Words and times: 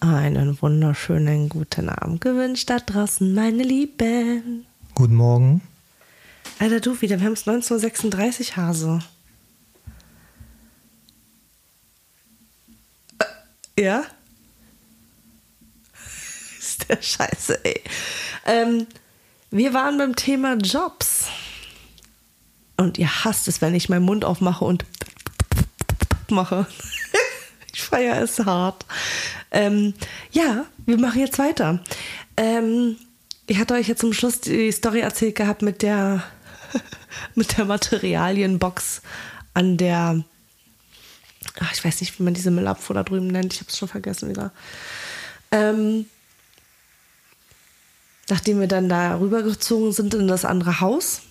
Einen 0.00 0.60
wunderschönen 0.62 1.50
guten 1.50 1.90
Abend 1.90 2.22
gewünscht 2.22 2.70
da 2.70 2.78
draußen, 2.78 3.34
meine 3.34 3.62
Lieben. 3.62 4.64
Guten 4.94 5.14
Morgen. 5.14 5.60
Alter, 6.58 6.80
du 6.80 6.98
wieder, 7.02 7.20
wir 7.20 7.26
haben 7.26 7.34
es 7.34 7.46
1936, 7.46 8.56
Hase. 8.56 9.00
Äh, 13.76 13.82
ja? 13.82 14.04
Ist 16.58 16.88
der 16.88 17.02
Scheiße, 17.02 17.62
ey. 17.62 17.82
Ähm, 18.46 18.86
wir 19.50 19.74
waren 19.74 19.98
beim 19.98 20.16
Thema 20.16 20.54
Jobs. 20.54 21.26
Und 22.78 22.96
ihr 22.96 23.24
hasst 23.24 23.48
es, 23.48 23.60
wenn 23.60 23.74
ich 23.74 23.90
meinen 23.90 24.06
Mund 24.06 24.24
aufmache 24.24 24.64
und 24.64 24.86
mache. 26.30 26.66
ich 27.74 27.82
feiere 27.82 28.22
es 28.22 28.38
hart. 28.38 28.86
Ähm, 29.50 29.94
ja, 30.30 30.66
wir 30.86 30.98
machen 30.98 31.20
jetzt 31.20 31.38
weiter. 31.38 31.82
Ähm, 32.36 32.96
ich 33.46 33.58
hatte 33.58 33.74
euch 33.74 33.88
jetzt 33.88 34.00
zum 34.00 34.12
Schluss 34.12 34.40
die 34.40 34.70
Story 34.70 35.00
erzählt 35.00 35.34
gehabt 35.34 35.62
mit 35.62 35.82
der, 35.82 36.22
mit 37.34 37.58
der 37.58 37.64
Materialienbox 37.64 39.02
an 39.54 39.76
der, 39.76 40.22
ach, 41.58 41.72
ich 41.72 41.84
weiß 41.84 42.00
nicht, 42.00 42.18
wie 42.18 42.22
man 42.22 42.34
diese 42.34 42.50
Müllabfuhr 42.50 42.94
da 42.94 43.02
drüben 43.02 43.26
nennt, 43.26 43.52
ich 43.52 43.60
habe 43.60 43.70
es 43.70 43.78
schon 43.78 43.88
vergessen 43.88 44.28
wieder. 44.28 44.52
Ähm, 45.50 46.06
nachdem 48.28 48.60
wir 48.60 48.68
dann 48.68 48.88
da 48.88 49.18
rübergezogen 49.18 49.92
sind 49.92 50.14
in 50.14 50.28
das 50.28 50.44
andere 50.44 50.80
Haus, 50.80 51.22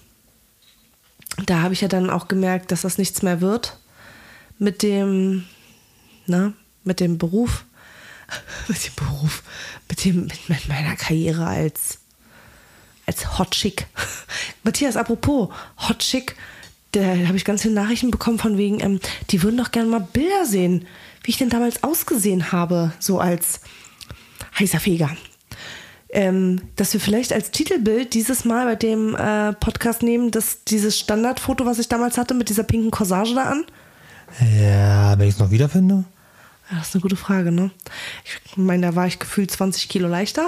da 1.46 1.62
habe 1.62 1.74
ich 1.74 1.82
ja 1.82 1.88
dann 1.88 2.10
auch 2.10 2.28
gemerkt, 2.28 2.72
dass 2.72 2.82
das 2.82 2.98
nichts 2.98 3.22
mehr 3.22 3.40
wird 3.40 3.78
mit 4.58 4.84
dem, 4.84 5.46
ne, 6.26 6.54
mit 6.84 7.00
dem 7.00 7.18
Beruf, 7.18 7.64
mit 8.68 8.86
dem 8.86 8.96
Beruf, 8.96 9.44
mit 9.88 10.06
dem, 10.06 10.22
mit, 10.22 10.50
mit 10.50 10.68
meiner 10.68 10.96
Karriere 10.96 11.46
als, 11.46 12.00
als 13.06 13.38
Hot 13.38 13.52
Chick. 13.52 13.88
Matthias, 14.64 14.98
apropos 14.98 15.50
Hot 15.88 16.00
Chick, 16.00 16.36
da 16.92 17.02
habe 17.02 17.38
ich 17.38 17.46
ganz 17.46 17.62
viele 17.62 17.74
Nachrichten 17.74 18.12
bekommen 18.12 18.40
von 18.40 18.58
wegen, 18.58 18.80
ähm, 18.80 19.00
die 19.30 19.44
würden 19.44 19.58
doch 19.58 19.72
gerne 19.72 19.90
mal 19.90 20.00
Bilder 20.00 20.46
sehen, 20.46 20.88
wie 21.24 21.32
ich 21.32 21.38
denn 21.38 21.50
damals 21.50 21.84
ausgesehen 21.84 22.52
habe, 22.52 22.92
so 23.00 23.20
als 23.20 23.62
heißer 24.58 24.80
Feger. 24.80 25.16
Ähm, 26.12 26.62
dass 26.76 26.94
wir 26.94 27.00
vielleicht 27.00 27.32
als 27.32 27.52
Titelbild 27.52 28.16
dieses 28.16 28.44
Mal 28.44 28.66
bei 28.66 28.76
dem 28.76 29.16
äh, 29.16 29.54
Podcast 29.54 30.02
nehmen, 30.02 30.32
dass 30.32 30.64
dieses 30.64 30.98
Standardfoto, 30.98 31.68
was 31.68 31.78
ich 31.78 31.88
damals 31.88 32.18
hatte, 32.18 32.34
mit 32.34 32.50
dieser 32.50 32.64
pinken 32.64 32.90
Corsage 32.90 33.36
da 33.36 33.44
an. 33.44 33.66
Ja, 34.60 35.20
wenn 35.20 35.28
ich 35.28 35.36
es 35.36 35.40
noch 35.40 35.52
wiederfinde. 35.52 36.06
Ja, 36.70 36.78
das 36.78 36.90
ist 36.90 36.96
eine 36.96 37.02
gute 37.02 37.16
Frage, 37.16 37.52
ne? 37.52 37.72
Ich 38.26 38.58
meine, 38.58 38.88
da 38.88 38.96
war 38.96 39.08
ich 39.08 39.20
gefühlt 39.20 39.52
20 39.52 39.90
Kilo 39.90 40.08
leichter. 40.08 40.48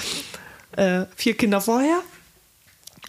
äh, 0.72 1.04
vier 1.14 1.36
Kinder 1.36 1.60
vorher. 1.60 2.00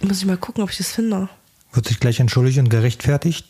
Muss 0.01 0.19
ich 0.19 0.25
mal 0.25 0.37
gucken, 0.37 0.63
ob 0.63 0.69
ich 0.69 0.77
das 0.77 0.91
finde. 0.91 1.29
Wird 1.73 1.87
sich 1.87 1.99
gleich 1.99 2.19
entschuldigt 2.19 2.59
und 2.59 2.69
gerechtfertigt. 2.69 3.47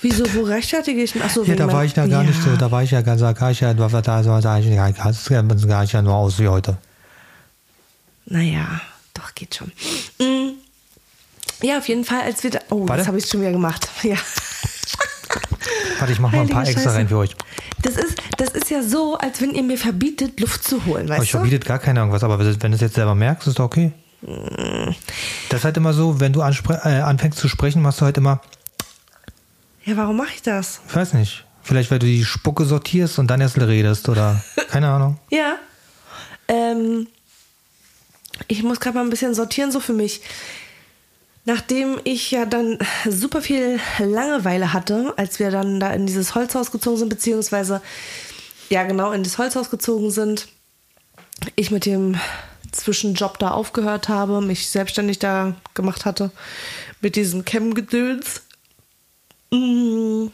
Wieso, 0.00 0.32
wo 0.34 0.42
rechtfertige 0.42 1.02
ich? 1.02 1.20
Achso, 1.20 1.42
Ja, 1.42 1.56
da 1.56 1.72
war 1.72 1.84
ich 1.84 1.96
ja 1.96 2.06
gar 2.06 2.22
nicht 2.22 2.40
so, 2.40 2.54
da 2.54 2.70
war 2.70 2.84
ich 2.84 2.92
ja 2.92 3.00
ganz, 3.02 3.20
da 3.20 3.32
gar 3.32 3.50
ich 3.50 3.60
ja, 3.60 3.74
da, 3.74 3.88
da, 3.88 4.20
ich 4.20 4.66
ja, 4.66 4.92
gar 5.42 5.84
ja 5.84 6.02
nur 6.02 6.14
aus 6.14 6.38
wie 6.38 6.46
heute. 6.46 6.78
Naja, 8.26 8.80
doch, 9.14 9.34
geht 9.34 9.56
schon. 9.56 9.72
Mm. 10.20 10.54
Ja, 11.62 11.78
auf 11.78 11.88
jeden 11.88 12.04
Fall, 12.04 12.20
als 12.20 12.44
wir 12.44 12.50
da. 12.50 12.60
Oh, 12.70 12.86
Warte. 12.86 12.98
das 12.98 13.08
habe 13.08 13.18
ich 13.18 13.26
schon 13.26 13.40
wieder 13.40 13.52
gemacht. 13.52 13.88
Ja. 14.02 14.16
Warte, 15.98 16.12
ich 16.12 16.20
mach 16.20 16.32
mal 16.32 16.40
ein 16.42 16.48
paar 16.48 16.62
extra 16.62 16.82
Scheiße. 16.82 16.94
rein 16.96 17.08
für 17.08 17.16
euch. 17.18 17.34
Das 17.82 17.96
ist, 17.96 18.20
das 18.36 18.50
ist 18.50 18.70
ja 18.70 18.82
so, 18.82 19.16
als 19.18 19.40
wenn 19.40 19.54
ihr 19.54 19.62
mir 19.62 19.78
verbietet, 19.78 20.38
Luft 20.40 20.62
zu 20.64 20.84
holen, 20.86 21.08
weißt 21.08 21.20
Euch 21.20 21.30
du? 21.30 21.38
verbietet 21.38 21.64
gar 21.64 21.78
keiner 21.78 22.00
irgendwas, 22.00 22.22
aber 22.24 22.38
wenn 22.38 22.56
du 22.70 22.74
es 22.74 22.80
jetzt 22.80 22.94
selber 22.94 23.14
merkst, 23.14 23.46
ist 23.48 23.58
doch 23.58 23.64
okay. 23.64 23.92
Das 25.48 25.58
ist 25.60 25.64
halt 25.64 25.76
immer 25.76 25.92
so, 25.92 26.18
wenn 26.20 26.32
du 26.32 26.40
äh, 26.40 26.42
anfängst 27.00 27.38
zu 27.38 27.48
sprechen, 27.48 27.82
machst 27.82 28.00
du 28.00 28.04
halt 28.04 28.16
immer, 28.16 28.40
Ja, 29.84 29.96
warum 29.96 30.16
mache 30.16 30.32
ich 30.34 30.42
das? 30.42 30.80
ich 30.88 30.94
weiß 30.96 31.14
nicht, 31.14 31.44
vielleicht 31.62 31.90
weil 31.90 31.98
du 32.00 32.06
die 32.06 32.24
Spucke 32.24 32.64
sortierst 32.64 33.18
und 33.18 33.28
dann 33.28 33.40
erst 33.40 33.58
redest 33.60 34.08
oder 34.08 34.42
keine 34.70 34.88
Ahnung. 34.88 35.18
Ja. 35.30 35.54
Ähm, 36.48 37.06
ich 38.48 38.62
muss 38.62 38.80
gerade 38.80 38.96
mal 38.96 39.04
ein 39.04 39.10
bisschen 39.10 39.34
sortieren, 39.34 39.70
so 39.72 39.80
für 39.80 39.92
mich. 39.92 40.20
Nachdem 41.44 41.98
ich 42.04 42.30
ja 42.30 42.44
dann 42.44 42.78
super 43.08 43.40
viel 43.40 43.80
Langeweile 43.98 44.72
hatte, 44.72 45.14
als 45.16 45.38
wir 45.38 45.50
dann 45.50 45.80
da 45.80 45.90
in 45.92 46.06
dieses 46.06 46.34
Holzhaus 46.34 46.70
gezogen 46.70 46.98
sind, 46.98 47.08
beziehungsweise 47.08 47.80
ja 48.68 48.82
genau 48.84 49.12
in 49.12 49.22
das 49.22 49.38
Holzhaus 49.38 49.70
gezogen 49.70 50.10
sind, 50.10 50.48
ich 51.56 51.70
mit 51.70 51.86
dem 51.86 52.16
Zwischenjob 52.72 53.38
da 53.38 53.52
aufgehört 53.52 54.08
habe, 54.10 54.42
mich 54.42 54.68
selbstständig 54.68 55.18
da 55.20 55.54
gemacht 55.72 56.04
hatte, 56.04 56.30
mit 57.00 57.16
diesem 57.16 57.44
Cam-Gedöns. 57.46 58.42
Mm, 59.50 60.26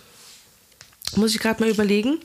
muss 1.15 1.33
ich 1.33 1.39
gerade 1.41 1.63
mal 1.63 1.71
überlegen. 1.71 2.19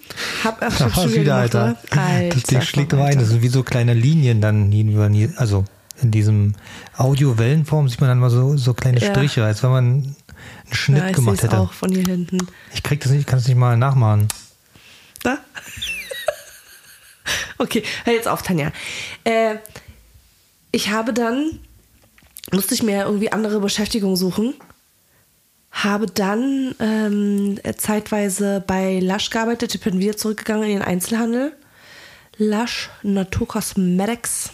Hab, 0.44 0.64
ach, 0.64 0.74
ich 0.74 0.80
hab 0.80 0.94
schon 0.96 1.12
wieder, 1.14 1.48
gemacht, 1.48 1.56
Alter. 1.56 1.78
oder? 1.92 2.02
Alter. 2.02 2.36
Das 2.36 2.44
Ding 2.44 2.62
schlägt 2.62 2.94
immer 2.94 3.04
ein. 3.04 3.08
Alter. 3.10 3.20
Das 3.20 3.30
sind 3.30 3.42
wie 3.44 3.50
so 3.50 3.62
kleine 3.62 3.94
Linien 3.94 4.42
dann, 4.42 4.72
die 4.72 4.82
über 4.82 5.08
die- 5.10 5.30
also 5.36 5.66
in 6.02 6.12
diesem 6.12 6.56
Audio-Wellenform 6.98 7.90
sieht 7.90 8.02
man 8.02 8.10
dann 8.10 8.20
mal 8.20 8.30
so, 8.30 8.58
so 8.58 8.74
kleine 8.74 9.00
Ja. 9.00 9.12
Striche, 9.12 9.44
als 9.44 9.64
wenn 9.64 9.70
man 9.70 9.86
einen 9.86 10.16
Schnitt 10.72 11.00
ja, 11.00 11.10
ich 11.10 11.16
gemacht 11.16 11.44
hätte. 11.44 11.58
auch 11.58 11.74
von 11.74 11.92
hier 11.92 12.04
hinten. 12.06 12.40
Ich 12.74 12.84
krieg 12.84 13.00
das 13.02 13.12
nicht, 13.12 13.22
ich 13.22 13.26
kann 13.28 13.40
es 13.40 13.48
nicht 13.48 13.58
mal 13.58 13.78
nachmachen. 13.78 14.28
Da? 15.24 15.38
okay, 17.58 17.84
hör 18.06 18.14
jetzt 18.14 18.28
auf, 18.28 18.42
Tanja. 18.42 18.72
Äh, 19.24 19.56
ich 20.72 20.90
habe 20.92 21.14
dann, 21.14 21.60
musste 22.52 22.74
ich 22.74 22.84
mir 22.84 23.04
irgendwie 23.04 23.32
andere 23.32 23.60
Beschäftigung 23.60 24.16
suchen, 24.16 24.54
habe 25.72 26.08
dann 26.08 26.76
ähm, 26.80 27.60
zeitweise 27.78 28.64
bei 28.66 29.00
Lush 29.00 29.30
gearbeitet. 29.30 29.76
Ich 29.76 29.82
bin 29.82 30.00
wieder 30.00 30.18
zurückgegangen 30.18 30.64
in 30.64 30.80
den 30.80 30.82
Einzelhandel. 30.82 31.54
Lush 32.38 32.90
Naturcosmetics. 33.04 34.52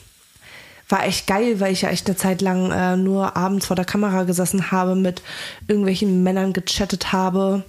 War 0.87 1.05
echt 1.05 1.25
geil, 1.25 1.59
weil 1.59 1.73
ich 1.73 1.81
ja 1.81 1.89
echt 1.89 2.07
eine 2.07 2.15
Zeit 2.15 2.41
lang 2.41 2.71
äh, 2.71 2.95
nur 2.95 3.35
abends 3.35 3.65
vor 3.65 3.75
der 3.75 3.85
Kamera 3.85 4.23
gesessen 4.23 4.71
habe, 4.71 4.95
mit 4.95 5.21
irgendwelchen 5.67 6.23
Männern 6.23 6.53
gechattet 6.53 7.11
habe 7.11 7.63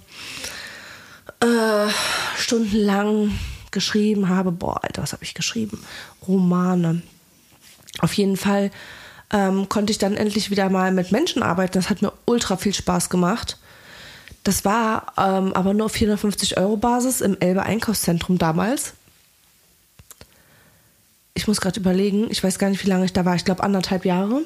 äh, 1.39 1.89
stundenlang 2.37 3.37
geschrieben 3.71 4.29
habe. 4.29 4.51
Boah, 4.51 4.83
Alter, 4.83 5.03
was 5.03 5.13
habe 5.13 5.23
ich 5.23 5.33
geschrieben? 5.33 5.83
Romane. 6.27 7.01
Auf 7.99 8.13
jeden 8.13 8.37
Fall 8.37 8.71
ähm, 9.31 9.69
konnte 9.69 9.91
ich 9.91 9.97
dann 9.97 10.15
endlich 10.15 10.49
wieder 10.49 10.69
mal 10.69 10.91
mit 10.91 11.11
Menschen 11.11 11.43
arbeiten. 11.43 11.73
Das 11.73 11.89
hat 11.89 12.01
mir 12.01 12.13
ultra 12.25 12.57
viel 12.57 12.73
Spaß 12.73 13.09
gemacht. 13.09 13.57
Das 14.43 14.63
war 14.63 15.13
ähm, 15.17 15.53
aber 15.53 15.73
nur 15.73 15.87
auf 15.87 15.91
450 15.91 16.57
Euro 16.57 16.77
Basis 16.77 17.21
im 17.21 17.37
Elbe 17.39 17.63
Einkaufszentrum 17.63 18.37
damals. 18.37 18.93
Ich 21.37 21.47
muss 21.47 21.61
gerade 21.61 21.79
überlegen, 21.79 22.25
ich 22.31 22.43
weiß 22.43 22.57
gar 22.57 22.69
nicht, 22.71 22.83
wie 22.83 22.89
lange 22.89 23.05
ich 23.05 23.13
da 23.13 23.23
war. 23.23 23.35
Ich 23.35 23.45
glaube 23.45 23.63
anderthalb 23.63 24.05
Jahre. 24.05 24.41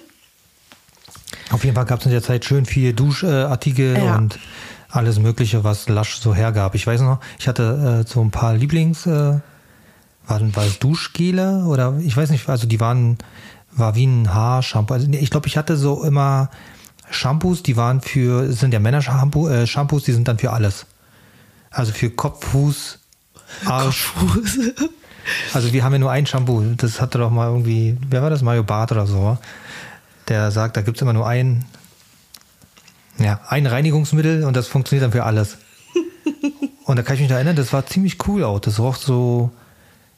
Auf 1.51 1.63
jeden 1.63 1.73
Fall 1.73 1.85
gab 1.85 1.99
es 2.01 2.05
in 2.05 2.11
der 2.11 2.21
Zeit 2.21 2.43
schön 2.43 2.65
viele 2.65 2.93
Duschartikel 2.93 3.95
Ja. 3.97 4.17
und 4.17 4.37
alles 4.89 5.17
Mögliche, 5.17 5.63
was 5.63 5.87
Lush 5.87 6.17
so 6.19 6.35
hergab. 6.35 6.75
Ich 6.75 6.85
weiß 6.85 6.99
noch, 6.99 7.21
ich 7.39 7.47
hatte 7.47 8.03
äh, 8.05 8.09
so 8.09 8.21
ein 8.21 8.29
paar 8.31 8.55
Lieblings, 8.55 9.05
äh, 9.05 9.39
waren, 10.27 10.53
war 10.55 10.65
es 10.65 10.79
Duschgele 10.79 11.63
oder 11.65 11.97
ich 12.03 12.15
weiß 12.17 12.29
nicht, 12.29 12.49
also 12.49 12.67
die 12.67 12.81
waren, 12.81 13.17
war 13.71 13.95
wie 13.95 14.05
ein 14.05 14.33
Haarshampoo. 14.33 14.93
Also 14.93 15.07
ich 15.09 15.29
glaube, 15.29 15.47
ich 15.47 15.55
hatte 15.55 15.77
so 15.77 16.03
immer 16.03 16.49
Shampoos, 17.09 17.63
die 17.63 17.77
waren 17.77 18.01
für, 18.01 18.51
sind 18.51 18.73
ja 18.73 18.79
Männer-Shampoo, 18.81 19.47
äh, 19.47 19.65
Shampoos, 19.65 20.03
die 20.03 20.11
sind 20.11 20.27
dann 20.27 20.39
für 20.39 20.51
alles. 20.51 20.85
Also 21.69 21.93
für 21.93 22.09
Kopf, 22.09 22.45
Fuß, 22.47 22.99
Arsch. 23.65 24.11
Also 25.53 25.73
wir 25.73 25.83
haben 25.83 25.93
ja 25.93 25.99
nur 25.99 26.11
ein 26.11 26.25
Shampoo. 26.25 26.63
Das 26.77 27.01
hatte 27.01 27.17
doch 27.17 27.29
mal 27.29 27.47
irgendwie, 27.47 27.97
wer 28.09 28.21
war 28.21 28.29
das? 28.29 28.41
Mario 28.41 28.63
Barth 28.63 28.91
oder 28.91 29.07
so. 29.07 29.37
Der 30.27 30.51
sagt, 30.51 30.77
da 30.77 30.81
gibt's 30.81 31.01
immer 31.01 31.13
nur 31.13 31.27
ein, 31.27 31.65
ja, 33.17 33.41
ein 33.47 33.65
Reinigungsmittel 33.65 34.43
und 34.43 34.55
das 34.55 34.67
funktioniert 34.67 35.03
dann 35.03 35.11
für 35.11 35.23
alles. 35.23 35.57
und 36.85 36.95
da 36.95 37.03
kann 37.03 37.15
ich 37.15 37.21
mich 37.21 37.29
da 37.29 37.35
erinnern, 37.35 37.55
das 37.55 37.73
war 37.73 37.85
ziemlich 37.85 38.27
cool 38.27 38.43
auch. 38.43 38.59
Das 38.59 38.79
roch 38.79 38.95
so, 38.95 39.51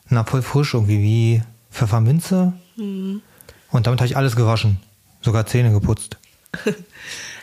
na, 0.09 0.23
voll 0.23 0.41
frisch 0.41 0.73
irgendwie, 0.73 0.99
wie 0.99 1.43
Pfefferminze. 1.71 2.53
Und 2.75 3.87
damit 3.87 3.99
habe 3.99 4.05
ich 4.05 4.17
alles 4.17 4.35
gewaschen. 4.35 4.79
Sogar 5.21 5.45
Zähne 5.45 5.71
geputzt. 5.71 6.17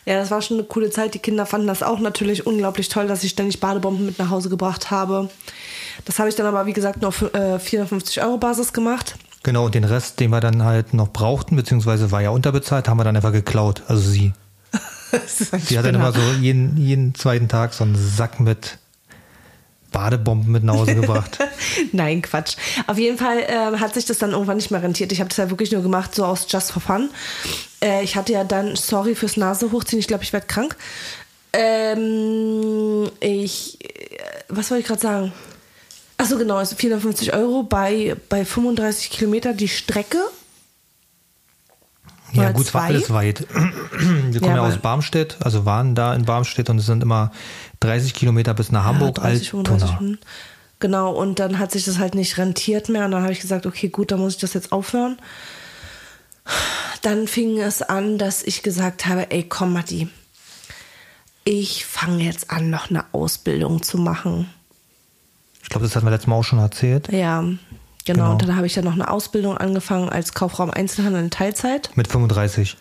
Ja, 0.07 0.17
das 0.17 0.31
war 0.31 0.41
schon 0.41 0.59
eine 0.59 0.67
coole 0.67 0.91
Zeit. 0.91 1.15
Die 1.15 1.19
Kinder 1.19 1.47
fanden 1.47 1.67
das 1.67 1.83
auch 1.83 2.01
natürlich 2.01 2.47
unglaublich 2.47 2.89
toll, 2.89 3.07
dass 3.07 3.23
ich 3.23 3.33
ständig 3.33 3.61
Badebomben 3.61 4.07
mit 4.07 4.19
nach 4.19 4.31
Hause 4.31 4.49
gebracht 4.49 4.91
habe. 4.91 5.29
Das 6.05 6.19
habe 6.19 6.29
ich 6.29 6.35
dann 6.35 6.47
aber, 6.47 6.67
wie 6.67 6.73
gesagt, 6.73 7.01
nur 7.01 7.09
auf 7.09 7.23
äh, 7.35 7.59
450 7.59 8.23
Euro 8.23 8.39
Basis 8.39 8.73
gemacht. 8.73 9.17
Genau, 9.43 9.67
und 9.67 9.75
den 9.75 9.85
Rest, 9.85 10.21
den 10.21 10.31
wir 10.31 10.41
dann 10.41 10.65
halt 10.65 10.93
noch 10.93 11.13
brauchten, 11.13 11.57
beziehungsweise 11.57 12.11
war 12.11 12.21
ja 12.21 12.31
unterbezahlt, 12.31 12.89
haben 12.89 12.99
wir 12.99 13.05
dann 13.05 13.17
einfach 13.17 13.33
geklaut. 13.33 13.83
Also 13.89 14.03
sie. 14.11 14.33
Die 15.71 15.79
hat 15.79 15.85
dann 15.85 15.95
immer 15.95 16.13
so 16.13 16.21
jeden, 16.41 16.77
jeden 16.77 17.15
zweiten 17.15 17.49
Tag 17.49 17.73
so 17.73 17.85
einen 17.85 17.97
Sack 17.97 18.39
mit 18.39 18.79
Badebomben 19.91 20.53
mit 20.53 20.63
nach 20.63 20.75
Hause 20.75 20.95
gebracht. 20.95 21.39
Nein, 21.93 22.23
Quatsch. 22.23 22.57
Auf 22.87 22.99
jeden 22.99 23.19
Fall 23.19 23.41
äh, 23.41 23.79
hat 23.79 23.95
sich 23.95 24.05
das 24.05 24.19
dann 24.19 24.33
irgendwann 24.33 24.57
nicht 24.57 24.71
mehr 24.71 24.83
rentiert. 24.83 25.11
Ich 25.11 25.21
habe 25.21 25.29
das 25.29 25.39
ja 25.39 25.51
wirklich 25.51 25.73
nur 25.73 25.83
gemacht, 25.83 26.15
so 26.15 26.25
aus 26.25 26.47
Just 26.49 26.71
for 26.71 26.81
Fun. 26.81 27.11
Äh, 27.83 28.05
ich 28.05 28.17
hatte 28.17 28.33
ja 28.33 28.45
dann, 28.45 28.77
sorry 28.77 29.15
fürs 29.15 29.37
Nase 29.37 29.73
hochziehen, 29.73 29.99
ich 29.99 30.07
glaube, 30.07 30.23
ich 30.23 30.33
werde 30.33 30.47
krank. 30.47 30.77
Ähm, 31.53 33.11
ich, 33.19 33.79
äh, 33.85 34.19
was 34.49 34.71
wollte 34.71 34.83
ich 34.83 34.87
gerade 34.87 35.01
sagen? 35.01 35.33
Achso, 36.21 36.37
genau, 36.37 36.57
also 36.57 36.77
450 36.77 37.33
Euro 37.33 37.63
bei, 37.63 38.15
bei 38.29 38.45
35 38.45 39.09
Kilometer 39.09 39.55
die 39.55 39.69
Strecke. 39.69 40.19
Ja, 42.33 42.53
gut, 42.53 42.67
es 42.67 42.75
war 42.75 42.83
zwei. 42.83 42.89
alles 42.89 43.11
weit. 43.11 43.47
Wir 43.51 44.41
kommen 44.41 44.55
Ja, 44.55 44.57
ja, 44.57 44.69
aus 44.69 44.77
Barmstedt, 44.77 45.39
also 45.41 45.65
waren 45.65 45.95
da 45.95 46.15
in 46.15 46.27
Barmstedt 46.27 46.69
und 46.69 46.79
es 46.79 46.85
sind 46.87 47.03
immer 47.03 47.33
30 47.81 48.13
Kilometer 48.13 48.53
bis 48.53 48.71
nach 48.71 48.85
Hamburg, 48.85 49.17
Ja, 49.17 49.25
30, 49.25 49.51
35 49.51 49.83
Altona. 49.89 50.01
Minuten. 50.01 50.25
Genau, 50.79 51.13
und 51.13 51.39
dann 51.39 51.59
hat 51.59 51.73
sich 51.73 51.87
das 51.87 51.99
halt 51.99 52.15
nicht 52.15 52.37
rentiert 52.37 52.91
mehr. 52.91 53.07
Und 53.07 53.13
dann 53.13 53.23
habe 53.23 53.33
ich 53.33 53.41
gesagt, 53.41 53.65
okay, 53.65 53.89
gut, 53.89 54.13
dann 54.13 54.21
muss 54.21 54.35
ich 54.35 54.41
das 54.41 54.53
jetzt 54.53 54.73
aufhören. 54.73 55.19
Dann 57.01 57.29
fing 57.29 57.59
es 57.59 57.81
an, 57.81 58.19
dass 58.19 58.43
ich 58.43 58.63
gesagt 58.63 59.07
habe, 59.07 59.31
ey, 59.31 59.45
komm, 59.45 59.73
Matti, 59.73 60.09
ich 61.45 61.87
fange 61.87 62.25
jetzt 62.25 62.51
an, 62.51 62.69
noch 62.69 62.91
eine 62.91 63.07
Ausbildung 63.13 63.83
zu 63.83 63.97
machen. 63.97 64.49
Ich 65.71 65.73
glaube, 65.73 65.87
das 65.87 65.95
hatten 65.95 66.05
wir 66.05 66.11
letztes 66.11 66.27
Mal 66.27 66.35
auch 66.35 66.43
schon 66.43 66.59
erzählt. 66.59 67.13
Ja, 67.13 67.43
genau. 67.43 67.59
Genau. 68.05 68.33
Und 68.33 68.43
dann 68.43 68.57
habe 68.57 68.67
ich 68.67 68.75
ja 68.75 68.83
noch 68.83 68.95
eine 68.95 69.09
Ausbildung 69.09 69.57
angefangen 69.57 70.09
als 70.09 70.35
Kaufraum 70.35 70.69
Einzelhandel 70.69 71.23
in 71.23 71.31
Teilzeit. 71.31 71.91
Mit 71.95 72.09
35. 72.09 72.77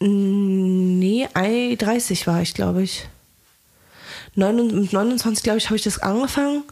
Nee, 0.00 1.28
ei, 1.34 1.76
30 1.78 2.26
war 2.26 2.40
ich, 2.40 2.54
glaube 2.54 2.82
ich. 2.82 3.06
Mit 4.34 4.92
29, 4.94 5.42
glaube 5.42 5.58
ich, 5.58 5.66
habe 5.66 5.76
ich 5.76 5.82
das 5.82 5.98
angefangen 5.98 6.62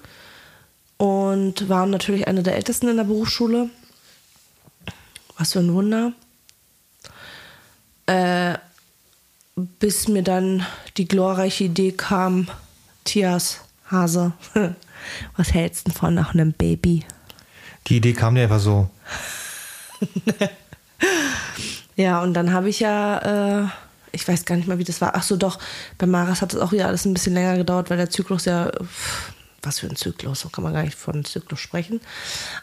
und 0.96 1.68
war 1.68 1.84
natürlich 1.84 2.26
eine 2.28 2.42
der 2.42 2.56
Ältesten 2.56 2.88
in 2.88 2.96
der 2.96 3.04
Berufsschule. 3.04 3.68
Was 5.36 5.52
für 5.52 5.58
ein 5.58 5.74
Wunder. 5.74 6.14
Äh, 8.06 8.56
bis 9.54 10.08
mir 10.08 10.22
dann 10.22 10.64
die 10.96 11.06
glorreiche 11.06 11.64
Idee 11.64 11.92
kam, 11.92 12.48
Tias, 13.04 13.60
Hase, 13.90 14.32
was 15.36 15.52
hältst 15.52 15.86
du 15.86 15.90
denn 15.90 15.98
von 15.98 16.14
nach 16.14 16.34
einem 16.34 16.52
Baby? 16.52 17.04
Die 17.86 17.96
Idee 17.96 18.12
kam 18.12 18.34
dir 18.34 18.42
einfach 18.42 18.60
so. 18.60 18.88
Ja, 21.96 22.22
und 22.22 22.34
dann 22.34 22.52
habe 22.52 22.68
ich 22.68 22.80
ja, 22.80 23.62
äh, 23.62 23.66
ich 24.12 24.26
weiß 24.26 24.44
gar 24.44 24.56
nicht 24.56 24.68
mehr, 24.68 24.78
wie 24.78 24.84
das 24.84 25.00
war. 25.00 25.14
Ach 25.14 25.22
so, 25.22 25.36
doch, 25.36 25.58
bei 25.98 26.06
Maras 26.06 26.42
hat 26.42 26.54
es 26.54 26.60
auch 26.60 26.72
wieder 26.72 26.86
alles 26.86 27.04
ein 27.04 27.14
bisschen 27.14 27.34
länger 27.34 27.56
gedauert, 27.56 27.90
weil 27.90 27.96
der 27.96 28.10
Zyklus 28.10 28.46
ja, 28.46 28.70
pff, 28.70 29.32
was 29.62 29.80
für 29.80 29.88
ein 29.88 29.96
Zyklus, 29.96 30.40
so 30.40 30.48
kann 30.48 30.64
man 30.64 30.72
gar 30.72 30.82
nicht 30.82 30.96
von 30.96 31.24
Zyklus 31.24 31.60
sprechen. 31.60 32.00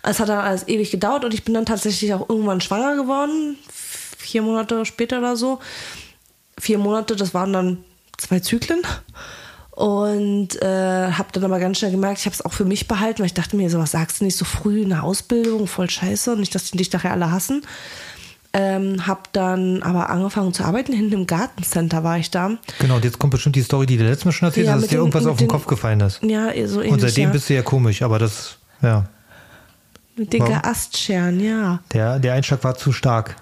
Es 0.04 0.20
hat 0.20 0.30
dann 0.30 0.40
alles 0.40 0.68
ewig 0.68 0.92
gedauert 0.92 1.26
und 1.26 1.34
ich 1.34 1.44
bin 1.44 1.54
dann 1.54 1.66
tatsächlich 1.66 2.14
auch 2.14 2.28
irgendwann 2.28 2.62
schwanger 2.62 2.96
geworden, 2.96 3.58
vier 4.18 4.42
Monate 4.42 4.86
später 4.86 5.20
oder 5.20 5.36
so. 5.36 5.60
Vier 6.60 6.78
Monate, 6.78 7.16
das 7.16 7.34
waren 7.34 7.54
dann 7.54 7.78
zwei 8.18 8.40
Zyklen. 8.40 8.82
Und 9.80 10.62
äh, 10.62 11.12
habe 11.14 11.30
dann 11.32 11.46
aber 11.46 11.58
ganz 11.58 11.78
schnell 11.78 11.92
gemerkt, 11.92 12.20
ich 12.20 12.26
habe 12.26 12.34
es 12.34 12.44
auch 12.44 12.52
für 12.52 12.66
mich 12.66 12.90
behalten, 12.90 13.20
weil 13.20 13.28
ich 13.28 13.34
dachte 13.34 13.56
mir, 13.56 13.70
so 13.70 13.80
was 13.80 13.92
sagst 13.92 14.20
du 14.20 14.26
nicht 14.26 14.36
so 14.36 14.44
früh 14.44 14.82
in 14.82 14.90
der 14.90 15.04
Ausbildung, 15.06 15.68
voll 15.68 15.90
scheiße, 15.90 16.36
nicht, 16.36 16.54
dass 16.54 16.70
die 16.70 16.76
dich 16.78 16.92
nachher 16.92 17.14
alle 17.14 17.32
hassen. 17.32 17.62
Ähm, 18.52 19.08
hab 19.08 19.32
dann 19.32 19.82
aber 19.82 20.10
angefangen 20.10 20.54
zu 20.54 20.66
arbeiten. 20.66 20.92
Hinten 20.92 21.14
im 21.14 21.28
Gartencenter 21.28 22.04
war 22.04 22.18
ich 22.18 22.30
da. 22.30 22.58
Genau, 22.80 22.98
und 22.98 23.06
jetzt 23.06 23.20
kommt 23.20 23.32
bestimmt 23.32 23.56
die 23.56 23.62
Story, 23.62 23.86
die 23.86 23.96
du 23.96 24.04
letztes 24.04 24.26
Mal 24.26 24.32
schon 24.34 24.48
erzählt 24.50 24.68
Ja, 24.68 24.74
hast, 24.74 24.82
dass 24.82 24.90
dir 24.90 24.98
irgendwas 24.98 25.26
auf 25.26 25.38
den 25.38 25.48
den- 25.48 25.52
Kopf 25.52 25.66
gefallen 25.66 26.02
ist. 26.02 26.22
Ja, 26.24 26.48
so 26.68 26.80
ähnlich. 26.82 26.92
Und 26.92 27.00
seitdem 27.00 27.26
ja. 27.26 27.30
bist 27.30 27.50
du 27.50 27.54
ja 27.54 27.62
komisch, 27.62 28.02
aber 28.02 28.20
das, 28.20 28.58
ja, 28.82 29.06
Mit 30.18 30.38
Warum? 30.38 30.56
Astscheren, 30.62 31.40
ja. 31.40 31.80
der, 31.94 32.20
der 32.20 32.34
Einschlag 32.34 32.62
war 32.66 32.76
zu 32.76 32.92
stark. 32.92 33.38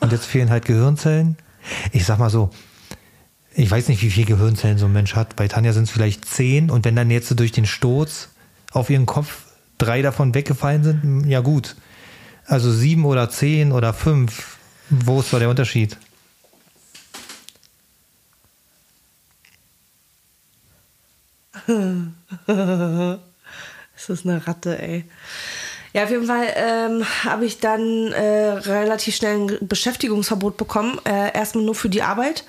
Und 0.00 0.12
jetzt 0.12 0.26
fehlen 0.26 0.50
halt 0.50 0.66
Gehirnzellen. 0.66 1.38
Ich 1.92 2.04
sag 2.04 2.18
mal 2.18 2.28
so, 2.28 2.50
ich 3.54 3.70
weiß 3.70 3.88
nicht, 3.88 4.02
wie 4.02 4.10
viel 4.10 4.24
Gehirnzellen 4.24 4.78
so 4.78 4.86
ein 4.86 4.92
Mensch 4.92 5.14
hat. 5.14 5.36
Bei 5.36 5.48
Tanja 5.48 5.72
sind 5.72 5.84
es 5.84 5.90
vielleicht 5.90 6.24
zehn 6.24 6.70
und 6.70 6.84
wenn 6.84 6.96
dann 6.96 7.10
jetzt 7.10 7.38
durch 7.38 7.52
den 7.52 7.66
Sturz 7.66 8.28
auf 8.72 8.90
ihren 8.90 9.06
Kopf 9.06 9.44
drei 9.78 10.02
davon 10.02 10.34
weggefallen 10.34 10.84
sind, 10.84 11.26
ja 11.28 11.40
gut. 11.40 11.76
Also 12.46 12.70
sieben 12.72 13.04
oder 13.04 13.30
zehn 13.30 13.72
oder 13.72 13.92
fünf, 13.92 14.58
wo 14.90 15.20
ist 15.20 15.32
da 15.32 15.38
der 15.38 15.50
Unterschied? 15.50 15.96
Das 23.94 24.18
ist 24.18 24.26
eine 24.26 24.44
Ratte, 24.44 24.82
ey. 24.82 25.04
Ja, 25.92 26.04
auf 26.04 26.10
jeden 26.10 26.26
Fall 26.26 26.46
ähm, 26.56 27.04
habe 27.24 27.44
ich 27.44 27.60
dann 27.60 28.10
äh, 28.12 28.48
relativ 28.48 29.14
schnell 29.14 29.46
ein 29.60 29.68
Beschäftigungsverbot 29.68 30.56
bekommen. 30.56 30.98
Äh, 31.04 31.32
erstmal 31.32 31.64
nur 31.64 31.76
für 31.76 31.88
die 31.88 32.02
Arbeit. 32.02 32.44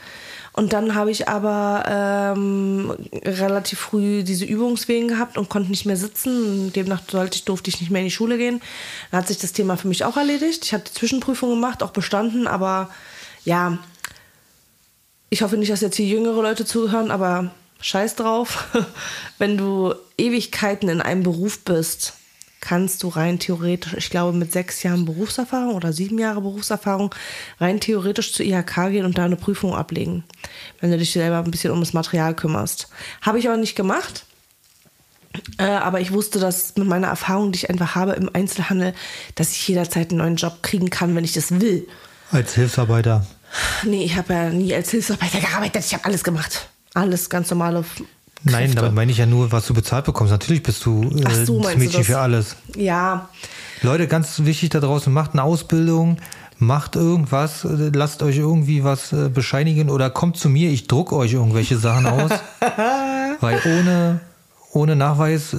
Und 0.53 0.71
dann 0.71 0.94
habe 0.94 1.09
ich 1.09 1.27
aber 1.27 1.83
ähm, 1.88 2.95
relativ 3.25 3.79
früh 3.79 4.23
diese 4.23 4.45
Übungswehen 4.45 5.07
gehabt 5.07 5.38
und 5.38 5.50
konnte 5.50 5.71
nicht 5.71 5.88
mehr 5.88 5.97
sitzen. 5.97 6.71
Demnach 6.73 7.01
sollte 7.09 7.38
ich, 7.38 7.45
durfte 7.45 7.69
ich 7.69 7.81
nicht 7.81 7.89
mehr 7.89 8.01
in 8.01 8.07
die 8.07 8.11
Schule 8.11 8.38
gehen. 8.38 8.61
Dann 9.09 9.21
hat 9.21 9.27
sich 9.27 9.39
das 9.39 9.53
Thema 9.53 9.77
für 9.77 9.88
mich 9.88 10.05
auch 10.05 10.15
erledigt. 10.15 10.63
Ich 10.63 10.73
habe 10.73 10.83
die 10.83 10.94
Zwischenprüfung 10.94 11.50
gemacht, 11.50 11.81
auch 11.81 11.89
bestanden, 11.89 12.45
aber 12.45 12.91
ja, 13.45 13.79
ich 15.31 15.41
hoffe 15.41 15.57
nicht, 15.57 15.71
dass 15.71 15.81
jetzt 15.81 15.95
hier 15.95 16.05
jüngere 16.05 16.44
Leute 16.44 16.65
zuhören, 16.65 17.09
aber 17.09 17.51
scheiß 17.81 18.15
drauf. 18.15 18.67
Wenn 19.39 19.57
du 19.57 19.95
Ewigkeiten 20.19 20.88
in 20.88 21.01
einem 21.01 21.23
Beruf 21.23 21.61
bist, 21.61 22.13
kannst 22.63 23.04
du 23.04 23.10
rein 23.10 23.39
theoretisch, 23.39 23.94
ich 23.98 24.10
glaube 24.10 24.36
mit 24.38 24.54
sechs 24.54 24.83
Jahren 24.83 25.04
Berufserfahrung 25.04 25.75
oder 25.75 25.92
sieben 25.92 26.18
Jahre 26.18 26.39
Berufserfahrung, 26.39 27.13
rein 27.60 27.81
theoretisch 27.81 28.31
zur 28.31 28.45
IHK 28.45 28.89
gehen 28.89 29.06
und 29.06 29.18
da 29.18 29.25
eine 29.25 29.36
Prüfung 29.36 29.75
ablegen, 29.75 30.24
wenn 30.80 30.89
du 30.89 30.98
dich 30.98 31.12
selber 31.12 31.39
ein 31.39 31.51
bisschen 31.51 31.71
um 31.71 31.81
das 31.81 31.92
Material 31.92 32.33
kümmerst. 32.33 32.88
Habe 33.21 33.38
ich 33.38 33.50
aber 33.50 33.57
nicht 33.57 33.75
gemacht. 33.75 34.25
Äh, 35.57 35.63
aber 35.63 36.00
ich 36.00 36.13
wusste, 36.13 36.39
dass 36.39 36.77
mit 36.77 36.88
meiner 36.88 37.07
Erfahrung, 37.07 37.51
die 37.51 37.57
ich 37.57 37.69
einfach 37.69 37.95
habe 37.95 38.13
im 38.13 38.30
Einzelhandel, 38.33 38.94
dass 39.36 39.51
ich 39.51 39.68
jederzeit 39.68 40.12
einen 40.12 40.19
neuen 40.19 40.36
Job 40.38 40.63
kriegen 40.63 40.89
kann, 40.89 41.16
wenn 41.16 41.25
ich 41.25 41.33
das 41.33 41.59
will. 41.59 41.86
Als 42.31 42.56
Hilfsarbeiter. 42.56 43.25
Nee, 43.83 44.06
ich 44.06 44.16
habe 44.16 44.33
ja 44.33 44.50
nie 44.50 44.74
als 44.74 44.92
Hilfsarbeiter 44.92 45.42
gearbeitet. 45.42 45.83
Ich 45.86 45.94
habe 45.94 46.06
alles 46.06 46.24
gemacht. 46.24 46.69
Alles 46.94 47.30
ganz 47.30 47.50
normale. 47.50 47.83
Nein, 48.44 48.66
Kräfte. 48.66 48.75
damit 48.75 48.94
meine 48.94 49.12
ich 49.12 49.18
ja 49.18 49.25
nur, 49.25 49.51
was 49.51 49.68
du 49.68 49.74
bezahlt 49.74 50.06
bekommst. 50.06 50.31
Natürlich 50.31 50.63
bist 50.63 50.86
du 50.86 51.04
äh, 51.04 51.24
Ach 51.25 51.34
so, 51.45 51.62
das 51.62 51.75
Mädchen 51.78 52.00
das? 52.00 52.07
für 52.07 52.19
alles. 52.19 52.56
Ja, 52.75 53.30
Leute, 53.81 54.07
ganz 54.07 54.44
wichtig 54.44 54.69
da 54.69 54.80
draußen, 54.80 55.12
macht 55.12 55.33
eine 55.33 55.44
Ausbildung, 55.44 56.18
macht 56.57 56.95
irgendwas, 56.95 57.64
äh, 57.66 57.92
lasst 57.94 58.23
euch 58.23 58.38
irgendwie 58.38 58.83
was 58.83 59.14
äh, 59.14 59.30
bescheinigen 59.30 59.90
oder 59.90 60.09
kommt 60.09 60.38
zu 60.38 60.50
mir, 60.50 60.69
ich 60.69 60.88
druck 60.88 61.14
euch 61.14 61.33
irgendwelche 61.33 61.78
Sachen 61.78 62.06
aus. 62.06 62.31
weil 63.40 63.62
ohne, 63.66 64.19
ohne 64.71 64.95
Nachweis 64.95 65.54
äh, 65.54 65.57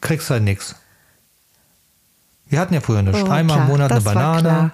kriegst 0.00 0.28
du 0.28 0.34
halt 0.34 0.44
nichts. 0.44 0.76
Wir 2.48 2.60
hatten 2.60 2.74
ja 2.74 2.80
früher 2.80 3.02
nichts. 3.02 3.22
Oh, 3.22 3.30
Einmal 3.30 3.58
im 3.60 3.66
Monat 3.68 3.90
eine 3.90 4.00
Banane. 4.00 4.72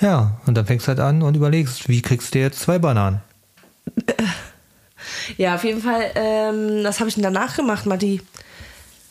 Ja, 0.00 0.38
und 0.46 0.54
dann 0.54 0.66
fängst 0.66 0.86
du 0.86 0.88
halt 0.88 1.00
an 1.00 1.22
und 1.22 1.36
überlegst, 1.36 1.88
wie 1.88 2.02
kriegst 2.02 2.34
du 2.34 2.40
jetzt 2.40 2.60
zwei 2.60 2.78
Bananen? 2.78 3.20
ja, 5.36 5.54
auf 5.54 5.64
jeden 5.64 5.80
Fall. 5.80 6.10
Ähm, 6.14 6.82
das 6.82 7.00
habe 7.00 7.08
ich 7.08 7.14
denn 7.14 7.24
danach 7.24 7.56
gemacht, 7.56 7.86
Matti. 7.86 8.20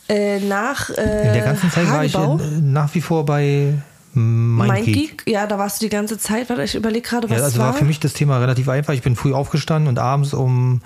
Äh, 0.08 0.40
nach 0.40 0.90
äh, 0.90 1.26
In 1.28 1.32
der 1.34 1.42
ganzen 1.44 1.70
Zeit 1.70 1.90
war 1.90 2.04
ich 2.04 2.14
Hagebau. 2.14 2.38
äh, 2.42 2.60
nach 2.60 2.94
wie 2.94 3.00
vor 3.00 3.24
bei 3.24 3.74
Mein 4.12 4.84
Geek. 4.84 4.94
Geek. 4.94 5.22
Ja, 5.26 5.46
da 5.46 5.58
warst 5.58 5.80
du 5.80 5.86
die 5.86 5.90
ganze 5.90 6.18
Zeit. 6.18 6.48
Warte, 6.50 6.62
ich 6.62 6.74
überlege 6.74 7.08
gerade, 7.08 7.30
was 7.30 7.38
Ja, 7.38 7.44
also 7.44 7.58
war. 7.58 7.66
war 7.68 7.74
für 7.74 7.84
mich 7.86 8.00
das 8.00 8.12
Thema 8.12 8.38
relativ 8.38 8.68
einfach. 8.68 8.92
Ich 8.92 9.02
bin 9.02 9.16
früh 9.16 9.32
aufgestanden 9.32 9.88
und 9.88 9.98
abends 9.98 10.34
um 10.34 10.82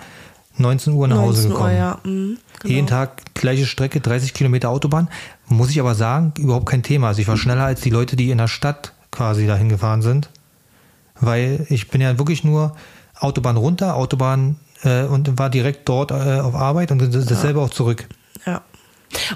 19 0.57 0.93
Uhr 0.93 1.09
nach 1.09 1.19
Hause 1.19 1.49
19 1.49 1.51
gekommen. 1.51 1.71
Uhr, 1.73 1.77
ja. 1.79 1.99
Mhm, 2.05 2.39
genau. 2.61 2.75
Jeden 2.75 2.87
Tag 2.87 3.35
gleiche 3.35 3.67
Strecke, 3.67 4.01
30 4.01 4.35
Kilometer 4.35 4.71
Autobahn. 4.71 5.09
Muss 5.47 5.71
ich 5.71 5.81
aber 5.81 5.95
sagen, 5.95 6.33
überhaupt 6.39 6.67
kein 6.67 6.83
Thema. 6.83 7.09
Also 7.09 7.21
ich 7.21 7.29
war 7.29 7.37
schneller 7.37 7.65
als 7.65 7.81
die 7.81 7.91
Leute, 7.91 8.15
die 8.17 8.31
in 8.31 8.39
der 8.39 8.49
Stadt 8.49 8.93
quasi 9.11 9.47
dahin 9.47 9.69
gefahren 9.69 10.03
sind. 10.03 10.31
Weil 11.21 11.67
ich 11.71 11.89
bin 11.89 12.01
ja 12.01 12.19
wirklich 12.19 12.45
nur 12.45 12.77
Autobahn 13.19 13.57
runter, 13.57 13.97
Autobahn 13.97 14.57
äh, 14.83 15.05
und 15.05 15.39
war 15.39 15.51
direkt 15.51 15.89
dort 15.89 16.11
äh, 16.11 16.15
auf 16.15 16.55
Arbeit 16.55 16.91
und 16.93 16.99
das- 17.15 17.27
dasselbe 17.27 17.61
auch 17.61 17.71
zurück. 17.71 18.07
Ja. 18.47 18.63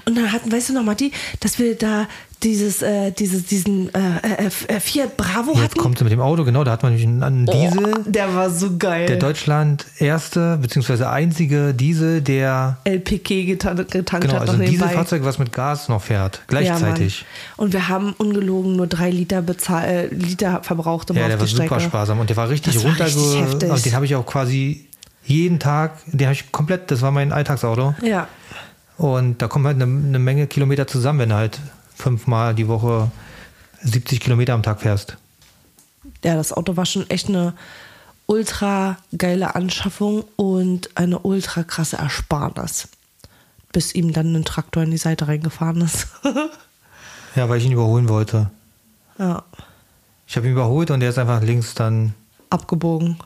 Und 0.05 0.15
dann 0.15 0.31
hatten, 0.31 0.51
weißt 0.51 0.69
du 0.69 0.73
noch, 0.73 0.83
Matti, 0.83 1.11
dass 1.39 1.57
wir 1.57 1.75
da 1.75 2.07
dieses, 2.43 2.83
äh, 2.83 3.11
dieses, 3.11 3.45
diesen 3.45 3.89
äh, 3.95 4.49
äh, 4.67 4.79
Fiat 4.79 5.17
Bravo 5.17 5.51
Jetzt 5.53 5.61
hatten? 5.63 5.79
kommt 5.79 5.97
sie 5.97 6.03
mit 6.03 6.13
dem 6.13 6.19
Auto, 6.21 6.43
genau, 6.43 6.63
da 6.63 6.71
hat 6.71 6.83
man 6.83 6.93
nämlich 6.95 7.07
einen, 7.23 7.47
Diesel. 7.47 7.83
Oh, 7.95 7.99
der 8.05 8.35
war 8.35 8.51
so 8.51 8.77
geil. 8.77 9.07
Der 9.07 9.15
Deutschland 9.17 9.85
erste 9.97 10.57
beziehungsweise 10.61 11.09
einzige 11.09 11.73
Diesel, 11.73 12.21
der 12.21 12.77
LPG 12.83 13.45
getan 13.45 13.77
getankt 13.89 14.27
genau, 14.27 14.33
hat 14.35 14.41
also 14.41 14.53
noch 14.53 14.59
ein. 14.59 14.69
Dieselfahrzeug, 14.69 15.23
was 15.25 15.39
mit 15.39 15.51
Gas 15.51 15.89
noch 15.89 16.03
fährt, 16.03 16.35
Ja, 16.37 16.41
gleichzeitig. 16.47 17.25
Mann. 17.57 17.65
und 17.67 17.73
wir 17.73 17.87
haben 17.87 18.13
ungelogen 18.13 18.75
nur 18.75 18.85
drei 18.85 19.09
Liter, 19.09 19.41
bezahl 19.41 19.85
äh, 19.85 20.07
Liter 20.13 20.61
verbraucht 20.61 21.09
immer 21.09 21.21
Ja, 21.21 21.29
der 21.29 21.39
war 21.39 21.47
Strecke. 21.47 21.69
super 21.69 21.79
sparsam 21.79 22.19
und 22.19 22.29
der 22.29 22.37
war 22.37 22.47
richtig 22.49 22.75
runterge... 22.83 23.05
richtig 23.15 23.41
heftig. 23.41 23.69
und 23.71 23.85
den 23.85 23.95
habe 23.95 24.05
ich 24.05 24.13
auch 24.15 24.25
quasi 24.25 24.85
jeden 25.25 25.59
Tag, 25.59 25.97
den 26.07 26.27
habe 26.27 26.33
ich 26.33 26.51
komplett, 26.51 26.91
das 26.91 27.01
war 27.01 27.11
mein 27.11 27.31
Alltagsauto. 27.31 27.95
Ja. 28.01 28.27
Und 28.97 29.41
da 29.41 29.47
kommen 29.47 29.65
halt 29.65 29.81
eine, 29.81 29.85
eine 29.85 30.19
Menge 30.19 30.47
Kilometer 30.47 30.85
zusammen, 30.87 31.19
wenn 31.19 31.29
du 31.29 31.35
halt 31.35 31.59
fünfmal 31.95 32.53
die 32.55 32.67
Woche 32.67 33.09
70 33.81 34.19
Kilometer 34.19 34.53
am 34.53 34.63
Tag 34.63 34.81
fährst. 34.81 35.17
Ja, 36.23 36.35
das 36.35 36.53
Auto 36.53 36.77
war 36.77 36.85
schon 36.85 37.09
echt 37.09 37.27
eine 37.29 37.53
ultra 38.27 38.97
geile 39.17 39.55
Anschaffung 39.55 40.23
und 40.35 40.89
eine 40.95 41.19
ultra 41.19 41.63
krasse 41.63 41.97
Ersparnis. 41.97 42.87
Bis 43.71 43.95
ihm 43.95 44.13
dann 44.13 44.33
ein 44.35 44.45
Traktor 44.45 44.83
in 44.83 44.91
die 44.91 44.97
Seite 44.97 45.27
reingefahren 45.27 45.81
ist. 45.81 46.07
Ja, 47.35 47.49
weil 47.49 47.57
ich 47.57 47.65
ihn 47.65 47.71
überholen 47.71 48.09
wollte. 48.09 48.51
ja, 49.17 49.41
Ich 50.27 50.35
habe 50.37 50.45
ihn 50.45 50.51
überholt 50.53 50.91
und 50.91 51.01
er 51.01 51.09
ist 51.09 51.17
einfach 51.17 51.41
links 51.41 51.73
dann. 51.73 52.13
abgebogen. 52.51 53.17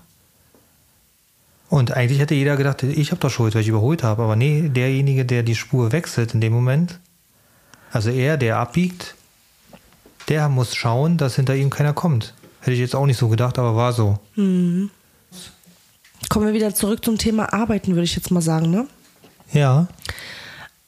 Und 1.70 1.92
eigentlich 1.92 2.20
hätte 2.20 2.36
jeder 2.36 2.56
gedacht, 2.56 2.84
ich 2.84 3.12
habe 3.12 3.20
doch 3.20 3.30
Schuld, 3.30 3.54
weil 3.54 3.62
ich 3.62 3.68
überholt 3.68 4.04
habe. 4.04 4.24
Aber 4.24 4.36
nee, 4.36 4.70
derjenige, 4.70 5.26
der 5.26 5.44
die 5.44 5.56
Spur 5.56 5.92
wechselt 5.92 6.34
in 6.34 6.42
dem 6.42 6.54
Moment, 6.54 7.00
also 7.92 8.10
er, 8.10 8.38
der 8.38 8.58
abbiegt, 8.58 9.16
der 10.30 10.50
muss 10.50 10.76
schauen, 10.76 11.18
dass 11.18 11.36
hinter 11.36 11.56
ihm 11.56 11.70
keiner 11.70 11.94
kommt. 11.94 12.34
Hätte 12.62 12.72
ich 12.72 12.80
jetzt 12.80 12.96
auch 12.96 13.06
nicht 13.06 13.18
so 13.18 13.28
gedacht, 13.30 13.60
aber 13.60 13.76
war 13.76 13.94
so. 13.94 14.20
Kommen 16.30 16.46
wir 16.46 16.54
wieder 16.54 16.74
zurück 16.74 17.04
zum 17.04 17.18
Thema 17.18 17.54
Arbeiten, 17.54 17.92
würde 17.92 18.04
ich 18.04 18.16
jetzt 18.16 18.32
mal 18.32 18.42
sagen, 18.42 18.70
ne? 18.70 18.88
Ja. 19.54 19.88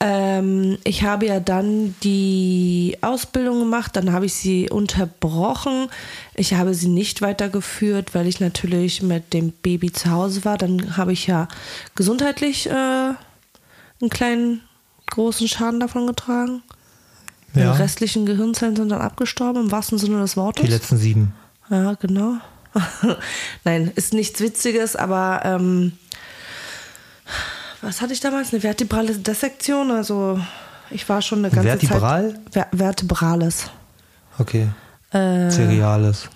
Ähm, 0.01 0.77
ich 0.86 1.03
habe 1.03 1.25
ja 1.25 1.41
dann 1.41 1.94
die 2.03 2.98
Ausbildung 3.01 3.60
gemacht, 3.60 3.98
dann 3.98 4.13
habe 4.13 4.27
ich 4.27 4.34
sie 4.34 4.70
unterbrochen. 4.70 5.89
Ich 6.36 6.53
habe 6.53 6.74
sie 6.74 6.88
nicht 6.88 7.22
weitergeführt, 7.22 8.15
weil 8.15 8.27
ich 8.27 8.39
natürlich 8.39 9.01
mit 9.01 9.34
dem 9.34 9.51
Baby 9.51 9.91
zu 9.91 10.10
Hause 10.12 10.46
war. 10.46 10.58
Dann 10.58 10.96
habe 10.96 11.12
ich 11.12 11.27
ja 11.27 11.50
gesundheitlich 11.96 12.68
äh, 12.68 12.72
einen 12.72 14.10
kleinen, 14.10 14.62
großen 15.12 15.48
Schaden 15.50 15.82
davon 15.82 16.08
getragen. 16.08 16.62
Ja. 17.53 17.74
Die 17.74 17.82
restlichen 17.82 18.25
Gehirnzellen 18.25 18.75
sind 18.75 18.89
dann 18.89 19.01
abgestorben, 19.01 19.63
im 19.63 19.72
wahrsten 19.72 19.98
Sinne 19.98 20.22
des 20.22 20.38
Wortes. 20.38 20.63
Die 20.63 20.72
letzten 20.72 20.98
sieben. 20.98 21.34
Ja, 21.70 21.94
genau. 21.96 22.38
Nein, 23.63 23.91
ist 23.96 24.13
nichts 24.13 24.39
Witziges, 24.39 24.96
aber 24.96 25.41
ähm, 25.44 25.94
was 27.81 28.01
hatte 28.01 28.13
ich 28.13 28.19
damals? 28.19 28.51
Eine 28.53 28.62
vertebrale 28.62 29.13
Dissektion. 29.15 29.91
Also 29.91 30.39
ich 30.91 31.07
war 31.07 31.21
schon 31.21 31.39
eine 31.39 31.50
ganze 31.53 31.69
Vertebral? 31.88 32.33
Zeit. 32.51 32.67
Ver 32.71 32.77
vertebrales. 32.77 33.69
Okay. 34.38 34.67
Äh, 35.12 35.50
Cereales. 35.50 36.29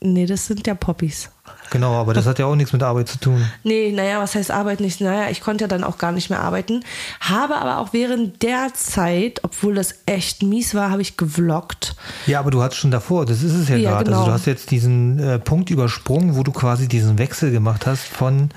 nee, 0.00 0.26
das 0.26 0.46
sind 0.46 0.66
ja 0.66 0.74
Poppies. 0.74 1.30
Genau, 1.70 1.94
aber 1.94 2.14
das 2.14 2.26
hat 2.26 2.38
ja 2.40 2.46
auch 2.46 2.56
nichts 2.56 2.72
mit 2.72 2.82
Arbeit 2.82 3.08
zu 3.08 3.18
tun. 3.18 3.44
Nee, 3.62 3.92
naja, 3.92 4.18
was 4.20 4.34
heißt 4.34 4.50
Arbeit 4.50 4.80
nicht? 4.80 5.00
Naja, 5.00 5.30
ich 5.30 5.40
konnte 5.40 5.64
ja 5.64 5.68
dann 5.68 5.84
auch 5.84 5.98
gar 5.98 6.10
nicht 6.10 6.28
mehr 6.28 6.40
arbeiten. 6.40 6.84
Habe 7.20 7.56
aber 7.56 7.78
auch 7.78 7.92
während 7.92 8.42
der 8.42 8.74
Zeit, 8.74 9.38
obwohl 9.44 9.76
das 9.76 9.94
echt 10.06 10.42
mies 10.42 10.74
war, 10.74 10.90
habe 10.90 11.00
ich 11.02 11.16
gevloggt. 11.16 11.94
Ja, 12.26 12.40
aber 12.40 12.50
du 12.50 12.60
hattest 12.60 12.80
schon 12.80 12.90
davor, 12.90 13.24
das 13.24 13.44
ist 13.44 13.52
es 13.54 13.68
ja, 13.68 13.76
Ja, 13.76 13.90
gerade. 13.92 14.04
genau. 14.06 14.18
Also 14.18 14.30
du 14.30 14.34
hast 14.34 14.46
jetzt 14.46 14.72
diesen 14.72 15.20
äh, 15.20 15.38
Punkt 15.38 15.70
übersprungen, 15.70 16.34
wo 16.36 16.42
du 16.42 16.50
quasi 16.50 16.88
diesen 16.88 17.18
Wechsel 17.18 17.52
gemacht 17.52 17.86
hast 17.86 18.02
von, 18.02 18.50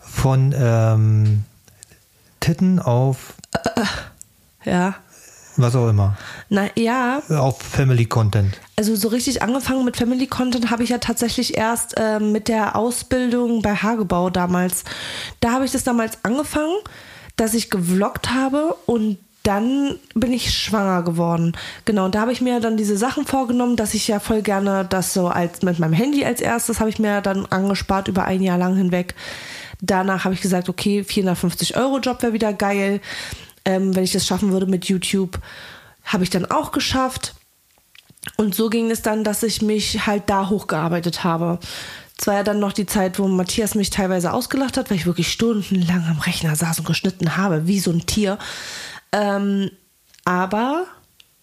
von 0.00 0.54
ähm, 0.56 1.44
Titten 2.46 2.78
auf 2.78 3.34
Ja. 4.64 4.94
was 5.56 5.74
auch 5.74 5.88
immer. 5.88 6.16
Na 6.48 6.66
ja, 6.76 7.20
Auf 7.28 7.60
Family 7.60 8.06
Content. 8.06 8.60
Also 8.76 8.94
so 8.94 9.08
richtig 9.08 9.42
angefangen 9.42 9.84
mit 9.84 9.96
Family 9.96 10.28
Content 10.28 10.70
habe 10.70 10.84
ich 10.84 10.90
ja 10.90 10.98
tatsächlich 10.98 11.56
erst 11.56 11.94
ähm, 11.96 12.30
mit 12.30 12.46
der 12.46 12.76
Ausbildung 12.76 13.62
bei 13.62 13.74
Hagebau 13.74 14.30
damals. 14.30 14.84
Da 15.40 15.54
habe 15.54 15.64
ich 15.64 15.72
das 15.72 15.82
damals 15.82 16.18
angefangen, 16.22 16.76
dass 17.34 17.52
ich 17.52 17.68
gevloggt 17.68 18.30
habe 18.32 18.76
und 18.86 19.18
dann 19.42 19.98
bin 20.14 20.32
ich 20.32 20.52
schwanger 20.56 21.02
geworden. 21.02 21.56
Genau, 21.84 22.04
und 22.04 22.14
da 22.14 22.20
habe 22.20 22.32
ich 22.32 22.40
mir 22.40 22.60
dann 22.60 22.76
diese 22.76 22.96
Sachen 22.96 23.26
vorgenommen, 23.26 23.74
dass 23.74 23.94
ich 23.94 24.06
ja 24.06 24.20
voll 24.20 24.42
gerne 24.42 24.84
das 24.88 25.12
so 25.12 25.26
als 25.26 25.62
mit 25.62 25.80
meinem 25.80 25.94
Handy 25.94 26.24
als 26.24 26.40
erstes 26.40 26.78
habe 26.78 26.90
ich 26.90 27.00
mir 27.00 27.20
dann 27.22 27.44
angespart 27.46 28.06
über 28.06 28.24
ein 28.24 28.40
Jahr 28.40 28.58
lang 28.58 28.76
hinweg. 28.76 29.16
Danach 29.80 30.24
habe 30.24 30.34
ich 30.34 30.40
gesagt, 30.40 30.68
okay, 30.68 31.04
450 31.04 31.76
Euro 31.76 31.98
Job 31.98 32.22
wäre 32.22 32.32
wieder 32.32 32.52
geil, 32.52 33.00
ähm, 33.64 33.94
wenn 33.94 34.04
ich 34.04 34.12
das 34.12 34.26
schaffen 34.26 34.52
würde 34.52 34.66
mit 34.66 34.86
YouTube. 34.86 35.38
Habe 36.04 36.24
ich 36.24 36.30
dann 36.30 36.46
auch 36.46 36.72
geschafft. 36.72 37.34
Und 38.36 38.54
so 38.54 38.70
ging 38.70 38.90
es 38.90 39.02
dann, 39.02 39.24
dass 39.24 39.42
ich 39.42 39.62
mich 39.62 40.06
halt 40.06 40.24
da 40.26 40.48
hochgearbeitet 40.48 41.24
habe. 41.24 41.58
Es 42.18 42.26
war 42.26 42.34
ja 42.34 42.42
dann 42.42 42.60
noch 42.60 42.72
die 42.72 42.86
Zeit, 42.86 43.18
wo 43.18 43.28
Matthias 43.28 43.74
mich 43.74 43.90
teilweise 43.90 44.32
ausgelacht 44.32 44.76
hat, 44.76 44.90
weil 44.90 44.96
ich 44.96 45.06
wirklich 45.06 45.30
stundenlang 45.30 46.04
am 46.08 46.18
Rechner 46.18 46.56
saß 46.56 46.78
und 46.78 46.86
geschnitten 46.86 47.36
habe, 47.36 47.66
wie 47.66 47.78
so 47.78 47.90
ein 47.90 48.06
Tier. 48.06 48.38
Ähm, 49.12 49.70
aber 50.24 50.86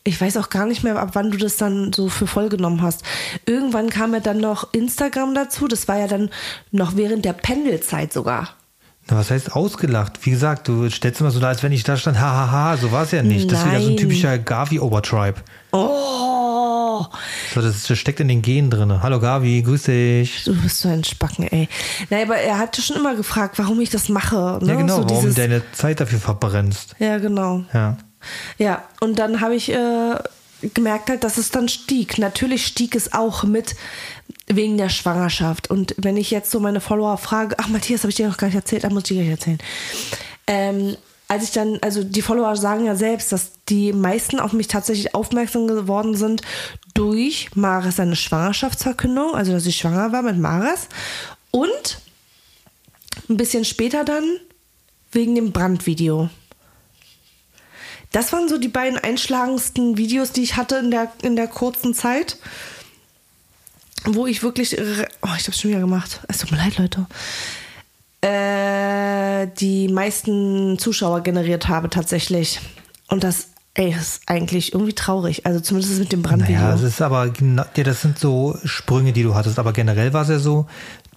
ich 0.04 0.20
weiß 0.20 0.38
auch 0.38 0.50
gar 0.50 0.66
nicht 0.66 0.84
mehr, 0.84 0.98
ab 0.98 1.12
wann 1.14 1.32
du 1.32 1.38
das 1.38 1.58
dann 1.58 1.94
so 1.94 2.10
für 2.10 2.28
voll 2.28 2.50
genommen 2.50 2.82
hast. 2.82 3.04
Irgendwann 3.46 3.90
kam 3.90 4.14
ja 4.14 4.20
dann 4.20 4.40
noch 4.40 4.74
Instagram 4.74 5.34
dazu. 5.34 5.68
Das 5.68 5.88
war 5.88 5.98
ja 5.98 6.08
dann 6.08 6.30
noch 6.72 6.96
während 6.96 7.24
der 7.26 7.34
Pendelzeit 7.34 8.12
sogar. 8.12 8.50
Na, 9.10 9.18
was 9.18 9.32
heißt 9.32 9.54
ausgelacht? 9.54 10.26
Wie 10.26 10.30
gesagt, 10.32 10.68
du 10.70 10.90
stellst 10.90 11.20
immer 11.20 11.32
so 11.32 11.40
da, 11.40 11.50
als 11.50 11.62
wenn 11.64 11.72
ich 11.74 11.84
da 11.84 11.98
stand, 11.98 12.20
hahaha, 12.20 12.78
so 12.78 12.92
war 12.92 13.04
es 13.04 13.12
ja 13.12 13.22
nicht. 13.22 13.52
Das 13.52 13.60
ist 13.60 13.66
wieder 13.66 13.80
so 13.82 13.88
ein 13.88 13.96
Nein. 13.96 13.98
typischer 13.98 14.38
Gavi-Overtribe. 14.38 15.42
Oh, 15.72 17.06
So, 17.54 17.62
das, 17.62 17.84
das 17.84 17.98
steckt 17.98 18.20
in 18.20 18.28
den 18.30 18.42
Genen 18.42 18.70
drin. 18.70 19.02
Hallo 19.02 19.20
Gavi, 19.20 19.62
grüß 19.62 19.84
dich. 19.84 20.44
du 20.46 20.56
bist 20.56 20.80
so 20.80 20.90
ein 20.90 21.04
Spacken, 21.04 21.48
ey. 21.48 21.68
Nein, 22.10 22.24
aber 22.26 22.38
er 22.38 22.58
hatte 22.60 22.82
schon 22.82 22.96
immer 22.96 23.16
gefragt, 23.16 23.58
warum 23.60 23.80
ich 23.82 23.90
das 23.90 24.08
mache. 24.10 24.60
Ne? 24.62 24.68
Ja, 24.70 24.76
genau, 24.76 24.98
so 25.02 25.10
warum 25.10 25.22
dieses, 25.22 25.36
deine 25.36 25.62
Zeit 25.74 26.00
dafür 26.00 26.20
verbrennst. 26.20 26.96
Ja, 27.00 27.18
genau. 27.18 27.64
Ja. 27.74 27.98
Ja, 28.58 28.84
und 29.00 29.20
dann 29.20 29.42
habe 29.42 29.56
ich 29.56 29.72
äh, 29.72 30.16
gemerkt 30.74 31.10
halt, 31.10 31.24
dass 31.24 31.38
es 31.38 31.50
dann 31.50 31.68
stieg. 31.70 32.18
Natürlich 32.18 32.66
stieg 32.66 32.96
es 32.96 33.14
auch 33.14 33.44
mit 33.44 33.76
wegen 34.48 34.78
der 34.78 34.90
Schwangerschaft. 34.90 35.70
Und 35.70 35.96
wenn 35.98 36.18
ich 36.18 36.32
jetzt 36.32 36.52
so 36.52 36.60
meine 36.60 36.82
Follower 36.82 37.18
frage, 37.18 37.56
ach 37.60 37.68
Matthias, 37.68 38.02
habe 38.02 38.10
ich 38.10 38.16
dir 38.16 38.28
noch 38.28 38.38
gar 38.38 38.48
nicht 38.48 38.56
erzählt, 38.56 38.84
dann 38.84 38.94
muss 38.94 39.04
ich 39.04 39.10
dir 39.10 39.24
gleich 39.24 39.32
erzählen. 39.32 39.60
Ähm, 40.48 40.98
als 41.28 41.46
ich 41.46 41.52
dann, 41.52 41.80
also 41.82 42.04
die 42.04 42.22
Follower 42.22 42.56
sagen 42.56 42.86
ja 42.86 42.96
selbst, 42.96 43.32
dass 43.32 43.52
die 43.70 43.94
meisten 43.94 44.40
auf 44.40 44.54
mich 44.54 44.68
tatsächlich 44.68 45.16
aufmerksam 45.16 45.68
geworden 45.68 46.16
sind 46.16 46.42
durch 46.94 47.50
Mares 47.56 47.96
seine 47.96 48.16
Schwangerschaftsverkündung, 48.16 49.34
also 49.34 49.52
dass 49.52 49.66
ich 49.66 49.78
schwanger 49.78 50.12
war 50.12 50.22
mit 50.22 50.38
Mares. 50.38 50.88
Und 51.52 52.00
ein 53.30 53.38
bisschen 53.38 53.66
später 53.66 54.04
dann 54.04 54.24
wegen 55.12 55.36
dem 55.36 55.52
Brandvideo. 55.52 56.30
Das 58.14 58.32
waren 58.32 58.48
so 58.48 58.58
die 58.58 58.68
beiden 58.70 58.98
einschlagendsten 58.98 59.98
Videos, 59.98 60.32
die 60.32 60.44
ich 60.44 60.56
hatte 60.56 60.76
in 60.78 60.92
der, 60.92 61.12
in 61.24 61.36
der 61.36 61.48
kurzen 61.48 61.94
Zeit, 61.94 62.38
wo 64.06 64.26
ich 64.28 64.44
wirklich. 64.44 64.78
Oh, 64.80 65.30
ich 65.38 65.48
hab's 65.48 65.60
schon 65.60 65.72
wieder 65.72 65.80
gemacht. 65.82 66.22
Es 66.30 66.38
tut 66.38 66.52
mir 66.52 66.58
leid, 66.58 66.78
Leute. 66.78 67.06
Äh, 68.22 69.48
die 69.58 69.88
meisten 69.90 70.78
Zuschauer 70.80 71.22
generiert 71.22 71.68
habe, 71.68 71.90
tatsächlich. 71.90 72.62
Und 73.10 73.24
das, 73.24 73.48
ey, 73.74 73.94
ist 74.00 74.22
eigentlich 74.28 74.74
irgendwie 74.74 74.94
traurig. 74.94 75.46
Also 75.46 75.60
zumindest 75.60 76.00
mit 76.00 76.12
dem 76.12 76.22
Brandvideo. 76.22 76.62
Naja, 76.62 76.76
es 76.76 76.84
ist 76.84 77.02
aber, 77.02 77.26
ja, 77.26 77.84
das 77.84 78.02
sind 78.02 78.18
so 78.20 78.58
Sprünge, 78.64 79.12
die 79.12 79.24
du 79.24 79.36
hattest. 79.36 79.60
Aber 79.60 79.74
generell 79.74 80.14
war 80.14 80.22
es 80.22 80.30
ja 80.30 80.40
so, 80.40 80.68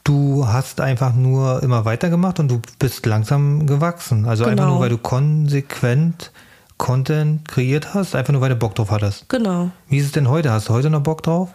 du 0.03 0.47
hast 0.49 0.81
einfach 0.81 1.15
nur 1.15 1.63
immer 1.63 1.85
weitergemacht 1.85 2.41
und 2.41 2.49
du 2.49 2.61
bist 2.79 3.07
langsam 3.07 3.67
gewachsen. 3.67 4.25
Also 4.27 4.45
einfach 4.45 4.65
Genau. 4.65 4.73
nur, 4.75 4.81
weil 4.81 4.89
du 4.91 4.99
konsequent 4.99 6.33
Content 6.79 7.49
kreiert 7.49 7.95
hast, 7.95 8.15
einfach 8.15 8.33
nur, 8.33 8.43
weil 8.43 8.51
du 8.51 8.57
Bock 8.57 8.75
drauf 8.75 8.91
hattest. 8.91 9.29
genau. 9.29 9.71
Wie 9.89 9.99
ist 9.99 10.07
es 10.07 10.13
denn 10.13 10.29
heute? 10.29 10.51
Hast 10.53 10.69
du 10.69 10.75
heute 10.75 10.91
noch 10.91 11.03
Bock 11.03 11.23
drauf? 11.23 11.51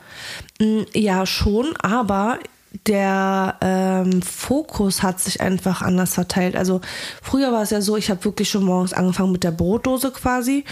Mm, 0.59 0.81
Ja, 0.93 1.25
schon, 1.25 1.75
aber 1.81 2.39
der 2.87 3.57
ähm, 3.61 4.21
Fokus 4.21 5.03
hat 5.03 5.19
sich 5.19 5.41
einfach 5.41 5.81
anders 5.81 6.13
verteilt. 6.13 6.55
Also 6.55 6.79
früher 7.21 7.51
war 7.51 7.61
es 7.63 7.69
ja 7.69 7.81
so, 7.81 7.97
ich 7.97 8.09
habe 8.09 8.23
wirklich 8.23 8.49
schon 8.49 8.63
morgens 8.63 8.93
angefangen 8.93 9.31
mit 9.33 9.43
der 9.43 9.51
Brotdose 9.51 10.11
quasi. 10.11 10.63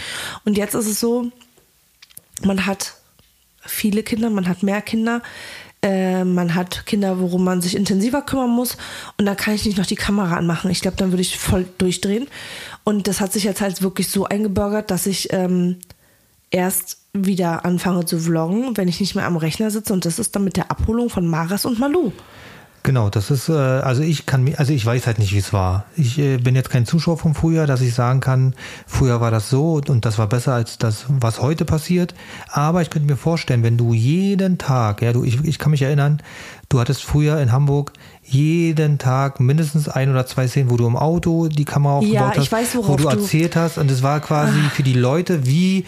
Und 0.44 0.56
jetzt 0.56 0.74
ist 0.74 0.86
es 0.86 0.98
so, 0.98 1.30
man 2.42 2.64
hat 2.66 2.94
viele 3.60 4.02
Kinder, 4.02 4.30
man 4.30 4.48
hat 4.48 4.62
mehr 4.62 4.80
Kinder. 4.80 5.22
Äh, 5.82 6.24
man 6.24 6.54
hat 6.54 6.84
Kinder, 6.84 7.20
worum 7.20 7.42
man 7.44 7.62
sich 7.62 7.74
intensiver 7.74 8.20
kümmern 8.22 8.50
muss. 8.50 8.76
Und 9.16 9.24
da 9.26 9.34
kann 9.34 9.54
ich 9.54 9.64
nicht 9.64 9.78
noch 9.78 9.86
die 9.86 9.94
Kamera 9.94 10.36
anmachen. 10.36 10.70
Ich 10.70 10.80
glaube, 10.82 10.98
dann 10.98 11.10
würde 11.12 11.22
ich 11.22 11.38
voll 11.38 11.66
durchdrehen. 11.78 12.28
Und 12.84 13.08
das 13.08 13.20
hat 13.20 13.32
sich 13.32 13.44
jetzt 13.44 13.60
halt 13.60 13.82
wirklich 13.82 14.08
so 14.08 14.24
eingebürgert, 14.24 14.90
dass 14.90 15.06
ich 15.06 15.32
ähm, 15.32 15.76
erst 16.50 16.98
wieder 17.12 17.64
anfange 17.64 18.04
zu 18.04 18.18
vloggen, 18.18 18.76
wenn 18.76 18.88
ich 18.88 19.00
nicht 19.00 19.14
mehr 19.14 19.26
am 19.26 19.36
Rechner 19.36 19.70
sitze. 19.70 19.92
Und 19.92 20.04
das 20.04 20.18
ist 20.18 20.34
dann 20.34 20.44
mit 20.44 20.56
der 20.56 20.70
Abholung 20.70 21.10
von 21.10 21.26
Maras 21.26 21.64
und 21.64 21.78
Malu. 21.78 22.12
Genau, 22.82 23.10
das 23.10 23.30
ist, 23.30 23.50
äh, 23.50 23.52
also 23.52 24.02
ich 24.02 24.24
kann 24.24 24.54
also 24.56 24.72
ich 24.72 24.86
weiß 24.86 25.06
halt 25.06 25.18
nicht, 25.18 25.34
wie 25.34 25.38
es 25.38 25.52
war. 25.52 25.84
Ich 25.96 26.18
äh, 26.18 26.38
bin 26.38 26.56
jetzt 26.56 26.70
kein 26.70 26.86
Zuschauer 26.86 27.18
vom 27.18 27.34
Frühjahr, 27.34 27.66
dass 27.66 27.82
ich 27.82 27.92
sagen 27.92 28.20
kann, 28.20 28.54
früher 28.86 29.20
war 29.20 29.30
das 29.30 29.50
so 29.50 29.82
und 29.86 30.06
das 30.06 30.16
war 30.16 30.28
besser 30.28 30.54
als 30.54 30.78
das, 30.78 31.04
was 31.08 31.42
heute 31.42 31.66
passiert. 31.66 32.14
Aber 32.48 32.80
ich 32.80 32.88
könnte 32.88 33.06
mir 33.06 33.18
vorstellen, 33.18 33.62
wenn 33.62 33.76
du 33.76 33.92
jeden 33.92 34.56
Tag, 34.56 35.02
ja, 35.02 35.12
du, 35.12 35.24
ich, 35.24 35.44
ich 35.44 35.58
kann 35.58 35.72
mich 35.72 35.82
erinnern, 35.82 36.22
du 36.70 36.80
hattest 36.80 37.04
früher 37.04 37.38
in 37.40 37.52
Hamburg 37.52 37.92
jeden 38.30 38.98
Tag 38.98 39.40
mindestens 39.40 39.88
ein 39.88 40.10
oder 40.10 40.24
zwei 40.26 40.46
Szenen, 40.48 40.70
wo 40.70 40.76
du 40.76 40.86
im 40.86 40.96
Auto 40.96 41.48
die 41.48 41.64
Kamera 41.64 41.94
aufgebaut 41.94 42.14
Ja, 42.14 42.32
hast, 42.36 42.52
weiß, 42.52 42.76
wo 42.76 42.96
du 42.96 43.02
du- 43.02 43.08
Ah. 43.08 43.12
erzählt 43.12 43.56
hast 43.56 43.76
und 43.78 43.90
es 43.90 44.02
war 44.02 44.20
quasi 44.20 44.58
für 44.72 44.82
die 44.82 44.94
Leute 44.94 45.46
wie 45.46 45.84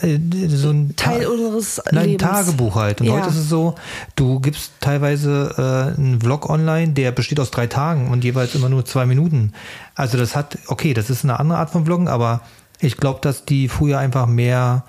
äh, 0.00 0.18
so 0.48 0.70
ein 0.70 0.94
Teil 0.96 1.22
Ta- 1.22 1.28
unseres 1.30 1.80
Nein, 1.92 1.98
ein 2.02 2.08
Lebens. 2.10 2.22
Tagebuch 2.28 2.74
halt. 2.74 3.00
Und 3.00 3.06
Ja. 3.06 3.12
heute 3.12 3.28
ist 3.28 3.36
es 3.36 3.48
so, 3.48 3.76
du 4.16 4.40
gibst 4.40 4.72
teilweise 4.80 5.54
äh, 5.96 5.96
einen 6.00 6.20
Vlog 6.20 6.50
online, 6.50 6.94
der 6.94 7.12
besteht 7.12 7.38
aus 7.38 7.52
drei 7.52 7.68
Tagen 7.68 8.08
und 8.10 8.24
jeweils 8.24 8.56
immer 8.56 8.68
nur 8.68 8.84
zwei 8.84 9.06
Minuten. 9.06 9.52
Also 9.94 10.18
das 10.18 10.34
hat, 10.34 10.58
okay, 10.66 10.94
das 10.94 11.10
ist 11.10 11.22
eine 11.22 11.38
andere 11.38 11.58
Art 11.58 11.70
von 11.70 11.84
Vloggen, 11.84 12.08
aber 12.08 12.40
ich 12.80 12.96
glaube, 12.96 13.20
dass 13.22 13.44
die 13.44 13.68
früher 13.68 13.98
einfach 14.00 14.26
mehr 14.26 14.82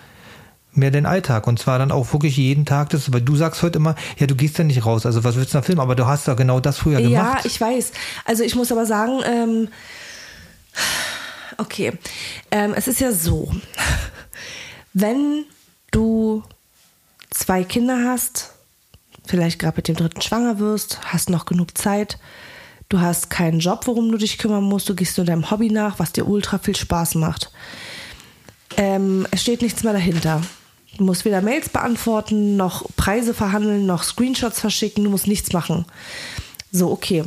mehr 0.77 0.91
den 0.91 1.05
Alltag 1.05 1.47
und 1.47 1.59
zwar 1.59 1.79
dann 1.79 1.91
auch 1.91 2.11
wirklich 2.13 2.37
jeden 2.37 2.65
Tag 2.65 2.89
das, 2.89 3.11
weil 3.13 3.21
du 3.21 3.35
sagst 3.35 3.61
heute 3.63 3.77
immer, 3.77 3.95
ja, 4.17 4.27
du 4.27 4.35
gehst 4.35 4.57
ja 4.57 4.63
nicht 4.63 4.85
raus, 4.85 5.05
also 5.05 5.23
was 5.23 5.35
willst 5.35 5.53
du 5.53 5.57
da 5.57 5.61
filmen, 5.61 5.81
aber 5.81 5.95
du 5.95 6.05
hast 6.05 6.27
ja 6.27 6.33
genau 6.33 6.59
das 6.59 6.77
früher 6.77 6.99
Ja, 6.99 7.07
gemacht. 7.09 7.45
ich 7.45 7.59
weiß. 7.59 7.91
Also 8.25 8.43
ich 8.43 8.55
muss 8.55 8.71
aber 8.71 8.85
sagen, 8.85 9.21
ähm, 9.25 9.67
okay, 11.57 11.93
ähm, 12.51 12.73
es 12.75 12.87
ist 12.87 12.99
ja 12.99 13.11
so, 13.11 13.51
wenn 14.93 15.45
du 15.91 16.43
zwei 17.29 17.63
Kinder 17.63 17.99
hast, 18.09 18.51
vielleicht 19.25 19.59
gerade 19.59 19.77
mit 19.77 19.87
dem 19.87 19.95
dritten 19.95 20.21
schwanger 20.21 20.59
wirst, 20.59 20.99
hast 21.05 21.29
noch 21.29 21.45
genug 21.45 21.77
Zeit, 21.77 22.17
du 22.89 22.99
hast 22.99 23.29
keinen 23.29 23.59
Job, 23.59 23.87
worum 23.87 24.11
du 24.11 24.17
dich 24.17 24.37
kümmern 24.37 24.63
musst, 24.63 24.87
du 24.89 24.95
gehst 24.95 25.17
nur 25.17 25.25
deinem 25.25 25.49
Hobby 25.49 25.69
nach, 25.71 25.99
was 25.99 26.11
dir 26.11 26.27
ultra 26.27 26.59
viel 26.59 26.75
Spaß 26.75 27.15
macht. 27.15 27.51
Ähm, 28.77 29.25
es 29.31 29.41
steht 29.41 29.61
nichts 29.61 29.83
mehr 29.83 29.93
dahinter. 29.93 30.41
Du 30.97 31.03
musst 31.03 31.25
weder 31.25 31.41
Mails 31.41 31.69
beantworten, 31.69 32.55
noch 32.55 32.85
Preise 32.95 33.33
verhandeln, 33.33 33.85
noch 33.85 34.03
Screenshots 34.03 34.59
verschicken, 34.59 35.03
du 35.03 35.09
musst 35.09 35.27
nichts 35.27 35.51
machen. 35.53 35.85
So, 36.71 36.91
okay. 36.91 37.23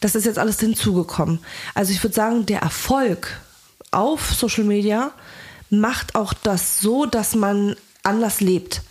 Das 0.00 0.14
ist 0.14 0.26
jetzt 0.26 0.38
alles 0.38 0.60
hinzugekommen. 0.60 1.38
Also 1.74 1.92
ich 1.92 2.02
würde 2.02 2.14
sagen, 2.14 2.44
der 2.46 2.60
Erfolg 2.60 3.40
auf 3.90 4.32
Social 4.34 4.64
Media 4.64 5.12
macht 5.70 6.14
auch 6.14 6.34
das 6.34 6.80
so, 6.80 7.06
dass 7.06 7.34
man 7.34 7.76
anders 8.02 8.40
lebt. 8.40 8.82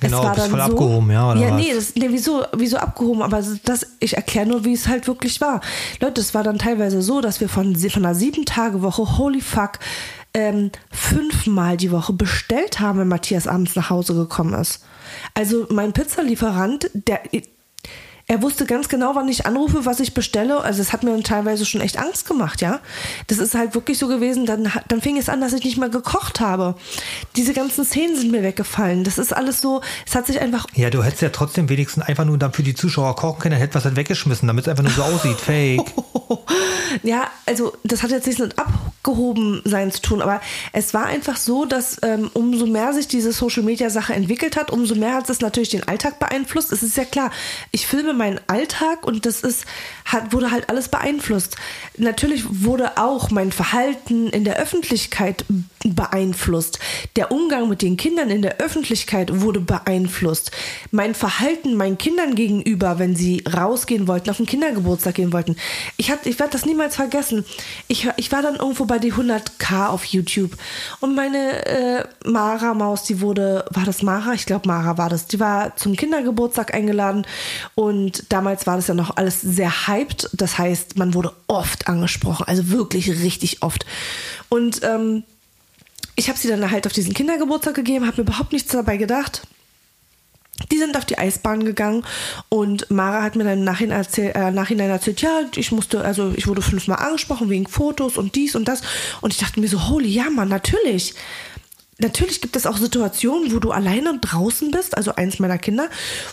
Genau, 0.00 0.22
bist 0.32 0.48
voll 0.48 0.60
abgehoben, 0.60 1.10
ja, 1.10 1.30
oder 1.30 1.40
ja, 1.40 1.50
was? 1.50 1.60
nee, 1.60 1.74
das, 1.74 1.94
nee, 1.96 2.08
wieso, 2.08 2.44
wieso 2.56 2.76
abgehoben? 2.76 3.22
Aber 3.22 3.42
das, 3.64 3.86
ich 3.98 4.16
erkläre 4.16 4.46
nur, 4.46 4.64
wie 4.64 4.72
es 4.72 4.86
halt 4.88 5.06
wirklich 5.06 5.40
war. 5.40 5.60
Leute, 6.00 6.20
es 6.20 6.34
war 6.34 6.42
dann 6.42 6.58
teilweise 6.58 7.02
so, 7.02 7.20
dass 7.20 7.40
wir 7.40 7.48
von, 7.48 7.74
von 7.76 8.04
einer 8.04 8.14
Sieben-Tage-Woche, 8.14 9.18
holy 9.18 9.40
fuck, 9.40 9.72
ähm, 10.34 10.70
fünfmal 10.90 11.76
die 11.76 11.90
Woche 11.90 12.12
bestellt 12.12 12.80
haben, 12.80 12.98
wenn 12.98 13.08
Matthias 13.08 13.46
abends 13.46 13.76
nach 13.76 13.90
Hause 13.90 14.14
gekommen 14.14 14.54
ist. 14.54 14.84
Also 15.34 15.66
mein 15.70 15.92
Pizzalieferant, 15.92 16.90
der 16.94 17.20
er 18.30 18.42
wusste 18.42 18.64
ganz 18.64 18.88
genau, 18.88 19.16
wann 19.16 19.28
ich 19.28 19.44
anrufe, 19.44 19.86
was 19.86 19.98
ich 19.98 20.14
bestelle. 20.14 20.60
Also 20.60 20.80
es 20.80 20.92
hat 20.92 21.02
mir 21.02 21.10
dann 21.10 21.24
teilweise 21.24 21.66
schon 21.66 21.80
echt 21.80 21.98
Angst 21.98 22.28
gemacht, 22.28 22.60
ja. 22.60 22.78
Das 23.26 23.38
ist 23.38 23.56
halt 23.56 23.74
wirklich 23.74 23.98
so 23.98 24.06
gewesen. 24.06 24.46
Dann, 24.46 24.70
dann 24.86 25.00
fing 25.00 25.16
es 25.16 25.28
an, 25.28 25.40
dass 25.40 25.52
ich 25.52 25.64
nicht 25.64 25.78
mehr 25.78 25.88
gekocht 25.88 26.38
habe. 26.38 26.76
Diese 27.34 27.54
ganzen 27.54 27.84
Szenen 27.84 28.14
sind 28.14 28.30
mir 28.30 28.44
weggefallen. 28.44 29.02
Das 29.02 29.18
ist 29.18 29.32
alles 29.32 29.60
so, 29.60 29.80
es 30.06 30.14
hat 30.14 30.28
sich 30.28 30.40
einfach 30.40 30.66
Ja, 30.76 30.90
du 30.90 31.02
hättest 31.02 31.22
ja 31.22 31.30
trotzdem 31.30 31.68
wenigstens 31.68 32.04
einfach 32.04 32.24
nur 32.24 32.38
dann 32.38 32.52
für 32.52 32.62
die 32.62 32.76
Zuschauer 32.76 33.16
kochen 33.16 33.40
können, 33.40 33.54
dann 33.54 33.62
hätte 33.62 33.74
was 33.74 33.84
halt 33.84 33.96
weggeschmissen, 33.96 34.46
damit 34.46 34.64
es 34.64 34.68
einfach 34.68 34.84
nur 34.84 34.92
so 34.92 35.02
aussieht, 35.02 35.40
fake. 35.40 35.92
Ja, 37.02 37.28
also 37.46 37.72
das 37.84 38.02
hat 38.02 38.10
jetzt 38.10 38.26
nichts 38.26 38.40
mit 38.40 38.58
abgehoben 38.58 39.62
sein 39.64 39.90
zu 39.90 40.02
tun, 40.02 40.22
aber 40.22 40.40
es 40.72 40.92
war 40.92 41.06
einfach 41.06 41.36
so, 41.36 41.64
dass 41.64 41.98
ähm, 42.02 42.30
umso 42.34 42.66
mehr 42.66 42.92
sich 42.92 43.08
diese 43.08 43.32
Social 43.32 43.62
Media 43.62 43.90
Sache 43.90 44.14
entwickelt 44.14 44.56
hat, 44.56 44.70
umso 44.70 44.94
mehr 44.94 45.14
hat 45.14 45.30
es 45.30 45.40
natürlich 45.40 45.68
den 45.70 45.86
Alltag 45.86 46.18
beeinflusst. 46.18 46.72
Es 46.72 46.82
ist 46.82 46.96
ja 46.96 47.04
klar, 47.04 47.30
ich 47.70 47.86
filme 47.86 48.12
meinen 48.20 48.40
Alltag 48.46 49.04
und 49.04 49.26
das 49.26 49.40
ist 49.40 49.64
hat 50.04 50.32
wurde 50.32 50.50
halt 50.50 50.68
alles 50.68 50.88
beeinflusst. 50.88 51.56
Natürlich 51.96 52.44
wurde 52.64 52.96
auch 52.98 53.30
mein 53.30 53.50
Verhalten 53.52 54.28
in 54.28 54.44
der 54.44 54.56
Öffentlichkeit 54.56 55.44
beeinflusst. 55.84 56.78
Der 57.16 57.30
Umgang 57.32 57.68
mit 57.68 57.80
den 57.82 57.96
Kindern 57.96 58.30
in 58.30 58.42
der 58.42 58.58
Öffentlichkeit 58.58 59.40
wurde 59.40 59.60
beeinflusst. 59.60 60.50
Mein 60.90 61.14
Verhalten 61.14 61.74
meinen 61.74 61.96
Kindern 61.98 62.34
gegenüber, 62.34 62.98
wenn 62.98 63.14
sie 63.16 63.44
rausgehen 63.52 64.06
wollten, 64.08 64.30
auf 64.30 64.36
den 64.38 64.46
Kindergeburtstag 64.46 65.14
gehen 65.14 65.32
wollten. 65.32 65.56
Ich, 65.96 66.10
hab- 66.10 66.26
ich 66.26 66.38
werde 66.38 66.52
das 66.52 66.66
niemals 66.66 66.96
vergessen. 66.96 67.44
Ich, 67.88 68.08
ich 68.16 68.30
war 68.32 68.42
dann 68.42 68.56
irgendwo 68.56 68.84
bei 68.84 68.98
die 68.98 69.12
100k 69.12 69.86
auf 69.88 70.04
YouTube 70.04 70.52
und 71.00 71.14
meine 71.14 71.66
äh, 71.66 72.04
Mara 72.24 72.74
Maus, 72.74 73.04
die 73.04 73.20
wurde, 73.20 73.64
war 73.70 73.84
das 73.84 74.02
Mara? 74.02 74.32
Ich 74.34 74.46
glaube 74.46 74.68
Mara 74.68 74.98
war 74.98 75.08
das. 75.08 75.26
Die 75.26 75.40
war 75.40 75.76
zum 75.76 75.96
Kindergeburtstag 75.96 76.74
eingeladen 76.74 77.26
und 77.74 78.09
damals 78.28 78.66
war 78.66 78.76
das 78.76 78.86
ja 78.86 78.94
noch 78.94 79.16
alles 79.16 79.40
sehr 79.40 79.88
hyped. 79.88 80.30
Das 80.32 80.58
heißt, 80.58 80.98
man 80.98 81.14
wurde 81.14 81.32
oft 81.46 81.88
angesprochen, 81.88 82.46
also 82.46 82.70
wirklich 82.70 83.08
richtig 83.08 83.62
oft. 83.62 83.86
Und 84.48 84.82
ähm, 84.82 85.24
ich 86.16 86.28
habe 86.28 86.38
sie 86.38 86.48
dann 86.48 86.70
halt 86.70 86.86
auf 86.86 86.92
diesen 86.92 87.14
Kindergeburtstag 87.14 87.74
gegeben, 87.74 88.06
habe 88.06 88.22
mir 88.22 88.28
überhaupt 88.28 88.52
nichts 88.52 88.72
dabei 88.72 88.96
gedacht. 88.96 89.42
Die 90.70 90.78
sind 90.78 90.96
auf 90.96 91.06
die 91.06 91.16
Eisbahn 91.16 91.64
gegangen 91.64 92.04
und 92.50 92.90
Mara 92.90 93.22
hat 93.22 93.34
mir 93.34 93.44
dann 93.44 93.60
im 93.60 93.64
Nachhinein, 93.64 93.98
erzähl, 93.98 94.32
äh, 94.34 94.50
Nachhinein 94.50 94.90
erzählt, 94.90 95.22
ja, 95.22 95.40
ich 95.56 95.72
musste, 95.72 96.04
also 96.04 96.34
ich 96.36 96.46
wurde 96.46 96.60
fünfmal 96.60 96.98
angesprochen 96.98 97.48
wegen 97.48 97.66
Fotos 97.66 98.18
und 98.18 98.34
dies 98.34 98.54
und 98.54 98.68
das. 98.68 98.82
Und 99.22 99.32
ich 99.32 99.38
dachte 99.38 99.58
mir 99.58 99.68
so, 99.68 99.88
holy, 99.88 100.08
ja, 100.08 100.28
Mann, 100.28 100.48
natürlich. 100.48 101.14
Natürlich 102.00 102.40
gibt 102.40 102.56
es 102.56 102.66
auch 102.66 102.76
Situationen, 102.76 103.52
wo 103.54 103.58
du 103.58 103.70
alleine 103.72 104.18
draußen 104.18 104.70
bist, 104.70 104.96
also 104.96 105.14
eins 105.14 105.38
meiner 105.38 105.58
Kinder, 105.58 105.88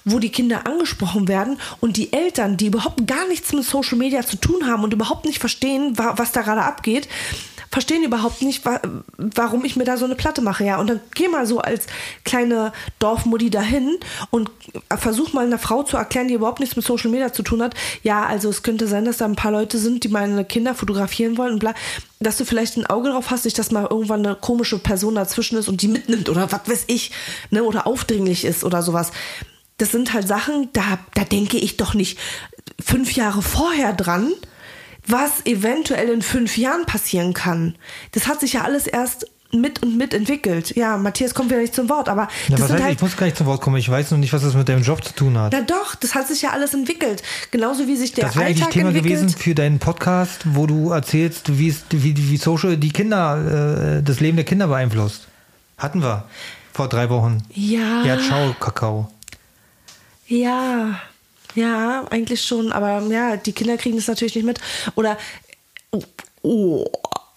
wo 0.06 0.20
die 0.20 0.30
Kinder 0.32 0.66
angesprochen 0.66 1.28
werden 1.28 1.60
und 1.82 1.98
die 1.98 2.14
Eltern, 2.14 2.58
die 2.58 2.68
überhaupt 2.68 3.06
gar 3.08 3.28
nichts 3.28 3.52
mit 3.54 3.64
Social 3.66 3.98
Media 3.98 4.26
zu 4.26 4.38
tun 4.38 4.66
haben 4.68 4.84
und 4.84 4.94
überhaupt 4.94 5.26
nicht 5.26 5.40
verstehen, 5.40 5.98
wa- 5.98 6.14
was 6.18 6.32
da 6.32 6.42
gerade 6.42 6.62
abgeht, 6.64 7.08
verstehen 7.72 8.04
überhaupt 8.04 8.42
nicht, 8.42 8.66
wa 8.66 8.80
warum 9.18 9.66
ich 9.66 9.76
mir 9.76 9.84
da 9.84 9.98
so 9.98 10.06
eine 10.06 10.16
Platte 10.16 10.42
mache, 10.42 10.64
ja. 10.64 10.80
Und 10.80 10.88
dann 10.88 11.00
geh 11.16 11.28
mal 11.28 11.46
so 11.46 11.60
als 11.60 11.88
kleine 12.24 12.72
Dorfmutti 13.00 13.50
dahin 13.50 13.98
und 14.30 14.50
versuch 14.98 15.34
mal 15.34 15.46
einer 15.46 15.60
Frau 15.60 15.84
zu 15.84 15.98
erklären, 15.98 16.28
die 16.28 16.34
überhaupt 16.34 16.60
nichts 16.60 16.76
mit 16.76 16.86
Social 16.86 17.12
Media 17.12 17.34
zu 17.34 17.44
tun 17.44 17.62
hat. 17.62 17.76
Ja, 18.04 18.26
also 18.26 18.50
es 18.50 18.64
könnte 18.64 18.88
sein, 18.88 19.06
dass 19.06 19.18
da 19.18 19.26
ein 19.26 19.36
paar 19.36 19.52
Leute 19.52 19.78
sind, 19.78 20.04
die 20.04 20.10
meine 20.10 20.46
Kinder 20.46 20.76
fotografieren 20.76 21.38
wollen 21.38 21.54
und 21.54 21.60
bla, 21.60 21.74
dass 22.20 22.38
du 22.38 22.46
vielleicht 22.46 22.78
ein 22.78 22.86
Auge 22.86 23.10
drauf 23.10 23.30
hast, 23.30 23.46
nicht, 23.46 23.60
dass 23.60 23.72
mal 23.72 23.88
irgendwann 23.90 24.26
eine 24.26 24.36
komische 24.36 24.80
Person 24.80 25.16
dazwischen 25.16 25.58
ist 25.58 25.68
und 25.68 25.82
die 25.82 25.88
mitnimmt 25.88 26.30
oder 26.30 26.52
was 26.52 26.68
weiß 26.68 26.86
ich, 26.88 27.12
ne, 27.52 27.64
oder 27.64 27.86
aufdringlich 27.88 28.46
ist 28.46 28.64
oder 28.64 28.82
sowas. 28.82 29.12
Das 29.78 29.92
sind 29.92 30.14
halt 30.14 30.28
Sachen, 30.28 30.70
da, 30.74 31.00
da 31.14 31.24
denke 31.24 31.58
ich 31.58 31.78
doch 31.78 31.94
nicht 31.94 32.18
fünf 32.84 33.14
Jahre 33.14 33.42
vorher 33.42 33.94
dran, 33.94 34.32
was 35.08 35.46
eventuell 35.46 36.10
in 36.10 36.22
fünf 36.22 36.58
Jahren 36.58 36.86
passieren 36.86 37.34
kann. 37.34 37.76
Das 38.12 38.28
hat 38.28 38.40
sich 38.42 38.54
ja 38.54 38.62
alles 38.64 38.88
erst 38.88 39.28
mit 39.54 39.82
und 39.82 39.98
mit 39.98 40.14
entwickelt. 40.14 40.76
Ja, 40.76 40.98
Matthias 40.98 41.34
kommt 41.34 41.50
wieder 41.50 41.62
nicht 41.62 41.74
zum 41.74 41.88
Wort, 41.88 42.10
aber 42.10 42.24
Ja, 42.50 42.58
das 42.58 42.60
was 42.60 42.68
sind 42.68 42.76
heißt, 42.76 42.84
halt 42.84 42.96
ich 42.98 43.02
muss 43.02 43.16
gar 43.16 43.26
nicht 43.28 43.38
zum 43.38 43.48
Wort 43.48 43.62
kommen. 43.62 43.78
Ich 43.78 43.90
weiß 43.90 44.12
noch 44.12 44.18
nicht, 44.18 44.34
was 44.34 44.42
das 44.42 44.56
mit 44.56 44.68
deinem 44.68 44.84
Job 44.84 45.02
zu 45.02 45.14
tun 45.14 45.38
hat. 45.38 45.54
na 45.54 45.62
doch, 45.62 45.96
das 45.96 46.16
hat 46.16 46.28
sich 46.28 46.42
ja 46.42 46.50
alles 46.52 46.74
entwickelt. 46.74 47.24
Genauso 47.52 47.88
wie 47.88 47.96
sich 47.96 48.12
der 48.12 48.26
Das 48.26 48.36
wäre 48.36 48.46
eigentlich 48.48 48.58
Alltag 48.64 48.74
Thema 48.74 48.90
entwickelt. 48.90 49.22
gewesen 49.22 49.38
für 49.40 49.56
deinen 49.56 49.80
Podcast, 49.80 50.42
wo 50.46 50.68
du 50.68 50.92
erzählst, 50.92 51.58
wie, 51.58 51.74
wie, 51.92 52.30
wie 52.30 52.36
Social 52.38 52.76
die 52.76 52.92
Kinder, 52.92 54.00
äh, 54.00 54.04
das 54.04 54.20
Leben 54.20 54.36
der 54.36 54.46
Kinder 54.46 54.68
beeinflusst. 54.68 55.28
Hatten 55.78 56.02
wir 56.02 56.26
vor 56.74 56.90
drei 56.90 57.10
Wochen. 57.10 57.42
Ja. 57.54 58.04
Ja, 58.04 58.20
ciao, 58.20 58.54
Kakao. 58.60 59.10
Ja, 60.28 61.00
ja, 61.58 62.06
eigentlich 62.12 62.44
schon, 62.44 62.72
aber 62.72 63.02
ja, 63.08 63.36
die 63.36 63.52
Kinder 63.52 63.78
kriegen 63.78 63.98
das 63.98 64.08
natürlich 64.08 64.36
nicht 64.36 64.46
mit. 64.46 64.62
Oder, 64.94 65.18
oh, 65.92 66.04
oh, 66.44 66.86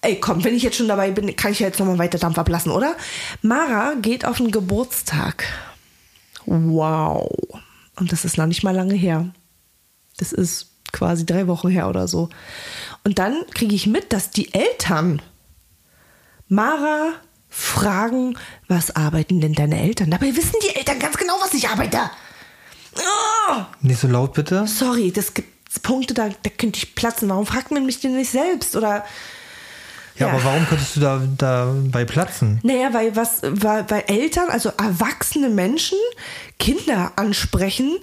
ey, 0.02 0.20
komm, 0.20 0.44
wenn 0.44 0.54
ich 0.54 0.62
jetzt 0.62 0.76
schon 0.76 0.88
dabei 0.88 1.10
bin, 1.10 1.34
kann 1.36 1.52
ich 1.52 1.60
ja 1.60 1.68
jetzt 1.68 1.78
nochmal 1.78 1.98
weiter 1.98 2.18
Dampf 2.18 2.38
ablassen, 2.38 2.70
oder? 2.70 2.96
Mara 3.40 3.94
geht 3.94 4.26
auf 4.26 4.36
den 4.36 4.50
Geburtstag. 4.50 5.46
Wow. 6.44 7.30
Und 7.96 8.12
das 8.12 8.26
ist 8.26 8.36
noch 8.36 8.44
nicht 8.44 8.62
mal 8.62 8.74
lange 8.74 8.94
her. 8.94 9.30
Das 10.18 10.32
ist 10.32 10.66
quasi 10.92 11.24
drei 11.24 11.46
Wochen 11.46 11.70
her 11.70 11.88
oder 11.88 12.06
so. 12.06 12.28
Und 13.04 13.18
dann 13.18 13.38
kriege 13.54 13.74
ich 13.74 13.86
mit, 13.86 14.12
dass 14.12 14.30
die 14.30 14.52
Eltern 14.52 15.22
Mara 16.48 17.12
fragen, 17.48 18.36
was 18.68 18.94
arbeiten 18.94 19.40
denn 19.40 19.54
deine 19.54 19.80
Eltern? 19.80 20.10
Dabei 20.10 20.36
wissen 20.36 20.56
die 20.62 20.76
Eltern 20.76 20.98
ganz 20.98 21.16
genau, 21.16 21.34
was 21.40 21.54
ich 21.54 21.68
arbeite. 21.68 22.10
Oh, 22.96 23.62
Nicht 23.80 24.00
so 24.00 24.08
laut, 24.08 24.34
bitte. 24.34 24.66
sorry, 24.66 25.12
das 25.12 25.34
gibt 25.34 25.48
Punkte, 25.82 26.14
da, 26.14 26.28
da 26.42 26.50
könnte 26.50 26.78
ich 26.78 26.94
platzen. 26.94 27.28
Warum 27.28 27.46
fragt 27.46 27.70
man 27.70 27.86
mich 27.86 28.00
denn 28.00 28.16
nicht 28.16 28.30
selbst? 28.30 28.74
Oder 28.76 29.04
Ja, 30.16 30.26
Ja. 30.26 30.32
aber 30.32 30.42
warum 30.44 30.66
könntest 30.66 30.96
du 30.96 31.00
da 31.00 31.22
dabei 31.38 32.04
platzen? 32.04 32.58
Naja, 32.62 32.92
weil 32.92 33.14
was, 33.16 33.40
weil, 33.42 33.88
weil 33.88 34.04
Eltern, 34.08 34.48
also 34.50 34.70
erwachsene 34.76 35.48
Menschen, 35.48 35.96
Kinder 36.58 37.12
ansprechen, 37.16 37.98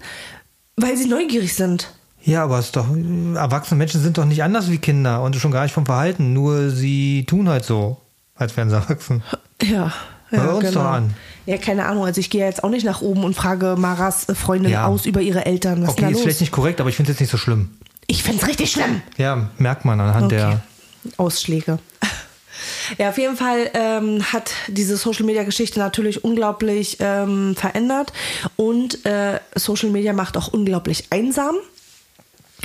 weil 0.77 0.95
sie 0.97 1.07
neugierig 1.07 1.53
sind. 1.55 1.93
Ja, 2.23 2.43
aber 2.43 2.59
es 2.59 2.67
ist 2.67 2.75
doch, 2.75 2.87
erwachsene 2.89 3.77
Menschen 3.77 4.01
sind 4.01 4.17
doch 4.17 4.25
nicht 4.25 4.43
anders 4.43 4.69
wie 4.71 4.77
Kinder 4.79 5.21
und 5.21 5.35
schon 5.35 5.51
gar 5.51 5.63
nicht 5.63 5.73
vom 5.73 5.85
Verhalten, 5.85 6.33
nur 6.33 6.69
sie 6.71 7.25
tun 7.25 7.47
halt 7.49 7.63
so, 7.65 7.97
als 8.35 8.55
wären 8.57 8.69
sie 8.69 8.75
erwachsen. 8.75 9.23
Ja. 9.61 9.93
Ja 10.31 10.41
Hör 10.41 10.55
uns 10.57 10.71
doch 10.71 10.83
an. 10.83 11.13
Ja, 11.45 11.57
keine 11.57 11.85
Ahnung. 11.85 12.05
Also 12.05 12.19
ich 12.19 12.29
gehe 12.29 12.43
jetzt 12.45 12.63
auch 12.63 12.69
nicht 12.69 12.85
nach 12.85 13.01
oben 13.01 13.23
und 13.23 13.33
frage 13.35 13.75
Maras 13.77 14.27
äh, 14.29 14.35
Freundin 14.35 14.71
Ja. 14.71 14.85
aus 14.87 15.05
über 15.05 15.21
ihre 15.21 15.45
Eltern. 15.45 15.83
Was 15.83 15.89
Okay, 15.91 16.05
ist 16.05 16.11
ist 16.17 16.21
vielleicht 16.21 16.41
nicht 16.41 16.51
korrekt, 16.51 16.79
aber 16.81 16.89
ich 16.89 16.95
finde 16.95 17.11
es 17.11 17.15
jetzt 17.15 17.21
nicht 17.21 17.31
so 17.31 17.37
schlimm. 17.37 17.69
Ich 18.07 18.23
find's 18.23 18.45
richtig 18.47 18.71
schlimm. 18.71 19.01
Ja, 19.17 19.49
merkt 19.57 19.85
man 19.85 19.99
anhand 19.99 20.25
Okay. 20.25 20.35
der. 20.37 20.61
Ausschläge. 21.17 21.79
Ja, 22.97 23.09
auf 23.09 23.17
jeden 23.19 23.37
Fall 23.37 23.69
ähm, 23.75 24.23
hat 24.33 24.51
diese 24.67 24.97
Social 24.97 25.25
Media 25.25 25.43
Geschichte 25.43 25.77
natürlich 25.77 26.23
unglaublich 26.23 26.97
ähm, 26.99 27.55
verändert 27.55 28.13
und 28.55 29.05
äh, 29.05 29.39
Social 29.55 29.89
Media 29.89 30.11
macht 30.13 30.37
auch 30.37 30.47
unglaublich 30.47 31.05
einsam. 31.11 31.55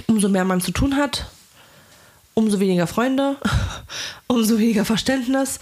Umso 0.07 0.29
mehr 0.31 0.44
man 0.44 0.61
zu 0.62 0.70
tun 0.70 0.96
hat, 0.96 1.27
umso 2.35 2.59
weniger 2.59 2.87
Freunde, 2.87 3.37
umso 4.29 4.59
weniger 4.59 4.85
Verständnis, 4.87 5.59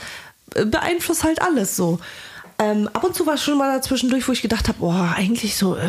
beeinflusst 0.67 1.25
halt 1.25 1.41
alles 1.43 1.77
so. 1.77 1.99
Ähm, 2.59 2.89
ab 2.93 3.05
und 3.05 3.15
zu 3.15 3.27
war 3.27 3.39
schon 3.39 3.57
mal 3.57 3.75
dazwischendurch, 3.75 4.29
wo 4.29 4.33
ich 4.33 4.43
gedacht 4.43 4.69
habe, 4.69 4.79
boah, 4.81 5.15
eigentlich 5.17 5.57
so 5.57 5.77
äh, 5.77 5.89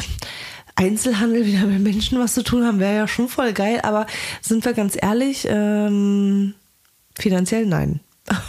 Einzelhandel 0.76 1.46
wieder 1.46 1.66
mit 1.66 1.82
Menschen 1.82 2.20
was 2.20 2.34
zu 2.34 2.44
tun 2.44 2.66
haben, 2.66 2.80
wäre 2.80 2.96
ja 2.96 3.08
schon 3.08 3.28
voll 3.28 3.52
geil, 3.54 3.82
aber 3.84 4.08
sind 4.42 4.64
wir 4.64 4.74
ganz 4.74 4.98
ehrlich, 5.00 5.46
ähm, 5.50 6.54
finanziell 7.18 7.66
nein. 7.66 8.00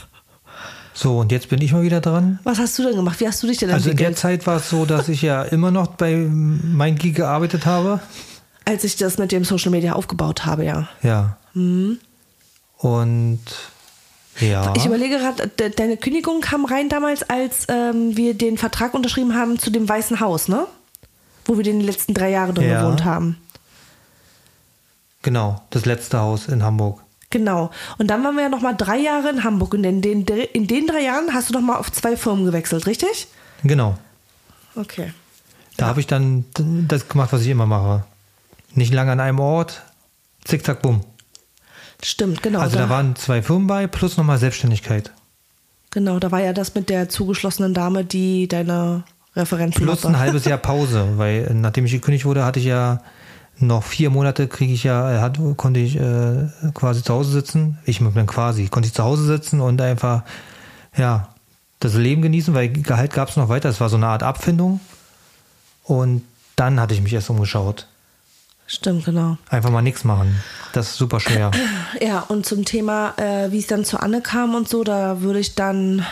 So, 0.94 1.18
und 1.20 1.32
jetzt 1.32 1.48
bin 1.48 1.60
ich 1.62 1.72
mal 1.72 1.82
wieder 1.82 2.02
dran. 2.02 2.38
Was 2.44 2.58
hast 2.58 2.78
du 2.78 2.82
denn 2.82 2.94
gemacht? 2.96 3.18
Wie 3.18 3.26
hast 3.26 3.42
du 3.42 3.46
dich 3.46 3.56
denn 3.56 3.70
Also 3.70 3.90
in 3.90 3.96
der? 3.96 4.14
Zeit 4.14 4.46
war 4.46 4.56
es 4.58 4.68
so, 4.68 4.84
dass 4.84 5.08
ich 5.08 5.22
ja 5.22 5.42
immer 5.42 5.70
noch 5.70 5.86
bei 5.88 6.14
MindGeek 6.14 7.16
gearbeitet 7.16 7.64
habe. 7.64 8.00
Als 8.66 8.84
ich 8.84 8.96
das 8.96 9.16
mit 9.16 9.32
dem 9.32 9.42
Social 9.44 9.70
Media 9.70 9.94
aufgebaut 9.94 10.44
habe, 10.44 10.66
ja. 10.66 10.88
Ja. 11.02 11.38
Mhm. 11.54 11.98
Und 12.76 13.40
ja. 14.40 14.72
Ich 14.76 14.86
überlege 14.86 15.18
gerade, 15.18 15.48
de 15.48 15.70
deine 15.70 15.96
Kündigung 15.96 16.40
kam 16.40 16.64
rein 16.64 16.88
damals, 16.88 17.22
als 17.22 17.66
ähm, 17.68 18.16
wir 18.16 18.34
den 18.34 18.58
Vertrag 18.58 18.94
unterschrieben 18.94 19.34
haben 19.34 19.58
zu 19.58 19.70
dem 19.70 19.88
Weißen 19.88 20.20
Haus, 20.20 20.48
ne? 20.48 20.66
Wo 21.44 21.56
wir 21.56 21.64
den 21.64 21.80
letzten 21.80 22.14
drei 22.14 22.30
Jahre 22.30 22.52
drin 22.54 22.68
Ja. 22.68 22.82
gewohnt 22.82 23.04
haben. 23.04 23.36
Genau, 25.22 25.62
das 25.70 25.84
letzte 25.84 26.18
Haus 26.18 26.48
in 26.48 26.62
Hamburg. 26.62 27.00
Genau. 27.30 27.70
Und 27.98 28.08
dann 28.08 28.22
waren 28.24 28.34
wir 28.36 28.42
ja 28.42 28.48
noch 28.48 28.60
mal 28.60 28.74
drei 28.74 28.98
Jahre 28.98 29.30
in 29.30 29.42
Hamburg. 29.44 29.74
Und 29.74 29.84
in 29.84 30.02
den, 30.02 30.24
in 30.26 30.66
den 30.66 30.86
drei 30.86 31.00
Jahren 31.00 31.32
hast 31.32 31.48
du 31.48 31.54
noch 31.54 31.60
mal 31.60 31.76
auf 31.76 31.90
zwei 31.90 32.16
Firmen 32.16 32.44
gewechselt, 32.44 32.86
richtig? 32.86 33.28
Genau. 33.64 33.96
Okay. 34.74 35.12
Da 35.76 35.86
habe 35.86 36.00
ich 36.00 36.06
dann 36.06 36.44
das 36.88 37.08
gemacht, 37.08 37.32
was 37.32 37.42
ich 37.42 37.48
immer 37.48 37.66
mache. 37.66 38.04
Nicht 38.74 38.92
lange 38.92 39.12
an 39.12 39.20
einem 39.20 39.40
Ort, 39.40 39.82
zickzack, 40.44 40.82
bumm. 40.82 41.00
Stimmt, 42.04 42.42
genau. 42.42 42.60
Also 42.60 42.78
da 42.78 42.88
waren 42.88 43.16
zwei 43.16 43.42
Firmen 43.42 43.66
bei, 43.66 43.86
plus 43.86 44.16
nochmal 44.16 44.38
Selbstständigkeit. 44.38 45.12
genau, 45.90 46.18
da 46.18 46.30
war 46.30 46.40
ja 46.40 46.52
das 46.52 46.74
mit 46.74 46.88
der 46.90 47.08
zugeschlossenen 47.08 47.74
Dame, 47.74 48.04
die 48.04 48.48
deine 48.48 49.04
Referenzen 49.36 49.82
Plus 49.82 49.98
hatte. 49.98 50.08
ein 50.08 50.18
halbes 50.18 50.44
Jahr 50.44 50.58
Pause, 50.58 51.12
weil 51.16 51.46
äh, 51.50 51.54
nachdem 51.54 51.84
ich 51.84 51.92
gekündigt 51.92 52.24
wurde, 52.24 52.44
hatte 52.44 52.58
ich 52.60 52.66
ja 52.66 53.00
noch 53.58 53.84
vier 53.84 54.10
Monate, 54.10 54.48
kriege 54.48 54.72
ich 54.72 54.84
ja, 54.84 55.18
äh, 55.18 55.20
hat, 55.20 55.38
konnte 55.56 55.80
ich 55.80 55.96
äh, 55.96 56.48
quasi 56.74 57.02
zu 57.02 57.14
Hause 57.14 57.30
sitzen. 57.30 57.78
Ich 57.84 58.00
mit 58.00 58.14
mir 58.14 58.26
quasi, 58.26 58.66
konnte 58.68 58.88
ich 58.88 58.94
zu 58.94 59.04
Hause 59.04 59.24
sitzen 59.24 59.60
und 59.60 59.80
einfach, 59.80 60.24
ja, 60.96 61.28
das 61.80 61.94
Leben 61.94 62.22
genießen, 62.22 62.54
weil 62.54 62.68
Gehalt 62.70 63.12
gab 63.12 63.28
es 63.28 63.36
noch 63.36 63.48
weiter. 63.48 63.68
Es 63.68 63.80
war 63.80 63.88
so 63.88 63.96
eine 63.96 64.06
Art 64.06 64.22
Abfindung. 64.22 64.80
Und 65.84 66.22
dann 66.56 66.78
hatte 66.80 66.94
ich 66.94 67.02
mich 67.02 67.12
erst 67.12 67.30
umgeschaut. 67.30 67.88
Stimmt, 68.74 69.04
genau. 69.04 69.36
Einfach 69.50 69.68
mal 69.68 69.82
nichts 69.82 70.02
machen. 70.02 70.34
Das 70.72 70.92
ist 70.92 70.96
super 70.96 71.20
schwer. 71.20 71.50
Ja, 72.00 72.20
und 72.20 72.46
zum 72.46 72.64
Thema, 72.64 73.12
äh, 73.18 73.52
wie 73.52 73.58
es 73.58 73.66
dann 73.66 73.84
zu 73.84 74.00
Anne 74.00 74.22
kam 74.22 74.54
und 74.54 74.66
so, 74.66 74.82
da 74.82 75.20
würde 75.20 75.40
ich 75.40 75.54
dann 75.54 76.06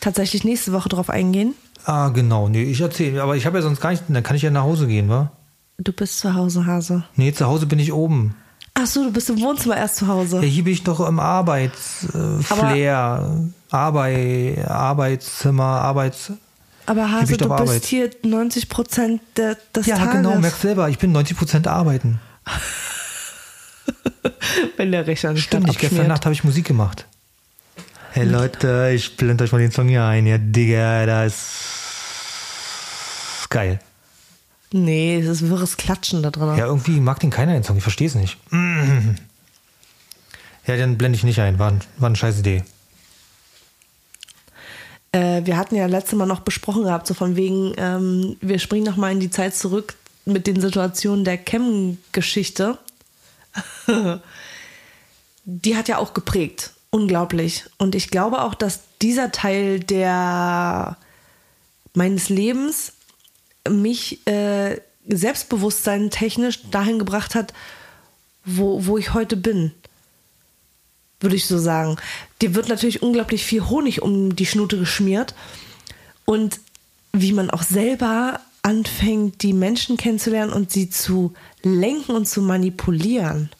tatsächlich 0.00 0.44
nächste 0.44 0.72
Woche 0.72 0.88
drauf 0.88 1.10
eingehen. 1.10 1.54
ah, 1.84 2.10
genau. 2.10 2.48
Nee, 2.48 2.62
ich 2.62 2.80
erzähle. 2.80 3.20
Aber 3.22 3.36
ich 3.36 3.44
habe 3.44 3.58
ja 3.58 3.62
sonst 3.62 3.80
gar 3.80 3.90
nicht, 3.90 4.04
dann 4.08 4.22
kann 4.22 4.36
ich 4.36 4.42
ja 4.42 4.50
nach 4.50 4.62
Hause 4.62 4.86
gehen, 4.86 5.08
wa? 5.08 5.32
Du 5.78 5.92
bist 5.92 6.20
zu 6.20 6.34
Hause, 6.34 6.64
Hase. 6.64 7.02
Nee, 7.16 7.32
zu 7.32 7.46
Hause 7.46 7.66
bin 7.66 7.80
ich 7.80 7.92
oben. 7.92 8.36
Ach 8.74 8.86
so, 8.86 9.02
du 9.02 9.12
bist 9.12 9.28
im 9.30 9.40
Wohnzimmer 9.40 9.76
erst 9.76 9.96
zu 9.96 10.06
Hause. 10.06 10.36
Ja, 10.36 10.42
hier 10.42 10.62
bin 10.64 10.74
ich 10.74 10.84
doch 10.84 11.00
im 11.00 11.18
Arbeitsflair. 11.18 13.40
Arbeit, 13.70 14.68
Arbeitszimmer, 14.68 15.64
Arbeits. 15.64 16.32
Aber 16.86 17.10
Hase, 17.10 17.32
ich 17.32 17.38
du 17.38 17.48
doch 17.48 17.56
bist 17.56 17.68
Arbeit. 17.70 17.84
hier 17.84 18.10
90 18.24 18.68
Prozent 18.68 19.20
de, 19.38 19.56
des 19.74 19.86
Ja, 19.86 19.96
Tages. 19.96 20.12
genau, 20.14 20.36
merkst 20.38 20.60
selber, 20.60 20.88
ich 20.88 20.98
bin 20.98 21.16
90% 21.16 21.66
arbeiten. 21.66 22.20
Wenn 24.76 24.92
der 24.92 25.06
Rechner 25.06 25.32
nicht 25.32 25.44
Stimmt 25.44 25.66
nicht, 25.66 25.78
gestern. 25.80 26.06
Nacht 26.08 26.24
habe 26.26 26.34
ich 26.34 26.44
Musik 26.44 26.66
gemacht. 26.66 27.06
Hey 28.12 28.24
Leute, 28.26 28.92
ich 28.94 29.16
blende 29.16 29.44
euch 29.44 29.52
mal 29.52 29.58
den 29.58 29.72
Song 29.72 29.88
hier 29.88 30.04
ein. 30.04 30.26
Ja, 30.26 30.38
Digga, 30.38 31.04
das 31.06 31.34
ist 33.40 33.50
geil. 33.50 33.80
Nee, 34.72 35.18
es 35.20 35.26
ist 35.26 35.48
wirres 35.48 35.76
Klatschen 35.76 36.22
da 36.22 36.30
drin. 36.30 36.56
Ja, 36.56 36.66
irgendwie 36.66 37.00
mag 37.00 37.20
den 37.20 37.30
keiner 37.30 37.52
den 37.52 37.62
Song, 37.64 37.76
ich 37.76 37.82
verstehe 37.82 38.08
es 38.08 38.14
nicht. 38.14 38.36
Ja, 40.66 40.78
dann 40.78 40.96
blende 40.96 41.16
ich 41.18 41.24
nicht 41.24 41.40
ein, 41.40 41.58
war, 41.58 41.72
ein- 41.72 41.82
war 41.98 42.06
eine 42.06 42.16
scheiß 42.16 42.38
Idee. 42.38 42.62
Äh, 45.14 45.46
wir 45.46 45.56
hatten 45.56 45.76
ja 45.76 45.86
letztes 45.86 46.18
Mal 46.18 46.26
noch 46.26 46.40
besprochen 46.40 46.82
gehabt, 46.82 47.06
so 47.06 47.14
von 47.14 47.36
wegen, 47.36 47.72
ähm, 47.76 48.36
wir 48.40 48.58
springen 48.58 48.84
noch 48.84 48.96
mal 48.96 49.12
in 49.12 49.20
die 49.20 49.30
Zeit 49.30 49.54
zurück 49.54 49.94
mit 50.24 50.48
den 50.48 50.60
Situationen 50.60 51.24
der 51.24 51.38
Chem-Geschichte. 51.38 52.78
die 55.44 55.76
hat 55.76 55.86
ja 55.86 55.98
auch 55.98 56.14
geprägt. 56.14 56.72
Unglaublich. 56.90 57.64
Und 57.78 57.94
ich 57.94 58.10
glaube 58.10 58.42
auch, 58.42 58.54
dass 58.54 58.80
dieser 59.02 59.30
Teil 59.30 59.78
der 59.78 60.96
meines 61.92 62.28
Lebens 62.28 62.94
mich 63.68 64.26
äh, 64.26 64.80
Selbstbewusstsein 65.06 66.10
technisch 66.10 66.68
dahin 66.70 66.98
gebracht 66.98 67.36
hat, 67.36 67.52
wo, 68.44 68.84
wo 68.84 68.98
ich 68.98 69.14
heute 69.14 69.36
bin. 69.36 69.70
Würde 71.20 71.36
ich 71.36 71.46
so 71.46 71.58
sagen. 71.58 71.96
Dir 72.42 72.54
wird 72.54 72.68
natürlich 72.68 73.02
unglaublich 73.02 73.44
viel 73.44 73.68
Honig 73.68 74.02
um 74.02 74.36
die 74.36 74.46
Schnute 74.46 74.78
geschmiert. 74.78 75.34
Und 76.24 76.60
wie 77.12 77.32
man 77.32 77.50
auch 77.50 77.62
selber 77.62 78.40
anfängt, 78.62 79.42
die 79.42 79.52
Menschen 79.52 79.96
kennenzulernen 79.96 80.52
und 80.52 80.72
sie 80.72 80.90
zu 80.90 81.34
lenken 81.62 82.12
und 82.12 82.26
zu 82.26 82.42
manipulieren. 82.42 83.50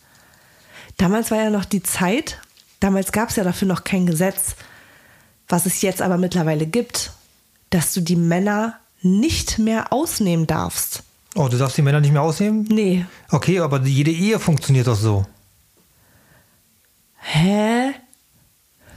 Damals 0.97 1.31
war 1.31 1.39
ja 1.39 1.51
noch 1.51 1.65
die 1.65 1.83
Zeit, 1.83 2.41
damals 2.81 3.13
gab 3.13 3.29
es 3.29 3.37
ja 3.37 3.45
dafür 3.45 3.69
noch 3.69 3.85
kein 3.85 4.07
Gesetz, 4.07 4.57
was 5.49 5.67
es 5.67 5.83
jetzt 5.83 6.01
aber 6.01 6.17
mittlerweile 6.17 6.67
gibt, 6.67 7.13
dass 7.71 7.93
du 7.93 8.01
die 8.01 8.17
Männer 8.17 8.79
nicht 9.03 9.59
mehr 9.59 9.93
ausnehmen 9.93 10.47
darfst. 10.47 11.03
Oh, 11.35 11.49
du 11.49 11.59
darfst 11.59 11.77
die 11.77 11.83
Männer 11.83 12.01
nicht 12.01 12.13
mehr 12.13 12.23
ausnehmen? 12.23 12.67
Nee. 12.71 13.05
Okay, 13.31 13.59
aber 13.59 13.83
jede 13.83 14.11
Ehe 14.11 14.39
funktioniert 14.39 14.87
doch 14.87 14.97
so. 14.97 15.27
Hä? 17.27 17.95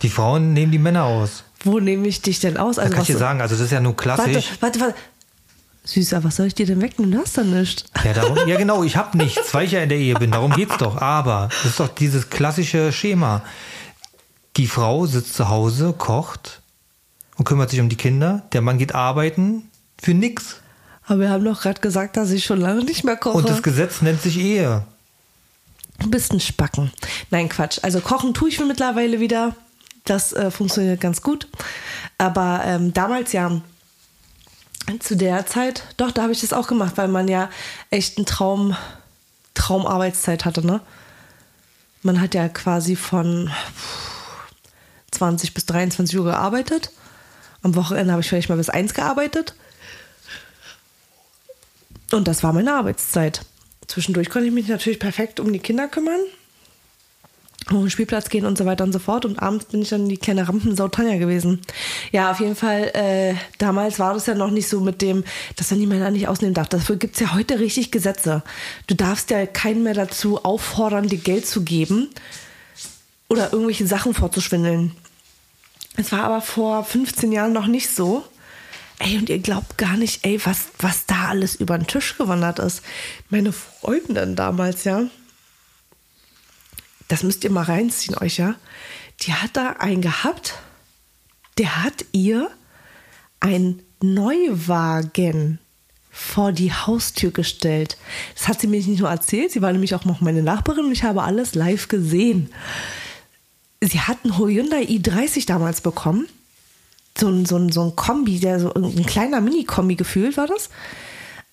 Die 0.02 0.10
Frauen 0.10 0.54
nehmen 0.54 0.72
die 0.72 0.78
Männer 0.80 1.06
aus. 1.06 1.44
Wo 1.64 1.80
nehme 1.80 2.08
ich 2.08 2.22
dich 2.22 2.40
denn 2.40 2.58
aus? 2.58 2.76
Da 2.76 2.84
Also 2.84 2.94
kann 2.94 3.02
ich 3.02 3.08
dir 3.08 3.18
sagen, 3.18 3.42
also 3.42 3.56
das 3.56 3.66
ist 3.66 3.72
ja 3.72 3.80
nur 3.80 3.94
Warte, 3.94 4.04
klassisch. 4.24 4.52
warte, 4.60 4.80
warte. 4.80 4.96
Süßer, 5.86 6.24
was 6.26 6.36
soll 6.36 6.48
ich 6.48 6.54
dir 6.56 6.66
denn 6.66 6.82
wegnehmen? 6.82 7.14
Du 7.14 7.20
hast 7.20 7.38
da 7.38 7.44
nichts. 7.44 7.86
Ja, 8.04 8.12
darum, 8.14 8.38
ja 8.46 8.58
genau, 8.58 8.84
ich 8.84 8.98
habe 8.98 9.18
nichts, 9.18 9.54
weil 9.54 9.66
ich 9.66 9.72
ja 9.72 9.82
in 9.82 9.90
der 9.90 9.98
Ehe 9.98 10.16
bin. 10.16 10.32
Darum 10.32 10.52
geht's 10.52 10.78
doch. 10.78 11.02
Aber 11.02 11.48
das 11.50 11.66
ist 11.72 11.80
doch 11.80 11.88
dieses 11.88 12.30
klassische 12.30 12.92
Schema. 12.92 13.42
Die 14.58 14.68
Frau 14.68 15.06
sitzt 15.06 15.34
zu 15.36 15.48
Hause, 15.48 15.94
kocht 15.98 16.62
und 17.38 17.46
kümmert 17.46 17.70
sich 17.70 17.80
um 17.80 17.88
die 17.88 17.96
Kinder. 17.96 18.44
Der 18.52 18.62
Mann 18.62 18.78
geht 18.78 18.94
arbeiten 18.94 19.72
für 20.02 20.14
nix. 20.14 20.58
Aber 21.06 21.22
wir 21.22 21.30
haben 21.30 21.46
doch 21.46 21.62
gerade 21.62 21.80
gesagt, 21.80 22.18
dass 22.18 22.32
ich 22.32 22.44
schon 22.44 22.60
lange 22.60 22.84
nicht 22.84 23.06
mehr 23.06 23.16
koche. 23.16 23.38
Und 23.38 23.48
das 23.48 23.64
Gesetz 23.64 24.02
nennt 24.02 24.22
sich 24.22 24.38
Ehe. 24.40 24.84
Du 26.00 26.10
bist 26.10 26.32
ein 26.32 26.40
Spacken. 26.40 26.92
Nein, 27.32 27.50
Quatsch. 27.50 27.80
Also 27.82 28.02
kochen 28.02 28.34
tue 28.34 28.50
ich 28.50 28.60
mir 28.60 28.66
mittlerweile 28.66 29.20
wieder. 29.20 29.56
Das 30.06 30.32
äh, 30.34 30.52
funktioniert 30.52 31.02
ganz 31.02 31.22
gut. 31.22 31.48
Aber 32.18 32.62
ähm, 32.66 32.94
damals 32.94 33.34
ja, 33.34 33.62
zu 35.00 35.18
der 35.18 35.46
Zeit, 35.46 35.84
doch, 35.98 36.12
da 36.12 36.24
habe 36.24 36.32
ich 36.32 36.42
das 36.42 36.54
auch 36.54 36.68
gemacht, 36.68 36.94
weil 36.96 37.08
man 37.08 37.28
ja 37.28 37.50
echt 37.90 38.18
einen 38.18 38.26
Traum, 38.26 38.76
Traumarbeitszeit 39.54 40.46
hatte, 40.46 40.66
ne? 40.66 40.82
Man 42.04 42.22
hat 42.22 42.36
ja 42.36 42.48
quasi 42.48 42.96
von 42.96 43.52
20 45.12 45.54
bis 45.54 45.66
23 45.66 46.18
Uhr 46.18 46.26
gearbeitet. 46.26 46.92
Am 47.64 47.76
Wochenende 47.76 48.14
habe 48.14 48.22
ich 48.22 48.30
vielleicht 48.30 48.50
mal 48.50 48.58
bis 48.58 48.70
1 48.70 48.94
gearbeitet. 48.94 49.56
Und 52.12 52.28
das 52.28 52.44
war 52.44 52.54
meine 52.54 52.74
Arbeitszeit. 52.74 53.42
Zwischendurch 53.88 54.30
konnte 54.30 54.48
ich 54.48 54.54
mich 54.54 54.68
natürlich 54.68 55.00
perfekt 55.00 55.40
um 55.40 55.52
die 55.52 55.60
Kinder 55.60 55.88
kümmern. 55.88 56.20
auf 57.68 57.74
den 57.74 57.90
Spielplatz 57.90 58.30
gehen 58.30 58.46
und 58.46 58.58
so 58.58 58.66
weiter 58.66 58.84
und 58.84 58.94
so 58.94 59.00
fort. 59.00 59.26
Und 59.26 59.40
abends 59.40 59.66
bin 59.66 59.82
ich 59.82 59.90
dann 59.90 60.08
die 60.08 60.18
kleine 60.18 60.48
Rampensau 60.48 60.88
Tanja 60.88 61.18
gewesen. 61.18 61.62
Ja, 62.12 62.32
auf 62.32 62.40
jeden 62.40 62.56
Fall, 62.56 62.92
äh, 62.94 63.36
damals 63.58 64.00
war 64.00 64.14
das 64.14 64.26
ja 64.26 64.36
noch 64.36 64.52
nicht 64.52 64.70
so 64.70 64.80
mit 64.80 65.02
dem, 65.02 65.24
dass 65.56 65.72
man 65.72 65.80
die 65.80 65.88
Männer 65.88 66.12
nicht 66.12 66.28
ausnehmen 66.28 66.54
darf. 66.54 66.70
Dafür 66.70 66.96
gibt's 66.96 67.20
ja 67.20 67.34
heute 67.34 67.60
richtig 67.60 67.92
Gesetze. 67.92 68.44
Du 68.88 68.96
darfst 68.96 69.32
ja 69.32 69.46
keinen 69.46 69.84
mehr 69.84 69.94
dazu 69.94 70.44
auffordern, 70.44 71.08
dir 71.08 71.18
Geld 71.18 71.46
zu 71.46 71.64
geben 71.64 72.10
oder 73.30 73.52
irgendwelche 73.52 73.88
Sachen 73.88 74.14
vorzuschwindeln. 74.14 74.94
Es 75.98 76.12
war 76.12 76.24
aber 76.24 76.42
vor 76.42 76.84
15 76.84 77.32
Jahren 77.32 77.54
noch 77.54 77.68
nicht 77.68 77.90
so. 77.90 78.24
Ey, 79.00 79.18
und 79.18 79.30
ihr 79.30 79.40
glaubt 79.40 79.78
gar 79.78 79.96
nicht, 79.96 80.26
ey, 80.26 80.40
was, 80.44 80.70
was 80.80 81.06
da 81.06 81.28
alles 81.28 81.56
über 81.56 81.78
den 81.78 81.88
Tisch 81.88 82.18
gewandert 82.18 82.60
ist. 82.60 82.82
Meine 83.30 83.52
Freundin 83.52 84.36
damals, 84.36 84.84
ja, 84.86 85.04
das 87.08 87.24
müsst 87.24 87.44
ihr 87.44 87.52
mal 87.52 87.64
reinziehen 87.64 88.18
euch, 88.18 88.38
ja. 88.38 88.56
Die 89.22 89.34
hat 89.34 89.56
da 89.56 89.72
einen 89.74 90.02
gehabt, 90.02 90.56
der 91.58 91.84
hat 91.84 92.06
ihr 92.12 92.50
ein 93.40 93.82
Neuwagen 94.02 95.60
vor 96.12 96.52
die 96.52 96.74
Haustür 96.74 97.32
gestellt. 97.32 97.98
Das 98.36 98.48
hat 98.48 98.62
sie 98.62 98.68
mir 98.68 98.82
nicht 98.82 99.00
nur 99.00 99.10
erzählt, 99.10 99.52
sie 99.52 99.62
war 99.62 99.72
nämlich 99.72 99.94
auch 99.94 100.06
noch 100.06 100.22
meine 100.22 100.42
Nachbarin 100.42 100.86
und 100.86 100.92
ich 100.92 101.04
habe 101.04 101.24
alles 101.24 101.54
live 101.56 101.88
gesehen. 101.88 102.52
Sie 103.82 104.00
hat 104.00 104.18
einen 104.24 104.38
Hyundai 104.40 104.84
i30 104.84 105.46
damals 105.46 105.82
bekommen. 105.82 106.28
So 107.20 107.30
ein, 107.30 107.46
so 107.46 107.58
ein, 107.58 107.72
so 107.72 107.84
ein 107.84 107.96
Kombi, 107.96 108.40
der 108.40 108.60
so 108.60 108.74
ein 108.74 109.06
kleiner 109.06 109.42
Mini-Kombi 109.42 109.96
gefühlt 109.96 110.38
war 110.38 110.48
das. 110.48 110.70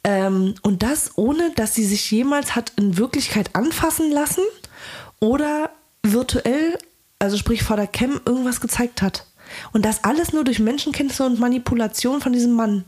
Ähm, 0.05 0.55
und 0.63 0.83
das 0.83 1.17
ohne, 1.17 1.53
dass 1.57 1.75
sie 1.75 1.85
sich 1.85 2.11
jemals 2.11 2.55
hat 2.55 2.73
in 2.77 2.99
Wirklichkeit 2.99 3.55
anfassen 3.55 4.11
lassen 4.11 4.43
oder 5.21 5.71
virtuell, 6.03 6.79
also 7.19 7.39
sprich 7.39 7.63
vor 7.63 7.77
der 7.77 7.87
Cam, 7.87 8.21
irgendwas 8.27 8.61
gezeigt 8.61 9.01
hat. 9.01 9.27
Und 9.73 9.85
das 9.85 10.05
alles 10.05 10.33
nur 10.33 10.45
durch 10.45 10.59
Menschenkenntnisse 10.59 11.25
und 11.25 11.41
Manipulation 11.41 12.21
von 12.21 12.33
diesem 12.33 12.53
Mann. 12.53 12.85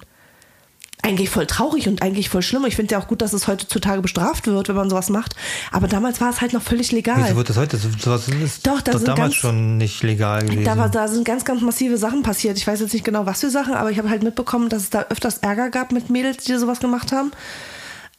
Eigentlich 1.07 1.31
voll 1.31 1.47
traurig 1.47 1.87
und 1.89 2.03
eigentlich 2.03 2.29
voll 2.29 2.43
schlimm. 2.43 2.65
Ich 2.67 2.75
finde 2.75 2.93
ja 2.95 2.99
auch 3.01 3.07
gut, 3.07 3.23
dass 3.23 3.33
es 3.33 3.47
heutzutage 3.47 4.03
bestraft 4.03 4.49
wird, 4.49 4.69
wenn 4.69 4.75
man 4.75 4.91
sowas 4.91 5.09
macht. 5.09 5.37
Aber 5.71 5.87
damals 5.87 6.21
war 6.21 6.31
es 6.31 6.41
halt 6.41 6.53
noch 6.53 6.63
völlig 6.63 6.91
legal. 6.91 7.23
Wieso 7.25 7.37
wird 7.37 7.49
das 7.49 7.57
heute? 7.57 7.77
Sowas 7.77 8.27
ist 8.29 8.67
Doch, 8.67 8.81
das 8.81 8.97
doch 8.97 9.05
damals 9.05 9.19
ganz- 9.19 9.35
schon 9.37 9.77
nicht 9.77 10.03
legal 10.03 10.43
gewesen. 10.45 10.65
Da, 10.65 10.77
war, 10.77 10.89
da 10.89 11.07
sind 11.07 11.25
ganz, 11.25 11.45
ganz 11.45 11.61
massive 11.63 11.97
Sachen 11.97 12.25
passiert. 12.25 12.57
Ich 12.59 12.67
weiß 12.67 12.81
jetzt 12.81 12.93
nicht 12.93 13.05
genau, 13.05 13.25
was 13.25 13.41
für 13.43 13.51
Sachen, 13.51 13.75
aber 13.75 13.93
ich 13.93 13.99
habe 13.99 14.11
halt 14.11 14.25
mitbekommen, 14.25 14.69
dass 14.69 14.83
es 14.83 14.91
da 14.91 15.07
öfters 15.09 15.39
Ärger 15.39 15.71
gab 15.71 15.93
mit 15.93 16.11
Mädels, 16.11 16.43
die 16.45 16.57
sowas 16.57 16.81
gemacht 16.81 17.13
haben. 17.13 17.31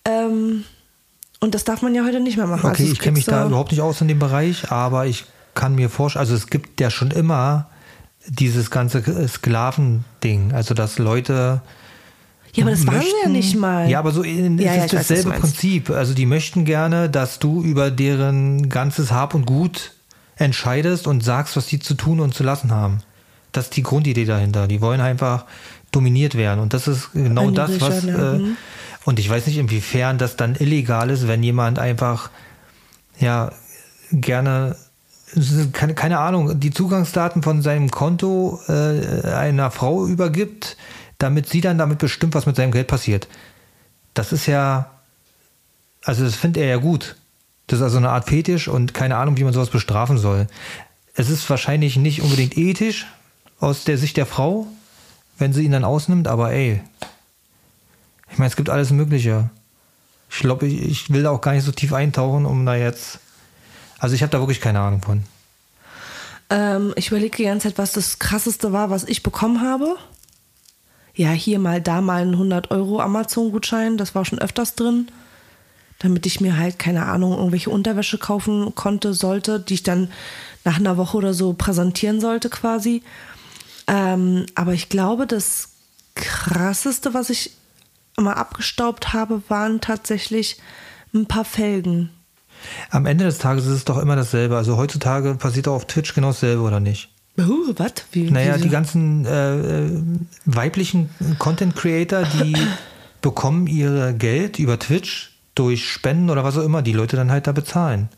Ähm, 0.05 0.63
und 1.41 1.55
das 1.55 1.65
darf 1.65 1.81
man 1.81 1.93
ja 1.93 2.05
heute 2.05 2.21
nicht 2.21 2.37
mehr 2.37 2.47
machen. 2.47 2.69
Okay, 2.69 2.83
Also 2.83 2.93
ich 2.93 2.99
kenne 2.99 3.13
mich 3.17 3.25
gibt 3.25 3.35
da 3.35 3.41
so- 3.43 3.49
überhaupt 3.49 3.71
nicht 3.71 3.81
aus 3.81 3.99
in 3.99 4.07
dem 4.07 4.19
Bereich, 4.19 4.71
aber 4.71 5.05
ich 5.07 5.25
kann 5.55 5.75
mir 5.75 5.89
vorstellen, 5.89 6.21
also 6.21 6.35
es 6.35 6.47
gibt 6.47 6.79
ja 6.79 6.89
schon 6.89 7.11
immer 7.11 7.67
dieses 8.27 8.71
ganze 8.71 9.03
Sklavending, 9.27 10.53
also 10.53 10.73
dass 10.73 10.99
Leute 10.99 11.61
Ja, 12.57 12.63
aber 12.65 12.71
das 12.71 12.85
waren 12.87 13.01
sie 13.01 13.07
ja 13.07 13.13
möchten- 13.29 13.31
nicht 13.31 13.55
mal. 13.55 13.89
Ja, 13.89 13.99
aber 13.99 14.11
so 14.11 14.23
in, 14.23 14.57
Ja, 14.57 14.71
es 14.73 14.77
ja, 14.77 14.83
ist 14.85 14.93
weiß, 14.93 14.99
was 14.99 15.07
du 15.07 15.13
dasselbe. 15.15 15.39
Prinzip. 15.39 15.89
Also 15.89 16.13
die 16.13 16.25
möchten 16.25 16.65
gerne, 16.65 17.09
dass 17.09 17.39
du 17.39 17.63
über 17.63 17.91
deren 17.91 18.69
ganzes 18.69 19.11
Hab 19.11 19.33
und 19.33 19.45
Gut 19.45 19.93
entscheidest 20.35 21.07
und 21.07 21.23
sagst, 21.23 21.55
was 21.55 21.65
die 21.67 21.79
zu 21.79 21.93
tun 21.93 22.19
und 22.19 22.33
zu 22.33 22.43
lassen 22.43 22.71
haben. 22.71 22.99
Das 23.51 23.65
ist 23.65 23.75
die 23.77 23.83
Grundidee 23.83 24.25
dahinter. 24.25 24.67
Die 24.67 24.81
wollen 24.81 25.01
einfach 25.01 25.45
dominiert 25.91 26.35
werden. 26.35 26.59
Und 26.59 26.73
das 26.73 26.87
ist 26.87 27.11
genau 27.13 27.49
das, 27.51 27.79
was. 27.81 28.03
ja, 28.03 28.33
Äh, 28.33 28.37
mhm. 28.39 28.57
und 29.05 29.19
ich 29.19 29.29
weiß 29.29 29.47
nicht, 29.47 29.57
inwiefern 29.57 30.17
das 30.17 30.35
dann 30.35 30.55
illegal 30.55 31.09
ist, 31.09 31.27
wenn 31.27 31.41
jemand 31.43 31.79
einfach 31.79 32.29
ja 33.19 33.51
gerne 34.11 34.75
keine, 35.73 35.93
keine 35.93 36.19
Ahnung, 36.19 36.57
die 36.59 36.71
Zugangsdaten 36.71 37.43
von 37.43 37.61
seinem 37.61 37.91
Konto 37.91 38.59
äh, 38.69 39.27
einer 39.27 39.71
Frau 39.71 40.05
übergibt, 40.05 40.77
damit 41.17 41.49
sie 41.49 41.61
dann 41.61 41.77
damit 41.77 41.99
bestimmt, 41.99 42.35
was 42.35 42.45
mit 42.45 42.55
seinem 42.55 42.71
Geld 42.71 42.87
passiert. 42.87 43.27
Das 44.13 44.31
ist 44.31 44.45
ja, 44.45 44.91
also 46.03 46.23
das 46.23 46.35
findet 46.35 46.63
er 46.63 46.69
ja 46.69 46.77
gut. 46.77 47.15
Das 47.67 47.79
ist 47.79 47.83
also 47.83 47.97
eine 47.97 48.09
Art 48.09 48.29
Fetisch 48.29 48.67
und 48.67 48.93
keine 48.93 49.17
Ahnung, 49.17 49.37
wie 49.37 49.43
man 49.43 49.53
sowas 49.53 49.69
bestrafen 49.69 50.17
soll. 50.17 50.47
Es 51.13 51.29
ist 51.29 51.49
wahrscheinlich 51.49 51.97
nicht 51.97 52.21
unbedingt 52.21 52.57
ethisch 52.57 53.07
aus 53.59 53.83
der 53.83 53.97
Sicht 53.97 54.17
der 54.17 54.25
Frau, 54.25 54.67
wenn 55.37 55.53
sie 55.53 55.63
ihn 55.63 55.71
dann 55.71 55.83
ausnimmt, 55.83 56.27
aber 56.27 56.51
ey, 56.51 56.81
ich 58.31 58.37
meine, 58.37 58.49
es 58.49 58.55
gibt 58.55 58.69
alles 58.69 58.91
Mögliche. 58.91 59.49
Ich 60.29 60.39
glaube, 60.39 60.67
ich, 60.67 60.81
ich 60.81 61.13
will 61.13 61.23
da 61.23 61.31
auch 61.31 61.41
gar 61.41 61.53
nicht 61.53 61.63
so 61.63 61.71
tief 61.71 61.93
eintauchen, 61.93 62.45
um 62.45 62.65
da 62.65 62.75
jetzt. 62.75 63.19
Also 63.99 64.15
ich 64.15 64.21
habe 64.21 64.31
da 64.31 64.39
wirklich 64.39 64.61
keine 64.61 64.79
Ahnung 64.79 65.01
von. 65.01 65.23
Ähm, 66.49 66.93
ich 66.95 67.07
überlege 67.07 67.37
die 67.37 67.43
ganze 67.43 67.69
Zeit, 67.69 67.77
was 67.77 67.93
das 67.93 68.19
krasseste 68.19 68.71
war, 68.71 68.89
was 68.89 69.03
ich 69.05 69.23
bekommen 69.23 69.61
habe. 69.61 69.95
Ja, 71.17 71.31
hier 71.31 71.57
mal, 71.57 71.81
da 71.81 71.99
mal 71.99 72.21
ein 72.21 72.33
100 72.33 72.69
Euro 72.69 73.01
Amazon-Gutschein, 73.01 73.97
das 73.97 74.13
war 74.13 74.23
schon 74.23 74.37
öfters 74.37 74.75
drin. 74.75 75.07
Damit 75.97 76.27
ich 76.27 76.41
mir 76.41 76.57
halt, 76.57 76.77
keine 76.77 77.07
Ahnung, 77.07 77.31
irgendwelche 77.33 77.71
Unterwäsche 77.71 78.19
kaufen 78.19 78.75
konnte, 78.75 79.15
sollte, 79.15 79.59
die 79.59 79.73
ich 79.73 79.83
dann 79.83 80.11
nach 80.63 80.77
einer 80.77 80.95
Woche 80.95 81.17
oder 81.17 81.33
so 81.33 81.53
präsentieren 81.53 82.21
sollte 82.21 82.51
quasi. 82.51 83.01
Ähm, 83.87 84.45
aber 84.53 84.73
ich 84.73 84.89
glaube, 84.89 85.25
das 85.25 85.69
krasseste, 86.13 87.15
was 87.15 87.31
ich 87.31 87.51
mal 88.15 88.33
abgestaubt 88.33 89.13
habe, 89.13 89.41
waren 89.47 89.81
tatsächlich 89.81 90.57
ein 91.15 91.25
paar 91.25 91.45
Felgen. 91.45 92.11
Am 92.91 93.07
Ende 93.07 93.25
des 93.25 93.39
Tages 93.39 93.65
ist 93.65 93.73
es 93.73 93.85
doch 93.85 93.97
immer 93.97 94.15
dasselbe. 94.15 94.55
Also 94.55 94.77
heutzutage 94.77 95.33
passiert 95.33 95.65
doch 95.65 95.73
auf 95.73 95.85
Twitch 95.85 96.13
genau 96.13 96.27
dasselbe, 96.27 96.61
oder 96.61 96.79
nicht? 96.79 97.09
Uh, 97.39 97.73
was? 97.75 97.93
Wie, 98.11 98.31
Naja, 98.31 98.57
die 98.57 98.69
ganzen 98.69 99.25
äh, 99.25 99.85
äh, 99.85 100.01
weiblichen 100.45 101.09
Content 101.37 101.75
Creator, 101.75 102.23
die 102.23 102.55
bekommen 103.21 103.67
ihr 103.67 104.13
Geld 104.13 104.57
über 104.59 104.79
Twitch 104.79 105.37
durch 105.53 105.87
Spenden 105.87 106.29
oder 106.29 106.43
was 106.43 106.57
auch 106.57 106.63
immer, 106.63 106.81
die 106.81 106.93
Leute 106.93 107.15
dann 107.15 107.31
halt 107.31 107.47
da 107.47 107.51
bezahlen. 107.51 108.09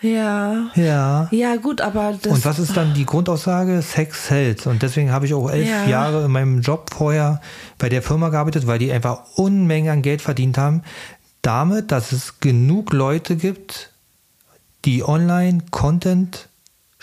Ja. 0.00 0.70
Ja. 0.74 1.28
Ja, 1.30 1.56
gut, 1.56 1.80
aber 1.80 2.18
das. 2.20 2.30
Und 2.32 2.44
was 2.44 2.58
ist 2.58 2.76
dann 2.76 2.92
die 2.92 3.06
Grundaussage? 3.06 3.80
Sex 3.80 4.28
hält. 4.28 4.66
Und 4.66 4.82
deswegen 4.82 5.10
habe 5.10 5.24
ich 5.24 5.32
auch 5.32 5.50
elf 5.50 5.66
Ja. 5.66 5.86
Jahre 5.86 6.24
in 6.26 6.30
meinem 6.30 6.60
Job 6.60 6.90
vorher 6.94 7.40
bei 7.78 7.88
der 7.88 8.02
Firma 8.02 8.28
gearbeitet, 8.28 8.66
weil 8.66 8.78
die 8.78 8.92
einfach 8.92 9.22
Unmengen 9.36 9.90
an 9.90 10.02
Geld 10.02 10.20
verdient 10.20 10.58
haben. 10.58 10.82
Damit, 11.40 11.90
dass 11.90 12.12
es 12.12 12.40
genug 12.40 12.92
Leute 12.92 13.36
gibt, 13.36 13.92
die 14.84 15.02
online 15.02 15.62
Content 15.70 16.48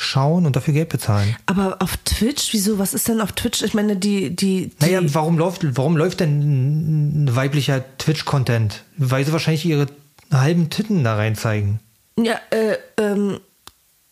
schauen 0.02 0.46
und 0.46 0.56
dafür 0.56 0.74
Geld 0.74 0.90
bezahlen. 0.90 1.36
Aber 1.46 1.78
auf 1.80 1.98
Twitch, 2.06 2.50
wieso? 2.54 2.80
Was 2.80 2.94
ist 2.94 3.08
denn 3.08 3.22
auf 3.22 3.32
Twitch? 3.34 3.62
Ich 3.62 3.74
meine, 3.74 3.96
die, 3.96 4.36
die, 4.36 4.68
die 4.70 4.76
Naja, 4.80 5.00
warum 5.14 5.38
läuft, 5.38 5.62
warum 5.78 5.96
läuft 5.98 6.20
denn 6.20 7.26
ein 7.26 7.36
weiblicher 7.36 7.84
Twitch-Content? 7.98 8.84
Weil 8.98 9.26
sie 9.26 9.32
wahrscheinlich 9.32 9.66
ihre 9.66 9.88
halben 10.32 10.70
Titten 10.70 11.04
da 11.04 11.16
rein 11.16 11.36
zeigen. 11.36 11.80
ja, 12.18 12.40
äh, 12.52 12.78
ähm, 12.98 13.40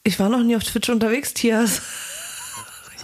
ich 0.04 0.20
war 0.20 0.30
noch 0.30 0.44
nie 0.44 0.56
auf 0.56 0.64
Twitch 0.64 0.90
unterwegs, 0.90 1.34
Tias. 1.34 1.82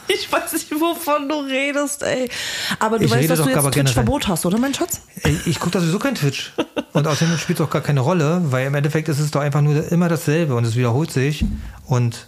Ich 0.08 0.32
weiß 0.32 0.54
nicht, 0.54 0.70
wovon 0.72 1.28
du 1.28 1.40
redest, 1.40 2.04
ey. 2.04 2.30
Aber 2.78 3.00
du 3.00 3.06
Ich 3.06 3.12
weißt, 3.12 3.28
dass 3.28 3.42
du 3.42 3.50
jetzt. 3.50 3.72
Twitch-Verbot 3.72 4.28
hast, 4.28 4.46
oder, 4.46 4.60
mein 4.60 4.72
Schatz? 4.72 5.02
Ey, 5.24 5.36
Ich 5.48 5.60
gucke 5.60 5.72
da 5.72 5.80
sowieso 5.80 5.98
kein 5.98 6.14
Twitch. 6.14 6.54
Und 6.94 7.08
außerdem 7.08 7.36
spielt 7.40 7.60
es 7.60 7.66
auch 7.66 7.72
gar 7.72 7.82
keine 7.82 8.02
Rolle, 8.02 8.40
weil 8.52 8.68
im 8.68 8.76
Endeffekt 8.76 9.10
ist 9.10 9.18
es 9.18 9.32
doch 9.32 9.42
einfach 9.42 9.62
nur 9.62 9.92
immer 9.92 10.08
dasselbe 10.08 10.54
und 10.54 10.64
es 10.64 10.76
wiederholt 10.76 11.12
sich. 11.12 11.44
Und 11.88 12.28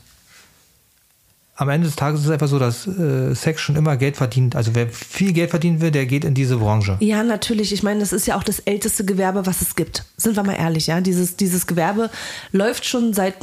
am 1.58 1.70
Ende 1.70 1.88
des 1.88 1.96
Tages 1.96 2.20
ist 2.20 2.28
es 2.28 2.32
einfach 2.32 2.48
so, 2.48 2.60
dass 2.60 2.86
äh, 2.86 3.34
Sex 3.34 3.62
schon 3.62 3.76
immer 3.76 3.98
Geld 3.98 4.16
verdient. 4.16 4.56
Also 4.56 4.76
wer 4.76 4.88
viel 4.88 5.34
Geld 5.34 5.50
verdienen 5.50 5.82
will, 5.82 5.90
der 5.90 6.06
geht 6.06 6.24
in 6.24 6.36
diese 6.36 6.58
Branche. 6.58 6.98
Ja, 7.00 7.24
natürlich. 7.24 7.74
Ich 7.74 7.82
meine, 7.82 8.00
das 8.00 8.14
ist 8.14 8.28
ja 8.28 8.38
auch 8.38 8.44
das 8.44 8.60
älteste 8.60 9.04
Gewerbe, 9.04 9.48
was 9.48 9.62
es 9.62 9.76
gibt. 9.76 10.06
Sind 10.18 10.36
wir 10.36 10.44
mal 10.44 10.54
ehrlich, 10.54 10.86
ja? 10.86 11.02
Dieses, 11.02 11.36
dieses 11.36 11.66
Gewerbe 11.66 12.12
läuft 12.52 12.86
schon 12.86 13.14
seit 13.14 13.38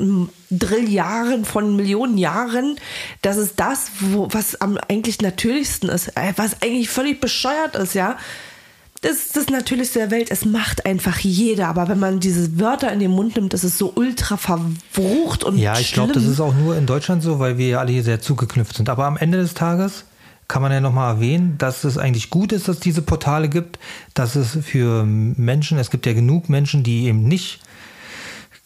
Drilljahren 0.49 1.45
von 1.45 1.75
Millionen 1.75 2.17
Jahren. 2.17 2.77
Das 3.21 3.37
ist 3.37 3.55
das, 3.57 3.91
wo, 3.99 4.29
was 4.31 4.61
am 4.61 4.79
eigentlich 4.89 5.21
natürlichsten 5.21 5.89
ist, 5.89 6.17
äh, 6.17 6.33
was 6.37 6.63
eigentlich 6.63 6.91
völlig 6.91 7.21
bescheuert 7.21 7.75
ist, 7.75 7.95
ja? 7.95 8.17
Das 9.05 9.19
ist 9.19 9.37
das 9.37 9.51
Natürlichste 9.51 9.99
der 9.99 10.11
Welt. 10.11 10.31
Es 10.31 10.47
macht 10.47 10.87
einfach 10.87 11.19
jeder. 11.19 11.69
Aber 11.69 11.89
wenn 11.89 11.99
man 11.99 12.21
diese 12.21 12.59
Wörter 12.59 12.91
in 12.91 13.01
den 13.01 13.11
Mund 13.11 13.37
nimmt, 13.37 13.53
das 13.53 13.63
ist 13.63 13.77
so 13.77 13.93
ultra 13.95 14.39
verwrucht 14.39 15.45
und 15.45 15.59
Ja, 15.59 15.79
ich 15.79 15.93
glaube, 15.93 16.15
das 16.15 16.25
ist 16.25 16.41
auch 16.41 16.55
nur 16.55 16.75
in 16.75 16.87
Deutschland 16.87 17.23
so, 17.23 17.39
weil 17.39 17.59
wir 17.59 17.69
ja 17.69 17.81
alle 17.81 17.93
hier 17.93 18.03
sehr 18.03 18.23
zugeknüpft 18.23 18.75
sind. 18.75 18.89
Aber 18.89 19.05
am 19.05 19.19
Ende 19.19 19.37
des 19.37 19.53
Tages 19.53 20.05
kann 20.49 20.63
man 20.63 20.73
ja 20.73 20.81
nochmal 20.81 21.17
erwähnen, 21.17 21.59
dass 21.59 21.85
es 21.85 21.99
eigentlich 21.99 22.31
gut 22.31 22.53
ist, 22.53 22.67
dass 22.67 22.77
es 22.77 22.81
diese 22.81 23.03
Portale 23.03 23.51
gibt, 23.51 23.79
dass 24.15 24.37
es 24.37 24.59
für 24.63 25.05
Menschen, 25.05 25.79
es 25.79 25.91
gibt 25.91 26.07
ja 26.07 26.15
genug 26.15 26.49
Menschen, 26.49 26.83
die 26.83 27.05
eben 27.05 27.25
nicht 27.25 27.61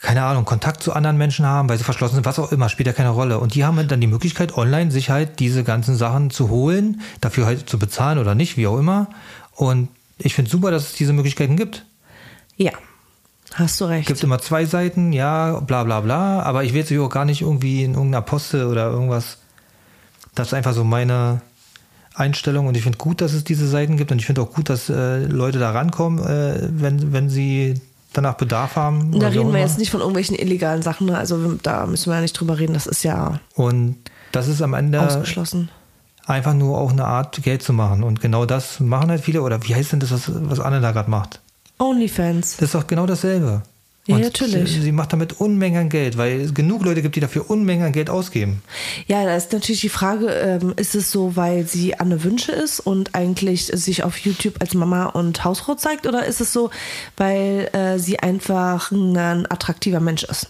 keine 0.00 0.22
Ahnung, 0.22 0.44
Kontakt 0.44 0.84
zu 0.84 0.92
anderen 0.92 1.16
Menschen 1.16 1.44
haben, 1.44 1.68
weil 1.68 1.78
sie 1.78 1.82
verschlossen 1.82 2.14
sind, 2.14 2.24
was 2.24 2.38
auch 2.38 2.52
immer, 2.52 2.68
spielt 2.68 2.86
ja 2.86 2.92
keine 2.92 3.08
Rolle. 3.08 3.40
Und 3.40 3.56
die 3.56 3.64
haben 3.64 3.88
dann 3.88 4.00
die 4.00 4.06
Möglichkeit, 4.06 4.56
online 4.56 4.92
sich 4.92 5.10
halt 5.10 5.40
diese 5.40 5.64
ganzen 5.64 5.96
Sachen 5.96 6.30
zu 6.30 6.48
holen, 6.50 7.00
dafür 7.20 7.46
halt 7.46 7.68
zu 7.68 7.80
bezahlen 7.80 8.18
oder 8.18 8.36
nicht, 8.36 8.56
wie 8.56 8.68
auch 8.68 8.78
immer. 8.78 9.08
Und 9.56 9.88
ich 10.18 10.34
finde 10.34 10.50
super, 10.50 10.70
dass 10.70 10.90
es 10.90 10.92
diese 10.94 11.12
Möglichkeiten 11.12 11.56
gibt. 11.56 11.84
Ja. 12.56 12.72
Hast 13.54 13.80
du 13.80 13.86
recht. 13.86 14.06
gibt 14.06 14.22
immer 14.22 14.38
zwei 14.38 14.66
Seiten, 14.66 15.12
ja, 15.12 15.60
bla 15.60 15.84
bla 15.84 16.00
bla, 16.00 16.42
aber 16.42 16.64
ich 16.64 16.74
will 16.74 16.80
jetzt 16.80 16.92
auch 16.92 17.08
gar 17.08 17.24
nicht 17.24 17.42
irgendwie 17.42 17.82
in 17.82 17.94
irgendeiner 17.94 18.22
Poste 18.22 18.68
oder 18.68 18.90
irgendwas. 18.90 19.38
Das 20.34 20.48
ist 20.48 20.54
einfach 20.54 20.74
so 20.74 20.84
meine 20.84 21.40
Einstellung 22.14 22.66
und 22.66 22.76
ich 22.76 22.82
finde 22.82 22.98
gut, 22.98 23.20
dass 23.20 23.32
es 23.32 23.44
diese 23.44 23.66
Seiten 23.66 23.96
gibt 23.96 24.12
und 24.12 24.18
ich 24.18 24.26
finde 24.26 24.42
auch 24.42 24.52
gut, 24.52 24.68
dass 24.68 24.88
äh, 24.88 25.24
Leute 25.24 25.58
da 25.58 25.70
rankommen, 25.70 26.18
äh, 26.24 26.68
wenn, 26.70 27.12
wenn 27.12 27.30
sie 27.30 27.80
danach 28.12 28.34
Bedarf 28.34 28.76
haben. 28.76 29.18
da 29.18 29.28
reden 29.28 29.52
wir 29.52 29.60
jetzt 29.60 29.78
nicht 29.78 29.90
von 29.90 30.00
irgendwelchen 30.00 30.36
illegalen 30.36 30.82
Sachen, 30.82 31.06
ne? 31.06 31.16
also 31.16 31.54
da 31.62 31.86
müssen 31.86 32.10
wir 32.10 32.16
ja 32.16 32.20
nicht 32.20 32.38
drüber 32.38 32.58
reden, 32.58 32.74
das 32.74 32.86
ist 32.86 33.02
ja 33.02 33.40
Und 33.54 33.96
das 34.32 34.48
ist 34.48 34.62
am 34.62 34.74
Ende 34.74 35.00
ausgeschlossen. 35.00 35.70
Einfach 36.28 36.54
nur 36.54 36.78
auch 36.78 36.92
eine 36.92 37.06
Art 37.06 37.42
Geld 37.42 37.62
zu 37.62 37.72
machen 37.72 38.02
und 38.02 38.20
genau 38.20 38.44
das 38.44 38.80
machen 38.80 39.10
halt 39.10 39.22
viele 39.22 39.42
oder 39.42 39.62
wie 39.66 39.74
heißt 39.74 39.92
denn 39.92 40.00
das, 40.00 40.12
was, 40.12 40.30
was 40.34 40.60
Anne 40.60 40.80
da 40.80 40.92
gerade 40.92 41.10
macht? 41.10 41.40
Onlyfans. 41.78 42.56
Das 42.56 42.66
ist 42.66 42.74
doch 42.74 42.86
genau 42.86 43.06
dasselbe. 43.06 43.62
Ja, 44.08 44.16
Und 44.16 44.22
natürlich. 44.22 44.72
Sie, 44.72 44.80
sie 44.80 44.92
macht 44.92 45.12
damit 45.12 45.38
Unmengen 45.38 45.82
an 45.82 45.88
Geld, 45.90 46.16
weil 46.16 46.40
es 46.40 46.54
genug 46.54 46.82
Leute 46.82 47.02
gibt, 47.02 47.14
die 47.16 47.20
dafür 47.20 47.50
Unmengen 47.50 47.84
an 47.84 47.92
Geld 47.92 48.08
ausgeben. 48.08 48.62
Ja, 49.06 49.22
da 49.24 49.36
ist 49.36 49.52
natürlich 49.52 49.82
die 49.82 49.90
Frage, 49.90 50.28
ähm, 50.28 50.72
ist 50.76 50.94
es 50.94 51.10
so, 51.10 51.36
weil 51.36 51.66
sie 51.66 52.00
Anne 52.00 52.24
Wünsche 52.24 52.52
ist 52.52 52.80
und 52.80 53.14
eigentlich 53.14 53.66
sich 53.66 54.04
auf 54.04 54.16
YouTube 54.16 54.54
als 54.60 54.72
Mama 54.72 55.06
und 55.06 55.44
Hausfrau 55.44 55.74
zeigt 55.74 56.06
oder 56.06 56.24
ist 56.24 56.40
es 56.40 56.54
so, 56.54 56.70
weil 57.18 57.68
äh, 57.74 57.98
sie 57.98 58.18
einfach 58.18 58.90
ein 58.92 59.18
attraktiver 59.50 60.00
Mensch 60.00 60.24
ist? 60.24 60.48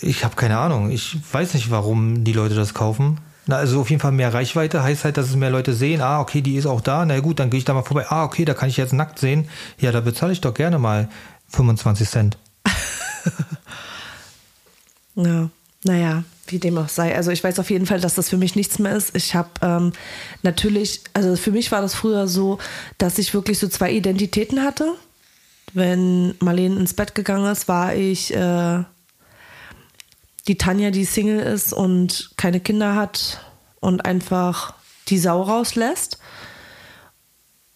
Ich 0.00 0.24
habe 0.24 0.36
keine 0.36 0.58
Ahnung. 0.58 0.90
Ich 0.90 1.16
weiß 1.32 1.54
nicht, 1.54 1.70
warum 1.72 2.22
die 2.22 2.32
Leute 2.32 2.54
das 2.54 2.74
kaufen. 2.74 3.18
Na, 3.46 3.56
also 3.56 3.80
auf 3.80 3.90
jeden 3.90 4.00
Fall 4.00 4.12
mehr 4.12 4.32
Reichweite 4.32 4.82
heißt 4.82 5.04
halt, 5.04 5.16
dass 5.16 5.28
es 5.28 5.36
mehr 5.36 5.50
Leute 5.50 5.74
sehen. 5.74 6.00
Ah, 6.00 6.20
okay, 6.20 6.42
die 6.42 6.56
ist 6.56 6.66
auch 6.66 6.80
da. 6.80 7.04
Na 7.04 7.18
gut, 7.20 7.40
dann 7.40 7.50
gehe 7.50 7.58
ich 7.58 7.64
da 7.64 7.74
mal 7.74 7.82
vorbei. 7.82 8.06
Ah, 8.08 8.24
okay, 8.24 8.44
da 8.44 8.54
kann 8.54 8.68
ich 8.68 8.76
jetzt 8.76 8.92
nackt 8.92 9.18
sehen. 9.18 9.48
Ja, 9.78 9.90
da 9.90 10.00
bezahle 10.00 10.32
ich 10.32 10.40
doch 10.40 10.54
gerne 10.54 10.78
mal 10.78 11.08
25 11.48 12.08
Cent. 12.08 12.38
Ja, 15.14 15.50
naja, 15.84 16.24
wie 16.46 16.58
dem 16.58 16.78
auch 16.78 16.88
sei. 16.88 17.14
Also 17.14 17.30
ich 17.30 17.42
weiß 17.44 17.58
auf 17.58 17.70
jeden 17.70 17.86
Fall, 17.86 18.00
dass 18.00 18.14
das 18.14 18.28
für 18.28 18.36
mich 18.36 18.56
nichts 18.56 18.78
mehr 18.78 18.96
ist. 18.96 19.14
Ich 19.14 19.34
habe 19.34 19.50
ähm, 19.60 19.92
natürlich, 20.42 21.02
also 21.12 21.36
für 21.36 21.50
mich 21.50 21.72
war 21.72 21.82
das 21.82 21.94
früher 21.94 22.26
so, 22.28 22.58
dass 22.98 23.18
ich 23.18 23.34
wirklich 23.34 23.58
so 23.58 23.68
zwei 23.68 23.92
Identitäten 23.92 24.62
hatte. 24.62 24.94
Wenn 25.74 26.34
Marlene 26.40 26.76
ins 26.76 26.94
Bett 26.94 27.14
gegangen 27.14 27.50
ist, 27.50 27.68
war 27.68 27.94
ich 27.94 28.34
äh, 28.34 28.84
die 30.48 30.58
Tanja, 30.58 30.90
die 30.90 31.04
Single 31.04 31.40
ist 31.40 31.72
und 31.72 32.32
keine 32.36 32.60
Kinder 32.60 32.94
hat 32.96 33.40
und 33.80 34.04
einfach 34.04 34.74
die 35.08 35.18
Sau 35.18 35.42
rauslässt. 35.42 36.18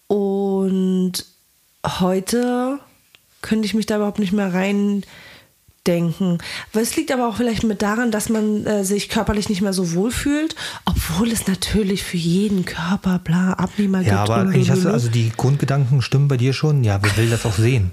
Und 0.08 1.12
heute 1.84 2.78
könnte 3.42 3.66
ich 3.66 3.74
mich 3.74 3.86
da 3.86 3.96
überhaupt 3.96 4.18
nicht 4.18 4.32
mehr 4.32 4.52
reindenken. 4.52 6.38
Aber 6.72 6.80
es 6.82 6.96
liegt 6.96 7.12
aber 7.12 7.28
auch 7.28 7.36
vielleicht 7.36 7.62
mit 7.64 7.82
daran, 7.82 8.10
dass 8.10 8.28
man 8.28 8.66
äh, 8.66 8.84
sich 8.84 9.08
körperlich 9.08 9.48
nicht 9.48 9.62
mehr 9.62 9.72
so 9.72 9.94
wohl 9.94 10.10
fühlt, 10.10 10.54
obwohl 10.84 11.30
es 11.30 11.46
natürlich 11.46 12.02
für 12.04 12.16
jeden 12.16 12.64
Körper 12.64 13.18
bla 13.20 13.52
Abnehmer 13.54 14.00
Ja, 14.00 14.24
gibt. 14.24 14.30
aber 14.30 14.42
und 14.42 14.48
eigentlich 14.48 14.70
hast 14.70 14.84
du, 14.84 14.90
also 14.90 15.08
die 15.08 15.30
Grundgedanken 15.36 16.02
stimmen 16.02 16.28
bei 16.28 16.36
dir 16.36 16.52
schon. 16.52 16.82
Ja, 16.84 17.00
wer 17.02 17.16
will 17.16 17.30
das 17.30 17.46
auch 17.46 17.54
sehen? 17.54 17.90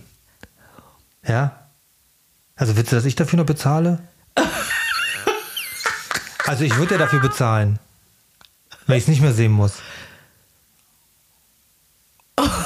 Ja? 1.28 1.60
Also 2.56 2.76
willst 2.76 2.92
du, 2.92 2.96
dass 2.96 3.06
ich 3.06 3.16
dafür 3.16 3.38
noch 3.40 3.46
bezahle? 3.46 4.00
Also 6.46 6.64
ich 6.66 6.76
würde 6.78 6.96
ja 6.96 7.00
dafür 7.00 7.20
bezahlen, 7.22 7.80
weil 8.88 8.98
ich 8.98 9.04
es 9.04 9.08
nicht 9.08 9.22
mehr 9.22 9.34
sehen 9.34 9.52
muss. 9.52 9.74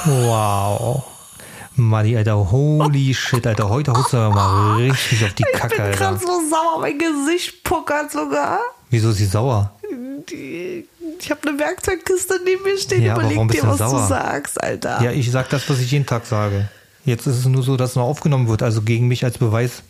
Wow. 0.04 1.04
Madi, 1.76 2.16
Alter, 2.16 2.50
holy 2.50 3.14
shit, 3.14 3.46
Alter, 3.46 3.68
heute 3.68 3.92
haust 3.92 4.12
du 4.12 4.16
aber 4.16 4.34
mal 4.34 4.76
richtig 4.78 5.24
auf 5.24 5.32
die 5.34 5.44
ich 5.44 5.58
Kacke, 5.60 5.76
bin 5.76 5.84
Alter. 5.84 5.96
gerade 5.96 6.18
so 6.18 6.26
sauer, 6.50 6.80
mein 6.80 6.98
Gesicht 6.98 7.62
puckert 7.62 8.10
sogar. 8.10 8.58
Wieso 8.90 9.10
ist 9.10 9.18
sie 9.18 9.26
sauer? 9.26 9.70
Ich 11.20 11.30
habe 11.30 11.48
eine 11.48 11.58
Werkzeugkiste 11.58 12.40
neben 12.44 12.62
mir 12.64 12.78
stehen. 12.78 13.02
Ja, 13.02 13.14
Überleg 13.14 13.36
warum 13.36 13.46
bist 13.48 13.62
dir, 13.62 13.68
was 13.68 13.78
sauer? 13.78 14.00
du 14.02 14.08
sagst, 14.08 14.60
Alter. 14.62 15.02
Ja, 15.02 15.12
ich 15.12 15.30
sag 15.30 15.48
das, 15.50 15.68
was 15.70 15.78
ich 15.78 15.90
jeden 15.92 16.06
Tag 16.06 16.26
sage. 16.26 16.68
Jetzt 17.04 17.26
ist 17.26 17.36
es 17.38 17.44
nur 17.46 17.62
so, 17.62 17.76
dass 17.76 17.90
es 17.90 17.96
noch 17.96 18.02
aufgenommen 18.04 18.48
wird, 18.48 18.62
also 18.62 18.82
gegen 18.82 19.06
mich 19.06 19.24
als 19.24 19.38
Beweis. 19.38 19.82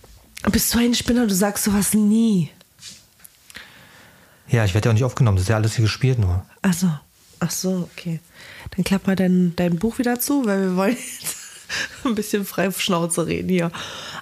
Bist 0.52 0.74
du 0.74 0.78
ein 0.78 0.94
Spinner? 0.94 1.26
Du 1.26 1.34
sagst 1.34 1.64
sowas 1.64 1.94
nie. 1.94 2.50
Ja, 4.48 4.64
ich 4.64 4.72
werde 4.74 4.86
ja 4.88 4.90
auch 4.90 4.94
nicht 4.94 5.04
aufgenommen, 5.04 5.36
das 5.36 5.42
ist 5.42 5.48
ja 5.48 5.56
alles 5.56 5.74
hier 5.74 5.82
gespielt 5.82 6.18
nur. 6.18 6.44
Also, 6.62 6.88
ach 7.40 7.50
so, 7.50 7.88
okay. 7.92 8.20
Dann 8.74 8.84
klapp 8.84 9.06
mal 9.06 9.14
dein, 9.16 9.52
dein 9.56 9.78
Buch 9.78 9.98
wieder 9.98 10.20
zu, 10.20 10.46
weil 10.46 10.60
wir 10.62 10.76
wollen 10.76 10.96
jetzt 10.96 11.36
ein 12.04 12.14
bisschen 12.14 12.46
frei 12.46 12.68
auf 12.68 12.80
Schnauze 12.80 13.26
reden 13.26 13.48
hier. 13.50 13.70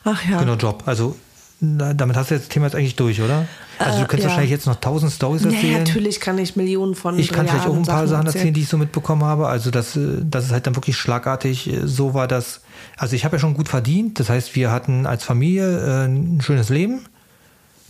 Ach 0.05 0.21
ja. 0.29 0.41
Genau, 0.41 0.55
Job. 0.55 0.83
Also, 0.87 1.15
damit 1.61 2.17
hast 2.17 2.31
du 2.31 2.35
jetzt 2.35 2.45
das 2.45 2.49
Thema 2.53 2.67
jetzt 2.67 2.75
eigentlich 2.75 2.97
durch, 2.97 3.21
oder? 3.23 3.47
Also, 3.79 3.99
du 3.99 4.05
Äh, 4.05 4.07
kannst 4.09 4.23
ja. 4.25 4.29
wahrscheinlich 4.31 4.51
jetzt 4.51 4.67
noch 4.67 4.81
tausend 4.81 5.13
Stories 5.13 5.45
erzählen. 5.45 5.85
natürlich 5.85 6.19
kann 6.19 6.39
ich 6.39 6.57
Millionen 6.57 6.97
von 6.97 7.19
Ich 7.21 7.31
kann 7.31 7.47
vielleicht 7.47 7.67
auch 7.69 7.77
ein 7.77 7.85
paar 7.85 8.09
Sachen 8.09 8.25
Sachen 8.25 8.27
erzählen, 8.27 8.55
die 8.55 8.63
ich 8.63 8.69
so 8.69 8.79
mitbekommen 8.79 9.23
habe. 9.23 9.47
Also, 9.47 9.71
dass, 9.71 9.95
äh, 9.97 10.23
dass 10.25 10.47
es 10.47 10.51
halt 10.51 10.67
dann 10.67 10.75
wirklich 10.75 10.97
schlagartig 10.97 11.69
äh, 11.73 11.87
so 11.87 12.15
war, 12.15 12.27
dass. 12.27 12.63
Also, 12.97 13.15
ich 13.17 13.25
habe 13.25 13.37
ja 13.37 13.41
schon 13.41 13.55
gut 13.55 13.69
verdient. 13.69 14.19
Das 14.21 14.29
heißt, 14.31 14.55
wir 14.57 14.71
hatten 14.71 15.07
als 15.07 15.25
Familie 15.25 15.79
äh, 16.05 16.07
ein 16.07 16.41
schönes 16.41 16.69
Leben. 16.71 17.01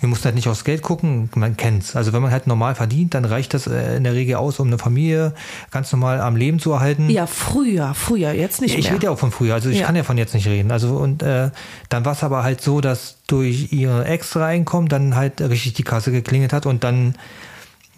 Wir 0.00 0.10
mussten 0.10 0.26
halt 0.26 0.34
nicht 0.34 0.46
aufs 0.46 0.64
Geld 0.64 0.82
gucken, 0.82 1.30
man 1.36 1.56
kennt's. 1.56 1.96
Also 1.96 2.12
wenn 2.12 2.20
man 2.20 2.30
halt 2.30 2.46
normal 2.46 2.74
verdient, 2.74 3.14
dann 3.14 3.24
reicht 3.24 3.54
das 3.54 3.66
äh, 3.66 3.96
in 3.96 4.04
der 4.04 4.12
Regel 4.12 4.34
aus, 4.36 4.60
um 4.60 4.66
eine 4.66 4.76
Familie 4.78 5.32
ganz 5.70 5.90
normal 5.90 6.20
am 6.20 6.36
Leben 6.36 6.58
zu 6.58 6.72
erhalten. 6.72 7.08
Ja, 7.08 7.26
früher, 7.26 7.94
früher, 7.94 8.32
jetzt 8.32 8.60
nicht 8.60 8.76
ich 8.76 8.84
mehr. 8.84 8.94
rede 8.96 9.06
ja 9.06 9.10
auch 9.12 9.18
von 9.18 9.30
früher, 9.32 9.54
also 9.54 9.70
ich 9.70 9.78
Ja. 9.78 9.86
kann 9.86 9.96
ja 9.96 10.02
von 10.02 10.18
jetzt 10.18 10.34
nicht 10.34 10.46
reden. 10.48 10.70
Also 10.70 10.96
und 10.98 11.22
äh, 11.22 11.50
dann 11.88 12.04
war 12.04 12.12
es 12.12 12.22
aber 12.22 12.42
halt 12.44 12.60
so, 12.60 12.82
dass 12.82 13.16
durch 13.26 13.72
ihr 13.72 14.04
extra 14.04 14.44
Einkommen 14.44 14.88
dann 14.88 15.16
halt 15.16 15.40
richtig 15.40 15.72
die 15.72 15.82
Kasse 15.82 16.12
geklingelt 16.12 16.52
hat 16.52 16.66
und 16.66 16.84
dann 16.84 17.14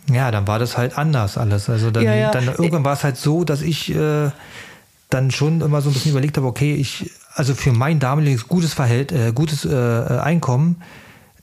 ja, 0.08 0.30
dann 0.30 0.46
war 0.46 0.60
das 0.60 0.78
halt 0.78 0.96
anders 0.96 1.36
alles. 1.36 1.68
Also 1.68 1.90
dann, 1.90 2.04
Ja, 2.04 2.14
ja. 2.14 2.30
dann 2.30 2.44
irgendwann 2.46 2.84
war 2.84 2.92
es 2.92 3.02
halt 3.02 3.16
so, 3.16 3.42
dass 3.42 3.60
ich 3.60 3.92
äh, 3.92 4.30
dann 5.10 5.30
schon 5.30 5.60
immer 5.60 5.80
so 5.80 5.90
ein 5.90 5.94
bisschen 5.94 6.12
überlegt 6.12 6.36
habe, 6.36 6.46
okay, 6.46 6.74
ich 6.74 7.10
also 7.34 7.54
für 7.54 7.72
mein 7.72 8.00
damaliges 8.00 8.48
gutes 8.48 8.74
Verhält, 8.74 9.12
äh, 9.12 9.32
gutes 9.32 9.64
äh, 9.64 9.70
äh, 9.70 10.18
Einkommen 10.18 10.82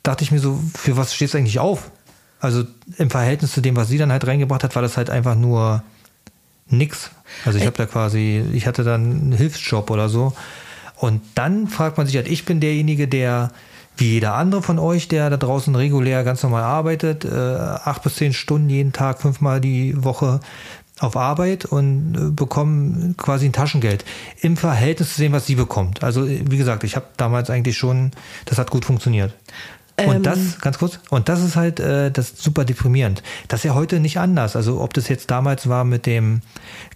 dachte 0.03 0.23
ich 0.23 0.31
mir 0.31 0.39
so, 0.39 0.61
für 0.75 0.97
was 0.97 1.15
stehst 1.15 1.33
du 1.33 1.37
eigentlich 1.37 1.59
auf? 1.59 1.89
Also 2.39 2.63
im 2.97 3.09
Verhältnis 3.09 3.53
zu 3.53 3.61
dem, 3.61 3.75
was 3.75 3.87
sie 3.87 3.97
dann 3.97 4.11
halt 4.11 4.27
reingebracht 4.27 4.63
hat, 4.63 4.75
war 4.75 4.81
das 4.81 4.97
halt 4.97 5.09
einfach 5.09 5.35
nur 5.35 5.83
nix. 6.67 7.11
Also 7.45 7.57
ich 7.57 7.65
habe 7.65 7.77
da 7.77 7.85
quasi, 7.85 8.43
ich 8.53 8.67
hatte 8.67 8.83
dann 8.83 9.01
einen 9.03 9.31
Hilfsjob 9.31 9.89
oder 9.89 10.09
so. 10.09 10.33
Und 10.97 11.21
dann 11.33 11.67
fragt 11.67 11.97
man 11.97 12.07
sich 12.07 12.15
halt, 12.17 12.27
ich 12.27 12.45
bin 12.45 12.59
derjenige, 12.59 13.07
der, 13.07 13.51
wie 13.97 14.13
jeder 14.13 14.35
andere 14.35 14.61
von 14.61 14.79
euch, 14.79 15.07
der 15.07 15.29
da 15.29 15.37
draußen 15.37 15.73
regulär 15.75 16.23
ganz 16.23 16.43
normal 16.43 16.63
arbeitet, 16.63 17.25
äh, 17.25 17.29
acht 17.29 18.03
bis 18.03 18.15
zehn 18.15 18.33
Stunden 18.33 18.69
jeden 18.69 18.93
Tag, 18.93 19.21
fünfmal 19.21 19.59
die 19.61 20.03
Woche 20.03 20.39
auf 20.99 21.17
Arbeit 21.17 21.65
und 21.65 22.15
äh, 22.15 22.31
bekomme 22.31 23.13
quasi 23.17 23.45
ein 23.45 23.53
Taschengeld 23.53 24.05
im 24.41 24.57
Verhältnis 24.57 25.15
zu 25.15 25.21
dem, 25.21 25.33
was 25.33 25.45
sie 25.45 25.55
bekommt. 25.55 26.03
Also 26.03 26.27
wie 26.27 26.57
gesagt, 26.57 26.83
ich 26.83 26.95
habe 26.95 27.07
damals 27.17 27.49
eigentlich 27.49 27.77
schon, 27.77 28.11
das 28.45 28.57
hat 28.57 28.71
gut 28.71 28.85
funktioniert. 28.85 29.33
Ähm. 29.97 30.09
Und 30.09 30.25
das, 30.25 30.59
ganz 30.59 30.77
kurz, 30.77 30.99
und 31.09 31.29
das 31.29 31.41
ist 31.41 31.55
halt 31.55 31.79
äh, 31.79 32.11
das 32.11 32.31
ist 32.31 32.41
super 32.41 32.65
deprimierend. 32.65 33.23
Das 33.47 33.61
ist 33.61 33.63
ja 33.65 33.75
heute 33.75 33.99
nicht 33.99 34.19
anders. 34.19 34.55
Also 34.55 34.81
ob 34.81 34.93
das 34.93 35.07
jetzt 35.07 35.31
damals 35.31 35.69
war 35.69 35.83
mit 35.83 36.05
dem 36.05 36.41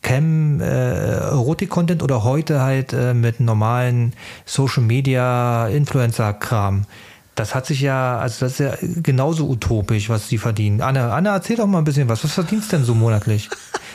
Cam 0.02 0.60
äh, 0.62 0.66
Erotik-Content 0.66 2.04
oder 2.04 2.24
heute 2.24 2.62
halt 2.62 2.94
äh, 2.94 3.14
mit 3.14 3.40
normalen 3.40 4.14
Social 4.46 4.84
Media 4.84 5.68
Influencer-Kram. 5.68 6.86
Das 7.39 7.56
hat 7.56 7.65
sich 7.65 7.80
ja, 7.80 8.19
also 8.19 8.45
das 8.45 8.60
ist 8.60 8.60
ja 8.60 8.75
genauso 9.02 9.47
utopisch, 9.47 10.10
was 10.10 10.28
sie 10.28 10.38
verdienen. 10.38 10.82
Anna, 10.82 11.15
Anna, 11.15 11.32
erzähl 11.32 11.56
doch 11.56 11.67
mal 11.67 11.78
ein 11.78 11.86
bisschen 11.86 12.10
was. 12.10 12.21
Was 12.25 12.34
verdienst 12.34 12.73
denn 12.73 12.84
so 12.84 12.93
monatlich? 12.93 13.49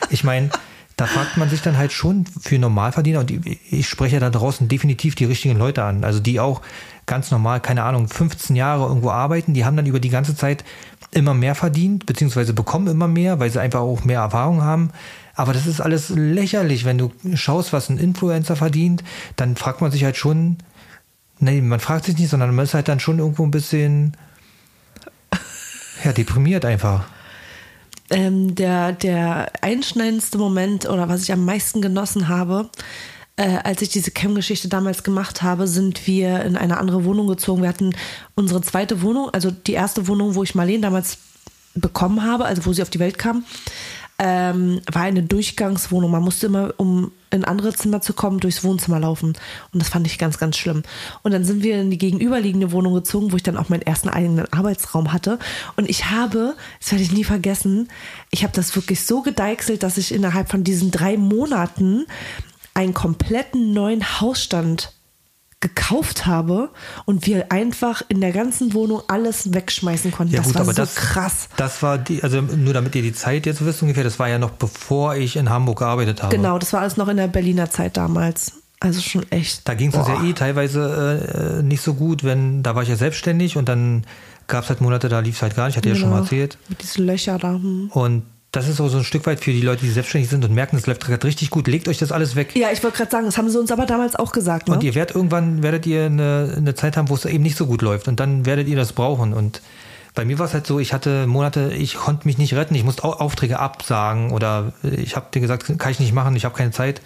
Ich 0.08 0.24
meine, 0.24 0.48
da 0.96 1.04
fragt 1.04 1.36
man 1.36 1.50
sich 1.50 1.60
dann 1.60 1.76
halt 1.76 1.92
schon 1.92 2.24
für 2.24 2.58
Normalverdiener 2.58 3.20
und 3.20 3.30
ich 3.30 3.86
spreche 3.86 4.14
ja 4.14 4.20
da 4.20 4.30
draußen 4.30 4.66
definitiv 4.68 5.14
die 5.14 5.26
richtigen 5.26 5.58
Leute 5.58 5.84
an. 5.84 6.04
Also 6.04 6.20
die 6.20 6.40
auch 6.40 6.62
ganz 7.04 7.30
normal, 7.30 7.60
keine 7.60 7.82
Ahnung, 7.82 8.08
15 8.08 8.56
Jahre 8.56 8.86
irgendwo 8.86 9.10
arbeiten, 9.10 9.52
die 9.52 9.66
haben 9.66 9.76
dann 9.76 9.84
über 9.84 10.00
die 10.00 10.08
ganze 10.08 10.34
Zeit 10.34 10.64
immer 11.10 11.34
mehr 11.34 11.54
verdient, 11.54 12.06
beziehungsweise 12.06 12.54
bekommen 12.54 12.86
immer 12.86 13.08
mehr, 13.08 13.40
weil 13.40 13.50
sie 13.50 13.60
einfach 13.60 13.80
auch 13.80 14.04
mehr 14.04 14.20
Erfahrung 14.20 14.62
haben. 14.62 14.88
Aber 15.34 15.52
das 15.52 15.66
ist 15.66 15.82
alles 15.82 16.08
lächerlich, 16.08 16.86
wenn 16.86 16.96
du 16.96 17.12
schaust, 17.34 17.74
was 17.74 17.90
ein 17.90 17.98
Influencer 17.98 18.56
verdient, 18.56 19.04
dann 19.36 19.56
fragt 19.56 19.82
man 19.82 19.90
sich 19.90 20.02
halt 20.02 20.16
schon, 20.16 20.56
nee, 21.38 21.60
man 21.60 21.80
fragt 21.80 22.06
sich 22.06 22.18
nicht, 22.18 22.30
sondern 22.30 22.54
man 22.54 22.64
ist 22.64 22.74
halt 22.74 22.88
dann 22.88 23.00
schon 23.00 23.18
irgendwo 23.18 23.44
ein 23.44 23.50
bisschen, 23.50 24.16
ja, 26.04 26.12
deprimiert 26.12 26.64
einfach. 26.64 27.04
ähm, 28.10 28.54
der, 28.54 28.92
der 28.92 29.50
einschneidendste 29.60 30.38
Moment 30.38 30.88
oder 30.88 31.08
was 31.08 31.22
ich 31.22 31.32
am 31.32 31.44
meisten 31.44 31.80
genossen 31.82 32.28
habe, 32.28 32.70
äh, 33.36 33.58
als 33.64 33.82
ich 33.82 33.88
diese 33.88 34.10
Cam-Geschichte 34.10 34.68
damals 34.68 35.02
gemacht 35.02 35.42
habe, 35.42 35.66
sind 35.66 36.06
wir 36.06 36.42
in 36.44 36.56
eine 36.56 36.78
andere 36.78 37.04
Wohnung 37.04 37.26
gezogen. 37.26 37.62
Wir 37.62 37.68
hatten 37.68 37.94
unsere 38.34 38.60
zweite 38.60 39.02
Wohnung, 39.02 39.30
also 39.30 39.50
die 39.50 39.72
erste 39.72 40.06
Wohnung, 40.06 40.34
wo 40.34 40.42
ich 40.42 40.54
Marlene 40.54 40.82
damals 40.82 41.18
bekommen 41.74 42.22
habe, 42.22 42.44
also 42.44 42.64
wo 42.66 42.72
sie 42.72 42.82
auf 42.82 42.90
die 42.90 43.00
Welt 43.00 43.18
kam, 43.18 43.44
ähm, 44.18 44.80
war 44.92 45.02
eine 45.02 45.24
Durchgangswohnung. 45.24 46.10
Man 46.10 46.22
musste 46.22 46.46
immer, 46.46 46.74
um 46.76 47.10
in 47.34 47.44
andere 47.44 47.74
Zimmer 47.74 48.00
zu 48.00 48.12
kommen, 48.12 48.40
durchs 48.40 48.64
Wohnzimmer 48.64 49.00
laufen. 49.00 49.34
Und 49.72 49.82
das 49.82 49.88
fand 49.88 50.06
ich 50.06 50.18
ganz, 50.18 50.38
ganz 50.38 50.56
schlimm. 50.56 50.82
Und 51.22 51.32
dann 51.32 51.44
sind 51.44 51.62
wir 51.62 51.80
in 51.80 51.90
die 51.90 51.98
gegenüberliegende 51.98 52.72
Wohnung 52.72 52.94
gezogen, 52.94 53.32
wo 53.32 53.36
ich 53.36 53.42
dann 53.42 53.56
auch 53.56 53.68
meinen 53.68 53.82
ersten 53.82 54.08
eigenen 54.08 54.52
Arbeitsraum 54.52 55.12
hatte. 55.12 55.38
Und 55.76 55.88
ich 55.88 56.10
habe, 56.10 56.54
das 56.80 56.92
werde 56.92 57.04
ich 57.04 57.12
nie 57.12 57.24
vergessen, 57.24 57.88
ich 58.30 58.42
habe 58.42 58.52
das 58.54 58.74
wirklich 58.76 59.04
so 59.04 59.22
gedeichselt, 59.22 59.82
dass 59.82 59.98
ich 59.98 60.12
innerhalb 60.12 60.50
von 60.50 60.64
diesen 60.64 60.90
drei 60.90 61.16
Monaten 61.16 62.06
einen 62.74 62.94
kompletten 62.94 63.72
neuen 63.72 64.20
Hausstand 64.20 64.92
gekauft 65.64 66.26
habe 66.26 66.68
und 67.06 67.26
wir 67.26 67.50
einfach 67.50 68.02
in 68.08 68.20
der 68.20 68.32
ganzen 68.32 68.74
Wohnung 68.74 69.00
alles 69.08 69.54
wegschmeißen 69.54 70.12
konnten. 70.12 70.34
Ja, 70.34 70.40
das 70.40 70.48
gut, 70.48 70.54
war 70.56 70.62
aber 70.62 70.74
so 70.74 70.82
das, 70.82 70.94
krass. 70.94 71.48
Das 71.56 71.82
war 71.82 71.96
die, 71.96 72.22
also 72.22 72.42
nur 72.42 72.74
damit 72.74 72.94
ihr 72.94 73.00
die 73.02 73.14
Zeit 73.14 73.46
jetzt 73.46 73.64
wisst 73.64 73.80
ungefähr, 73.82 74.04
das 74.04 74.18
war 74.18 74.28
ja 74.28 74.38
noch 74.38 74.50
bevor 74.50 75.14
ich 75.16 75.36
in 75.36 75.48
Hamburg 75.48 75.78
gearbeitet 75.78 76.22
habe. 76.22 76.36
Genau, 76.36 76.58
das 76.58 76.74
war 76.74 76.80
alles 76.82 76.98
noch 76.98 77.08
in 77.08 77.16
der 77.16 77.28
Berliner 77.28 77.70
Zeit 77.70 77.96
damals. 77.96 78.52
Also 78.80 79.00
schon 79.00 79.24
echt. 79.30 79.66
Da 79.66 79.72
ging 79.72 79.88
es 79.88 79.94
uns 79.94 80.06
ja 80.06 80.22
eh 80.22 80.34
teilweise 80.34 81.60
äh, 81.60 81.62
nicht 81.62 81.80
so 81.80 81.94
gut, 81.94 82.22
wenn, 82.24 82.62
da 82.62 82.74
war 82.74 82.82
ich 82.82 82.90
ja 82.90 82.96
selbstständig 82.96 83.56
und 83.56 83.66
dann 83.70 84.04
gab 84.46 84.64
es 84.64 84.68
halt 84.68 84.82
Monate, 84.82 85.08
da 85.08 85.20
lief 85.20 85.36
es 85.36 85.42
halt 85.42 85.56
gar 85.56 85.66
nicht, 85.66 85.78
hatte 85.78 85.88
ich 85.88 85.94
ja 85.94 86.00
schon 86.00 86.10
mal 86.10 86.16
Genau. 86.16 86.24
erzählt. 86.24 86.58
Mit 86.68 86.82
diesen 86.82 87.06
Löcher 87.06 87.38
da. 87.38 87.52
Hm. 87.54 87.88
Und 87.94 88.24
das 88.56 88.68
ist 88.68 88.80
auch 88.80 88.88
so 88.88 88.98
ein 88.98 89.04
Stück 89.04 89.26
weit 89.26 89.40
für 89.42 89.52
die 89.52 89.60
Leute, 89.60 89.82
die 89.84 89.90
selbstständig 89.90 90.30
sind 90.30 90.44
und 90.44 90.54
merken, 90.54 90.76
es 90.76 90.86
läuft 90.86 91.04
gerade 91.04 91.26
richtig 91.26 91.50
gut. 91.50 91.66
Legt 91.66 91.88
euch 91.88 91.98
das 91.98 92.12
alles 92.12 92.36
weg. 92.36 92.54
Ja, 92.54 92.68
ich 92.72 92.82
wollte 92.82 92.96
gerade 92.98 93.10
sagen, 93.10 93.26
das 93.26 93.36
haben 93.38 93.48
sie 93.50 93.58
uns 93.58 93.70
aber 93.72 93.86
damals 93.86 94.16
auch 94.16 94.32
gesagt. 94.32 94.68
Ne? 94.68 94.74
Und 94.74 94.82
ihr 94.84 94.94
werdet 94.94 95.14
irgendwann, 95.16 95.62
werdet 95.62 95.86
ihr 95.86 96.06
eine, 96.06 96.54
eine 96.56 96.74
Zeit 96.74 96.96
haben, 96.96 97.08
wo 97.08 97.14
es 97.14 97.24
eben 97.24 97.42
nicht 97.42 97.56
so 97.56 97.66
gut 97.66 97.82
läuft. 97.82 98.08
Und 98.08 98.20
dann 98.20 98.46
werdet 98.46 98.68
ihr 98.68 98.76
das 98.76 98.92
brauchen. 98.92 99.32
Und 99.34 99.60
bei 100.14 100.24
mir 100.24 100.38
war 100.38 100.46
es 100.46 100.54
halt 100.54 100.66
so, 100.66 100.78
ich 100.78 100.92
hatte 100.92 101.26
Monate, 101.26 101.72
ich 101.72 101.94
konnte 101.94 102.26
mich 102.28 102.38
nicht 102.38 102.54
retten. 102.54 102.74
Ich 102.74 102.84
musste 102.84 103.04
Au- 103.04 103.14
Aufträge 103.14 103.58
absagen 103.58 104.30
oder 104.30 104.72
ich 104.82 105.16
habe 105.16 105.26
dir 105.34 105.40
gesagt, 105.40 105.78
kann 105.78 105.90
ich 105.92 105.98
nicht 106.00 106.12
machen, 106.12 106.36
ich 106.36 106.44
habe 106.44 106.56
keine 106.56 106.70
Zeit. 106.70 107.00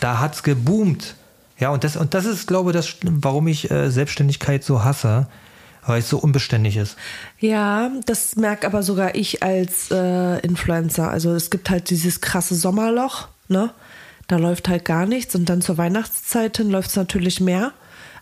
Da 0.00 0.18
hat's 0.20 0.42
geboomt. 0.42 1.14
Ja, 1.58 1.70
und 1.70 1.84
das, 1.84 1.96
und 1.96 2.14
das 2.14 2.24
ist, 2.26 2.46
glaube 2.48 2.70
ich, 2.70 2.76
das, 2.76 2.96
warum 3.02 3.46
ich 3.48 3.70
äh, 3.70 3.88
Selbstständigkeit 3.90 4.64
so 4.64 4.82
hasse, 4.84 5.28
weil 5.86 6.00
es 6.00 6.08
so 6.08 6.18
unbeständig 6.18 6.76
ist. 6.76 6.96
Ja, 7.38 7.90
das 8.06 8.36
merke 8.36 8.66
aber 8.66 8.82
sogar 8.82 9.14
ich 9.14 9.42
als 9.42 9.90
äh, 9.90 10.38
Influencer. 10.40 11.10
Also 11.10 11.32
es 11.32 11.50
gibt 11.50 11.70
halt 11.70 11.90
dieses 11.90 12.20
krasse 12.20 12.54
Sommerloch, 12.54 13.28
ne? 13.48 13.70
Da 14.26 14.36
läuft 14.36 14.68
halt 14.68 14.86
gar 14.86 15.04
nichts 15.04 15.34
und 15.34 15.48
dann 15.50 15.60
zur 15.60 15.76
Weihnachtszeit 15.76 16.56
hin 16.56 16.70
läuft 16.70 16.90
es 16.90 16.96
natürlich 16.96 17.40
mehr. 17.40 17.72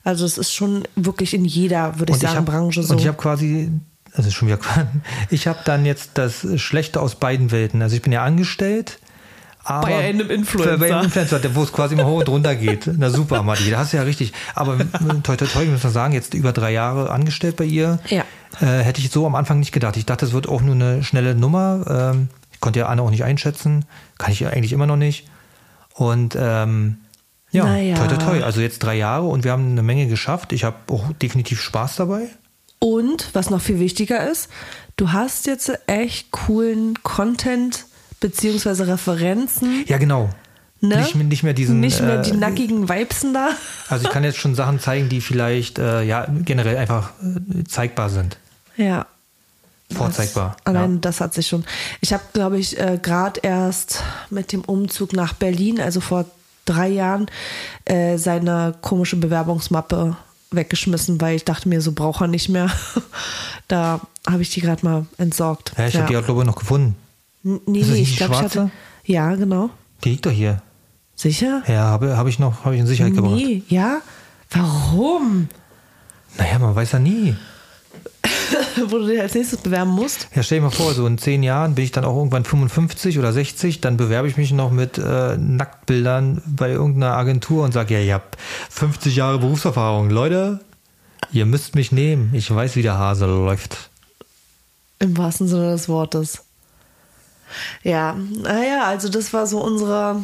Also 0.04 0.24
es 0.24 0.36
ist 0.36 0.52
schon 0.52 0.82
wirklich 0.96 1.32
in 1.32 1.44
jeder, 1.44 1.98
würde 2.00 2.12
ich 2.12 2.18
sagen, 2.18 2.38
hab, 2.38 2.46
Branche 2.46 2.82
so. 2.82 2.94
Und 2.94 3.00
ich 3.00 3.06
habe 3.06 3.16
quasi, 3.16 3.70
also 4.12 4.30
schon 4.30 4.48
wieder, 4.48 4.58
ich 5.30 5.46
habe 5.46 5.60
dann 5.64 5.86
jetzt 5.86 6.12
das 6.14 6.44
Schlechte 6.60 7.00
aus 7.00 7.14
beiden 7.14 7.52
Welten. 7.52 7.82
Also 7.82 7.94
ich 7.94 8.02
bin 8.02 8.12
ja 8.12 8.24
angestellt. 8.24 8.98
Aber 9.64 9.86
Bei 9.86 9.98
einem 9.98 10.28
Influencer. 10.30 10.78
Bei 10.78 10.92
einem 10.92 11.04
Influencer, 11.04 11.40
wo 11.54 11.62
es 11.62 11.72
quasi 11.72 11.94
mal 11.94 12.04
hoch 12.06 12.18
und 12.20 12.28
runter 12.28 12.56
geht. 12.56 12.88
Na 12.98 13.10
super, 13.10 13.42
Matti, 13.42 13.70
da 13.70 13.78
hast 13.78 13.92
du 13.92 13.96
ja 13.96 14.02
richtig. 14.02 14.32
Aber 14.54 14.78
toi, 15.22 15.36
toi, 15.36 15.46
toi, 15.46 15.62
ich 15.62 15.70
muss 15.70 15.84
mal 15.84 15.90
sagen, 15.90 16.14
jetzt 16.14 16.34
über 16.34 16.52
drei 16.52 16.72
Jahre 16.72 17.10
angestellt 17.10 17.56
bei 17.56 17.64
ihr. 17.64 18.00
Ja. 18.08 18.24
Äh, 18.60 18.82
hätte 18.82 19.00
ich 19.00 19.10
so 19.10 19.24
am 19.26 19.34
Anfang 19.34 19.60
nicht 19.60 19.72
gedacht. 19.72 19.96
Ich 19.96 20.06
dachte, 20.06 20.26
es 20.26 20.32
wird 20.32 20.48
auch 20.48 20.62
nur 20.62 20.74
eine 20.74 21.04
schnelle 21.04 21.34
Nummer. 21.34 22.12
Ähm, 22.14 22.28
ich 22.52 22.60
konnte 22.60 22.80
ja 22.80 22.86
Anne 22.86 23.02
auch 23.02 23.10
nicht 23.10 23.24
einschätzen. 23.24 23.84
Kann 24.18 24.32
ich 24.32 24.40
ja 24.40 24.50
eigentlich 24.50 24.72
immer 24.72 24.86
noch 24.86 24.96
nicht. 24.96 25.26
Und 25.94 26.36
ähm, 26.38 26.98
ja, 27.52 27.64
Naja. 27.64 27.96
toi, 27.96 28.08
toi, 28.08 28.16
toi. 28.16 28.42
Also 28.42 28.60
jetzt 28.60 28.80
drei 28.80 28.96
Jahre 28.96 29.26
und 29.26 29.44
wir 29.44 29.52
haben 29.52 29.70
eine 29.70 29.82
Menge 29.82 30.06
geschafft. 30.08 30.52
Ich 30.52 30.64
habe 30.64 30.76
auch 30.90 31.12
definitiv 31.20 31.60
Spaß 31.60 31.96
dabei. 31.96 32.28
Und 32.78 33.30
was 33.32 33.48
noch 33.50 33.60
viel 33.60 33.78
wichtiger 33.78 34.28
ist, 34.28 34.48
du 34.96 35.12
hast 35.12 35.46
jetzt 35.46 35.70
echt 35.86 36.32
coolen 36.32 37.00
Content 37.04 37.86
beziehungsweise 38.22 38.86
Referenzen. 38.86 39.84
Ja, 39.86 39.98
genau. 39.98 40.30
Ne? 40.80 40.96
Nicht, 40.96 41.14
mehr- 41.14 41.24
nicht 41.24 41.42
mehr 41.42 41.52
diesen. 41.52 41.80
Nicht 41.80 42.00
mehr 42.00 42.22
die 42.22 42.30
äh, 42.30 42.36
nackigen 42.36 42.88
Weibsen 42.88 43.34
da. 43.34 43.50
Also 43.88 44.06
ich 44.06 44.10
kann 44.10 44.24
jetzt 44.24 44.38
schon 44.38 44.54
Sachen 44.54 44.80
zeigen, 44.80 45.08
die 45.08 45.20
vielleicht 45.20 45.78
äh, 45.78 46.02
ja 46.02 46.26
generell 46.44 46.76
einfach 46.76 47.12
äh, 47.22 47.64
zeigbar 47.64 48.08
sind. 48.08 48.38
Ja. 48.76 49.06
Vorzeigbar. 49.92 50.56
Das, 50.64 50.74
allein 50.74 50.94
ja. 50.94 50.98
das 51.02 51.20
hat 51.20 51.34
sich 51.34 51.46
schon. 51.46 51.64
Ich 52.00 52.12
habe, 52.12 52.22
glaube 52.32 52.58
ich, 52.58 52.80
äh, 52.80 52.98
gerade 53.00 53.40
erst 53.42 54.02
mit 54.30 54.52
dem 54.52 54.62
Umzug 54.62 55.12
nach 55.12 55.34
Berlin, 55.34 55.80
also 55.80 56.00
vor 56.00 56.24
drei 56.64 56.88
Jahren, 56.88 57.26
äh, 57.84 58.16
seine 58.16 58.74
komische 58.80 59.16
Bewerbungsmappe 59.16 60.16
weggeschmissen, 60.50 61.20
weil 61.20 61.36
ich 61.36 61.44
dachte 61.44 61.68
mir, 61.68 61.80
so 61.80 61.92
braucht 61.92 62.22
er 62.22 62.28
nicht 62.28 62.48
mehr. 62.48 62.70
da 63.68 64.00
habe 64.28 64.42
ich 64.42 64.50
die 64.50 64.60
gerade 64.60 64.84
mal 64.84 65.06
entsorgt. 65.18 65.72
Ja, 65.76 65.86
ich 65.86 65.96
habe 65.96 66.08
die 66.08 66.16
auch, 66.16 66.24
glaube 66.24 66.40
ich, 66.40 66.46
noch 66.46 66.56
gefunden. 66.56 66.96
Nee, 67.42 67.60
nee, 67.66 68.02
ich 68.02 68.16
glaube, 68.16 68.34
ich 68.34 68.42
hatte. 68.42 68.70
Ja, 69.04 69.34
genau. 69.34 69.70
Die 70.04 70.10
liegt 70.10 70.26
doch 70.26 70.30
hier. 70.30 70.62
Sicher? 71.14 71.62
Ja, 71.66 71.84
habe 71.84 72.16
hab 72.16 72.26
ich 72.26 72.38
noch, 72.38 72.64
habe 72.64 72.74
ich 72.74 72.80
in 72.80 72.86
Sicherheit 72.86 73.14
gebracht. 73.14 73.36
Nee, 73.36 73.62
ja? 73.68 74.00
Warum? 74.50 75.48
Naja, 76.38 76.58
man 76.58 76.74
weiß 76.74 76.92
ja 76.92 76.98
nie. 76.98 77.36
Wo 78.88 78.98
du 78.98 79.06
dich 79.06 79.20
als 79.20 79.34
nächstes 79.34 79.60
bewerben 79.60 79.90
musst? 79.90 80.28
Ja, 80.34 80.42
stell 80.42 80.58
dir 80.58 80.64
mal 80.64 80.70
vor, 80.70 80.94
so 80.94 81.06
in 81.06 81.18
zehn 81.18 81.42
Jahren 81.42 81.74
bin 81.74 81.84
ich 81.84 81.92
dann 81.92 82.04
auch 82.04 82.16
irgendwann 82.16 82.44
55 82.44 83.18
oder 83.18 83.32
60, 83.32 83.80
dann 83.80 83.96
bewerbe 83.96 84.28
ich 84.28 84.36
mich 84.36 84.52
noch 84.52 84.70
mit 84.70 84.98
äh, 84.98 85.36
Nacktbildern 85.36 86.42
bei 86.46 86.70
irgendeiner 86.70 87.16
Agentur 87.16 87.64
und 87.64 87.72
sage, 87.72 87.94
ja, 87.94 88.00
ich 88.00 88.12
habe 88.12 88.24
50 88.70 89.16
Jahre 89.16 89.38
Berufserfahrung. 89.38 90.10
Leute, 90.10 90.60
ihr 91.32 91.46
müsst 91.46 91.74
mich 91.74 91.92
nehmen. 91.92 92.30
Ich 92.34 92.52
weiß, 92.52 92.76
wie 92.76 92.82
der 92.82 92.98
Hase 92.98 93.26
läuft. 93.26 93.90
Im 94.98 95.16
wahrsten 95.16 95.48
Sinne 95.48 95.72
des 95.72 95.88
Wortes. 95.88 96.44
Ja, 97.82 98.14
naja, 98.42 98.84
also 98.84 99.08
das 99.08 99.32
war 99.32 99.46
so 99.46 99.60
unsere 99.62 100.22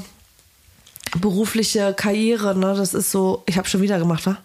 berufliche 1.21 1.95
Karriere, 1.95 2.55
ne? 2.57 2.75
Das 2.75 2.95
ist 2.95 3.11
so, 3.11 3.43
ich 3.47 3.57
habe 3.57 3.69
schon 3.69 3.81
wieder 3.81 3.99
gemacht, 3.99 4.27
wa? 4.27 4.37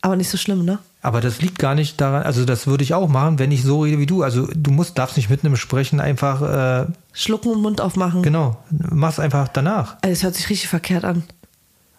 Aber 0.00 0.16
nicht 0.16 0.28
so 0.28 0.36
schlimm, 0.36 0.64
ne? 0.64 0.78
Aber 1.00 1.20
das 1.20 1.40
liegt 1.40 1.58
gar 1.58 1.74
nicht 1.74 2.00
daran, 2.00 2.22
also 2.22 2.44
das 2.44 2.66
würde 2.66 2.82
ich 2.82 2.94
auch 2.94 3.08
machen, 3.08 3.38
wenn 3.38 3.52
ich 3.52 3.62
so 3.62 3.82
rede 3.82 3.98
wie 3.98 4.06
du. 4.06 4.22
Also 4.22 4.46
du 4.54 4.70
musst, 4.70 4.96
darfst 4.98 5.16
nicht 5.16 5.28
mitten 5.30 5.46
im 5.46 5.56
Sprechen 5.56 6.00
einfach, 6.00 6.42
äh, 6.42 6.86
Schlucken 7.12 7.52
und 7.52 7.60
Mund 7.62 7.80
aufmachen. 7.80 8.22
genau, 8.22 8.56
mach's 8.70 9.18
einfach 9.18 9.48
danach. 9.48 9.96
Also 10.02 10.12
es 10.12 10.22
hört 10.22 10.34
sich 10.34 10.48
richtig 10.48 10.68
verkehrt 10.68 11.04
an. 11.04 11.24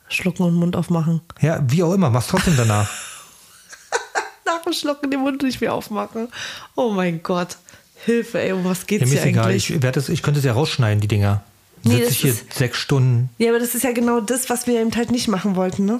Schlucken 0.08 0.44
und 0.44 0.54
Mund 0.56 0.76
aufmachen. 0.76 1.22
Ja, 1.42 1.60
wie 1.68 1.84
auch 1.84 1.94
immer, 1.94 2.10
mach's 2.10 2.28
trotzdem 2.28 2.56
danach. 2.58 2.90
Nach 4.46 4.62
dem 4.64 4.74
Schlucken 4.74 5.10
den 5.10 5.22
Mund 5.22 5.42
nicht 5.42 5.62
mehr 5.62 5.74
aufmachen. 5.74 6.28
Oh 6.76 6.92
mein 6.92 7.24
Gott. 7.24 7.58
Hilfe, 8.04 8.40
ey, 8.42 8.52
um 8.52 8.64
was 8.66 8.86
geht's 8.88 9.02
Ja, 9.04 9.08
mir 9.08 9.12
hier 9.14 9.22
ist 9.22 9.26
egal, 9.28 9.46
eigentlich? 9.46 9.70
ich, 9.72 9.80
das, 9.80 10.10
ich 10.10 10.22
könnte 10.22 10.40
es 10.40 10.46
ja 10.46 10.54
rausschneiden, 10.54 11.02
die 11.02 11.08
Dinger. 11.08 11.44
Nee, 11.84 11.98
Sitze 11.98 12.10
ich 12.12 12.18
hier 12.20 12.32
ist- 12.32 12.54
sechs 12.54 12.78
Stunden. 12.78 13.30
ja, 13.38 13.50
aber 13.50 13.60
das 13.60 13.76
ist 13.76 13.84
ja 13.84 13.92
genau 13.92 14.20
das, 14.20 14.50
was 14.50 14.68
wir 14.68 14.82
eben 14.82 14.96
halt 14.96 15.12
nicht 15.12 15.28
machen 15.28 15.56
wollten, 15.56 15.86
ne? 15.86 16.00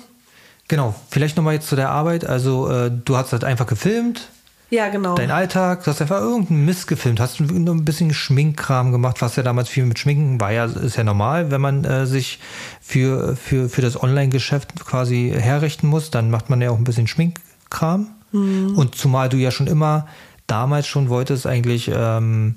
Genau, 0.68 0.96
vielleicht 1.12 1.38
nochmal 1.38 1.54
jetzt 1.54 1.68
zu 1.68 1.76
der 1.76 1.90
Arbeit. 1.92 2.26
Also 2.26 2.70
äh, 2.72 2.92
du 2.92 3.16
hast 3.18 3.32
halt 3.34 3.44
einfach 3.44 3.68
gefilmt, 3.68 4.30
Ja, 4.72 4.90
genau. 4.90 5.14
dein 5.14 5.30
Alltag, 5.30 5.84
du 5.84 5.92
hast 5.92 6.02
einfach 6.02 6.20
irgendeinen 6.22 6.66
Mist 6.66 6.88
gefilmt, 6.88 7.20
hast 7.20 7.40
nur 7.40 7.76
ein 7.76 7.86
bisschen 7.86 8.12
Schminkkram 8.16 8.92
gemacht, 8.92 9.22
was 9.22 9.36
ja 9.36 9.44
damals 9.44 9.70
viel 9.70 9.86
mit 9.86 10.00
Schminken 10.00 10.40
war 10.42 10.52
ja, 10.52 10.66
ist 10.66 10.96
ja 10.98 11.04
normal, 11.04 11.52
wenn 11.52 11.62
man 11.62 11.86
äh, 11.86 12.08
sich 12.08 12.40
für, 12.82 13.36
für, 13.36 13.70
für 13.70 13.82
das 13.84 14.02
Online-Geschäft 14.02 14.74
quasi 14.86 15.32
herrichten 15.38 15.86
muss, 15.88 16.10
dann 16.10 16.32
macht 16.32 16.50
man 16.50 16.60
ja 16.62 16.72
auch 16.72 16.78
ein 16.80 16.84
bisschen 16.84 17.06
Schminkkram. 17.06 18.08
Mhm. 18.32 18.76
Und 18.76 18.96
zumal 18.96 19.30
du 19.30 19.38
ja 19.38 19.52
schon 19.52 19.68
immer 19.68 20.08
damals 20.48 20.88
schon 20.88 21.10
wolltest 21.10 21.48
eigentlich 21.48 21.90
ähm, 21.94 22.56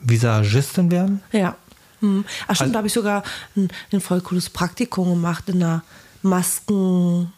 Visagistin 0.00 0.90
werden. 0.90 1.22
Ja. 1.32 1.56
Hm. 2.00 2.24
Ach 2.48 2.54
stimmt, 2.54 2.60
Also- 2.60 2.72
da 2.72 2.76
habe 2.78 2.86
ich 2.86 2.92
sogar 2.94 3.22
ein, 3.56 3.68
ein 3.92 4.00
voll 4.00 4.20
cooles 4.20 4.50
Praktikum 4.50 5.08
gemacht 5.10 5.48
in 5.48 5.62
einer 5.62 5.82
Masken, 6.22 7.32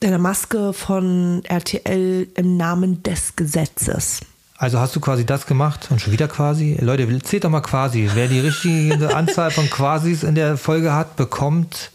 in 0.00 0.08
einer 0.08 0.18
Maske 0.18 0.72
von 0.72 1.42
RTL 1.44 2.28
im 2.34 2.56
Namen 2.56 3.02
des 3.02 3.36
Gesetzes. 3.36 4.20
Also 4.58 4.78
hast 4.80 4.96
du 4.96 5.00
quasi 5.00 5.26
das 5.26 5.46
gemacht 5.46 5.88
und 5.90 6.00
schon 6.00 6.12
wieder 6.14 6.28
quasi. 6.28 6.78
Leute, 6.80 7.06
zählt 7.22 7.44
doch 7.44 7.50
mal 7.50 7.60
quasi. 7.60 8.10
Wer 8.14 8.26
die 8.28 8.40
richtige 8.40 9.14
Anzahl 9.14 9.50
von 9.50 9.68
Quasis 9.68 10.22
in 10.22 10.34
der 10.34 10.56
Folge 10.56 10.92
hat, 10.94 11.16
bekommt 11.16 11.90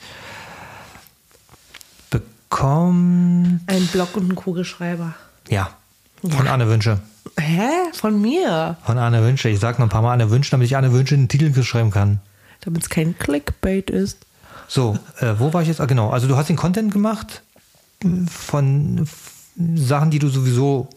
bekommt 2.09 3.61
Ein 3.67 3.87
Block 3.91 4.15
und 4.17 4.29
ein 4.31 4.35
Kugelschreiber. 4.35 5.15
ja 5.49 5.69
von 6.27 6.47
Anne 6.47 6.67
Wünsche. 6.67 6.99
Hä? 7.39 7.69
Von 7.93 8.21
mir? 8.21 8.77
Von 8.85 8.97
Anne 8.97 9.23
Wünsche. 9.23 9.49
Ich 9.49 9.59
sag 9.59 9.79
noch 9.79 9.85
ein 9.85 9.89
paar 9.89 10.01
Mal 10.01 10.13
Anne 10.13 10.29
Wünsche, 10.31 10.51
damit 10.51 10.65
ich 10.67 10.75
Anne 10.77 10.91
Wünsche 10.91 11.15
einen 11.15 11.27
Titel 11.27 11.63
schreiben 11.63 11.91
kann. 11.91 12.19
Damit 12.61 12.83
es 12.83 12.89
kein 12.89 13.17
Clickbait 13.17 13.89
ist. 13.89 14.19
So, 14.67 14.97
äh, 15.19 15.33
wo 15.37 15.53
war 15.53 15.61
ich 15.61 15.67
jetzt? 15.67 15.81
Ah, 15.81 15.85
genau. 15.85 16.09
Also 16.09 16.27
du 16.27 16.35
hast 16.37 16.47
den 16.49 16.55
Content 16.55 16.91
gemacht 16.93 17.41
von 18.29 19.07
Sachen, 19.75 20.11
die 20.11 20.19
du 20.19 20.29
sowieso 20.29 20.87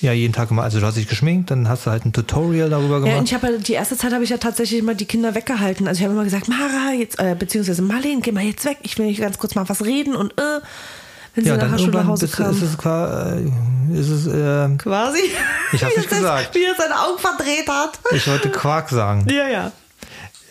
ja 0.00 0.12
jeden 0.12 0.32
Tag 0.32 0.48
gemacht. 0.48 0.64
Also 0.64 0.80
du 0.80 0.86
hast 0.86 0.96
dich 0.96 1.08
geschminkt, 1.08 1.50
dann 1.50 1.68
hast 1.68 1.86
du 1.86 1.90
halt 1.90 2.04
ein 2.06 2.12
Tutorial 2.12 2.70
darüber 2.70 2.94
Ja, 2.94 3.00
gemacht. 3.00 3.18
und 3.18 3.24
ich 3.28 3.34
habe 3.34 3.48
halt, 3.48 3.68
die 3.68 3.74
erste 3.74 3.96
Zeit 3.96 4.12
habe 4.12 4.24
ich 4.24 4.30
ja 4.30 4.38
tatsächlich 4.38 4.80
immer 4.80 4.94
die 4.94 5.04
Kinder 5.04 5.34
weggehalten. 5.34 5.86
Also 5.86 5.98
ich 6.00 6.04
habe 6.04 6.14
immer 6.14 6.24
gesagt, 6.24 6.48
Mara, 6.48 6.92
jetzt, 6.98 7.18
äh, 7.18 7.36
beziehungsweise 7.38 7.82
Marlene, 7.82 8.20
geh 8.22 8.32
mal 8.32 8.42
jetzt 8.44 8.64
weg. 8.64 8.78
Ich 8.82 8.98
will 8.98 9.06
nicht 9.06 9.20
ganz 9.20 9.38
kurz 9.38 9.54
mal 9.54 9.68
was 9.68 9.84
reden 9.84 10.16
und 10.16 10.32
äh, 10.38 10.60
wenn 11.34 11.44
sie 11.44 11.50
ja, 11.50 11.56
nach 11.56 11.62
dann 11.62 11.70
der 11.72 11.78
Schule 11.78 11.90
nach 11.92 11.98
irgendwann 12.00 12.12
Hause 12.12 12.26
bist, 12.26 12.36
kam. 12.36 12.50
ist 12.50 12.62
es, 12.62 12.78
qua- 12.78 13.32
äh, 13.36 13.98
ist 13.98 14.08
es 14.08 14.26
äh, 14.26 14.76
Quasi. 14.76 15.18
Ich 15.72 15.82
hab's 15.84 15.94
Wie 15.96 16.00
nicht 16.00 16.10
er 16.12 16.18
sein- 16.18 16.18
gesagt. 16.20 16.54
Wie 16.54 16.64
er 16.64 16.74
seine 16.76 16.98
Augen 17.00 17.18
verdreht 17.18 17.68
hat. 17.68 17.98
ich 18.12 18.26
wollte 18.28 18.50
Quark 18.50 18.88
sagen. 18.90 19.26
Ja, 19.30 19.48
ja. 19.48 19.72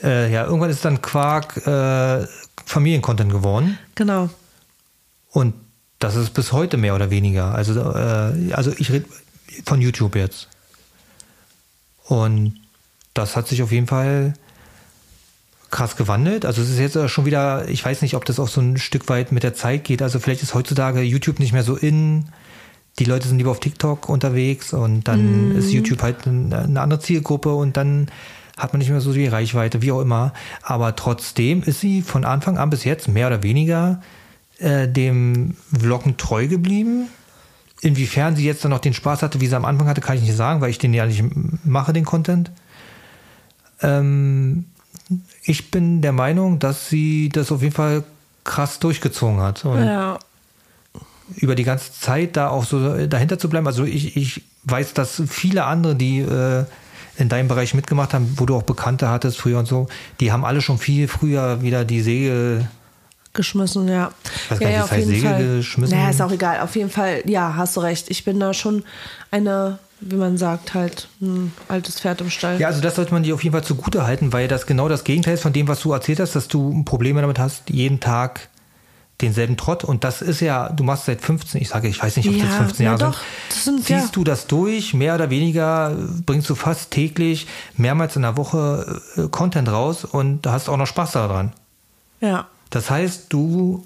Äh, 0.03 0.31
ja, 0.31 0.45
irgendwann 0.45 0.69
ist 0.69 0.83
dann 0.85 1.01
Quark 1.01 1.57
äh, 1.67 2.25
Familiencontent 2.65 3.31
geworden. 3.31 3.77
Genau. 3.95 4.29
Und 5.31 5.53
das 5.99 6.15
ist 6.15 6.33
bis 6.33 6.51
heute 6.53 6.77
mehr 6.77 6.95
oder 6.95 7.09
weniger. 7.09 7.53
Also, 7.53 7.73
äh, 7.81 8.53
also 8.53 8.71
ich 8.77 8.91
rede 8.91 9.05
von 9.65 9.81
YouTube 9.81 10.15
jetzt. 10.15 10.47
Und 12.05 12.55
das 13.13 13.35
hat 13.35 13.47
sich 13.47 13.61
auf 13.61 13.71
jeden 13.71 13.87
Fall 13.87 14.33
krass 15.69 15.95
gewandelt. 15.95 16.45
Also 16.45 16.61
es 16.61 16.69
ist 16.69 16.79
jetzt 16.79 17.09
schon 17.09 17.25
wieder, 17.25 17.67
ich 17.69 17.83
weiß 17.83 18.01
nicht, 18.01 18.15
ob 18.15 18.25
das 18.25 18.39
auch 18.39 18.47
so 18.47 18.61
ein 18.61 18.77
Stück 18.77 19.09
weit 19.09 19.31
mit 19.31 19.43
der 19.43 19.53
Zeit 19.53 19.83
geht. 19.83 20.01
Also 20.01 20.19
vielleicht 20.19 20.43
ist 20.43 20.53
heutzutage 20.53 21.01
YouTube 21.01 21.39
nicht 21.39 21.53
mehr 21.53 21.63
so 21.63 21.75
in. 21.75 22.25
Die 22.97 23.05
Leute 23.05 23.27
sind 23.27 23.37
lieber 23.37 23.51
auf 23.51 23.59
TikTok 23.59 24.09
unterwegs 24.09 24.73
und 24.73 25.07
dann 25.07 25.55
ist 25.55 25.71
YouTube 25.71 26.01
halt 26.01 26.27
eine 26.27 26.81
andere 26.81 26.99
Zielgruppe 26.99 27.53
und 27.53 27.77
dann 27.77 28.09
hat 28.57 28.73
man 28.73 28.79
nicht 28.79 28.89
mehr 28.89 28.99
so 28.99 29.13
die 29.13 29.27
Reichweite, 29.27 29.81
wie 29.81 29.91
auch 29.91 30.01
immer. 30.01 30.33
Aber 30.61 30.95
trotzdem 30.95 31.63
ist 31.63 31.79
sie 31.79 32.01
von 32.01 32.25
Anfang 32.25 32.57
an 32.57 32.69
bis 32.69 32.83
jetzt 32.83 33.07
mehr 33.07 33.27
oder 33.27 33.41
weniger 33.41 34.01
äh, 34.57 34.87
dem 34.87 35.55
Vloggen 35.77 36.17
treu 36.17 36.47
geblieben. 36.47 37.07
Inwiefern 37.81 38.35
sie 38.35 38.45
jetzt 38.45 38.65
dann 38.65 38.71
noch 38.71 38.79
den 38.79 38.93
Spaß 38.93 39.21
hatte, 39.21 39.39
wie 39.39 39.47
sie 39.47 39.55
am 39.55 39.63
Anfang 39.63 39.87
hatte, 39.87 40.01
kann 40.01 40.17
ich 40.17 40.23
nicht 40.23 40.35
sagen, 40.35 40.59
weil 40.59 40.69
ich 40.69 40.79
den 40.79 40.93
ja 40.93 41.05
nicht 41.05 41.23
mache, 41.63 41.93
den 41.93 42.03
Content. 42.03 42.51
Ähm, 43.81 44.65
ich 45.49 45.71
bin 45.71 46.01
der 46.01 46.11
Meinung, 46.11 46.59
dass 46.59 46.89
sie 46.89 47.29
das 47.29 47.51
auf 47.51 47.61
jeden 47.63 47.73
Fall 47.73 48.03
krass 48.43 48.79
durchgezogen 48.79 49.41
hat. 49.41 49.65
Und 49.65 49.83
Ja. 49.83 50.19
über 51.35 51.55
die 51.55 51.63
ganze 51.63 51.91
Zeit 51.93 52.35
da 52.37 52.49
auch 52.49 52.65
so 52.65 53.05
dahinter 53.07 53.37
zu 53.37 53.49
bleiben. 53.49 53.67
Also 53.67 53.83
ich, 53.83 54.15
ich 54.17 54.41
weiß, 54.63 54.93
dass 54.93 55.21
viele 55.27 55.65
andere, 55.65 55.95
die 55.95 56.19
äh, 56.19 56.65
in 57.17 57.29
deinem 57.29 57.47
Bereich 57.47 57.73
mitgemacht 57.73 58.13
haben, 58.13 58.33
wo 58.37 58.45
du 58.45 58.55
auch 58.55 58.63
Bekannte 58.63 59.09
hattest 59.09 59.37
früher 59.37 59.59
und 59.59 59.67
so, 59.67 59.87
die 60.19 60.31
haben 60.31 60.45
alle 60.45 60.61
schon 60.61 60.77
viel 60.77 61.07
früher 61.07 61.61
wieder 61.61 61.85
die 61.85 62.01
Segel 62.01 62.67
Geschmissen, 63.33 63.87
ja. 63.87 64.11
Weiß 64.49 64.59
ja, 64.59 64.69
ja, 64.69 64.81
das 64.81 64.91
heißt 64.91 65.07
Segel 65.07 65.57
geschmissen? 65.57 65.95
Naja, 65.95 66.09
ist 66.09 66.21
auch 66.21 66.31
egal. 66.31 66.61
Auf 66.61 66.75
jeden 66.75 66.89
Fall, 66.89 67.21
ja, 67.25 67.55
hast 67.55 67.75
du 67.77 67.81
recht. 67.81 68.09
Ich 68.09 68.23
bin 68.25 68.39
da 68.39 68.53
schon 68.53 68.83
eine, 69.29 69.77
wie 70.01 70.15
man 70.15 70.37
sagt, 70.37 70.73
halt 70.73 71.07
ein 71.21 71.51
altes 71.67 71.99
Pferd 71.99 72.21
im 72.21 72.29
Stall. 72.29 72.59
Ja, 72.59 72.67
also 72.67 72.81
das 72.81 72.95
sollte 72.95 73.13
man 73.13 73.23
dir 73.23 73.33
auf 73.35 73.43
jeden 73.43 73.53
Fall 73.53 73.63
zugute 73.63 74.05
halten, 74.05 74.31
weil 74.33 74.47
das 74.47 74.65
genau 74.65 74.87
das 74.89 75.03
Gegenteil 75.03 75.33
ist 75.35 75.41
von 75.43 75.53
dem, 75.53 75.67
was 75.67 75.81
du 75.81 75.91
erzählt 75.91 76.19
hast, 76.19 76.35
dass 76.35 76.47
du 76.47 76.83
Probleme 76.83 77.21
damit 77.21 77.39
hast, 77.39 77.69
jeden 77.69 77.99
Tag 77.99 78.49
denselben 79.21 79.57
Trott. 79.57 79.83
Und 79.83 80.05
das 80.05 80.21
ist 80.21 80.39
ja, 80.39 80.69
du 80.69 80.83
machst 80.85 81.05
seit 81.05 81.19
15, 81.21 81.61
ich 81.61 81.67
sage, 81.69 81.89
ich 81.89 82.01
weiß 82.01 82.15
nicht, 82.15 82.29
ob 82.29 82.35
Ja, 82.35 82.45
das 82.45 82.55
15 82.55 82.85
ja 82.85 82.91
Jahre 82.93 83.11
doch, 83.11 83.19
sind. 83.49 83.63
sind- 83.83 83.85
Ziehst 83.85 84.05
ja. 84.05 84.11
du 84.13 84.23
das 84.23 84.47
durch, 84.47 84.93
mehr 84.93 85.15
oder 85.15 85.29
weniger, 85.29 85.93
bringst 86.25 86.49
du 86.49 86.55
fast 86.55 86.91
täglich, 86.91 87.45
mehrmals 87.75 88.15
in 88.15 88.21
der 88.21 88.37
Woche 88.37 89.01
äh, 89.17 89.27
Content 89.27 89.67
raus 89.69 90.05
und 90.05 90.47
hast 90.47 90.69
auch 90.69 90.77
noch 90.77 90.87
Spaß 90.87 91.11
daran. 91.11 91.51
Ja. 92.21 92.47
Das 92.69 92.89
heißt, 92.89 93.25
du 93.29 93.85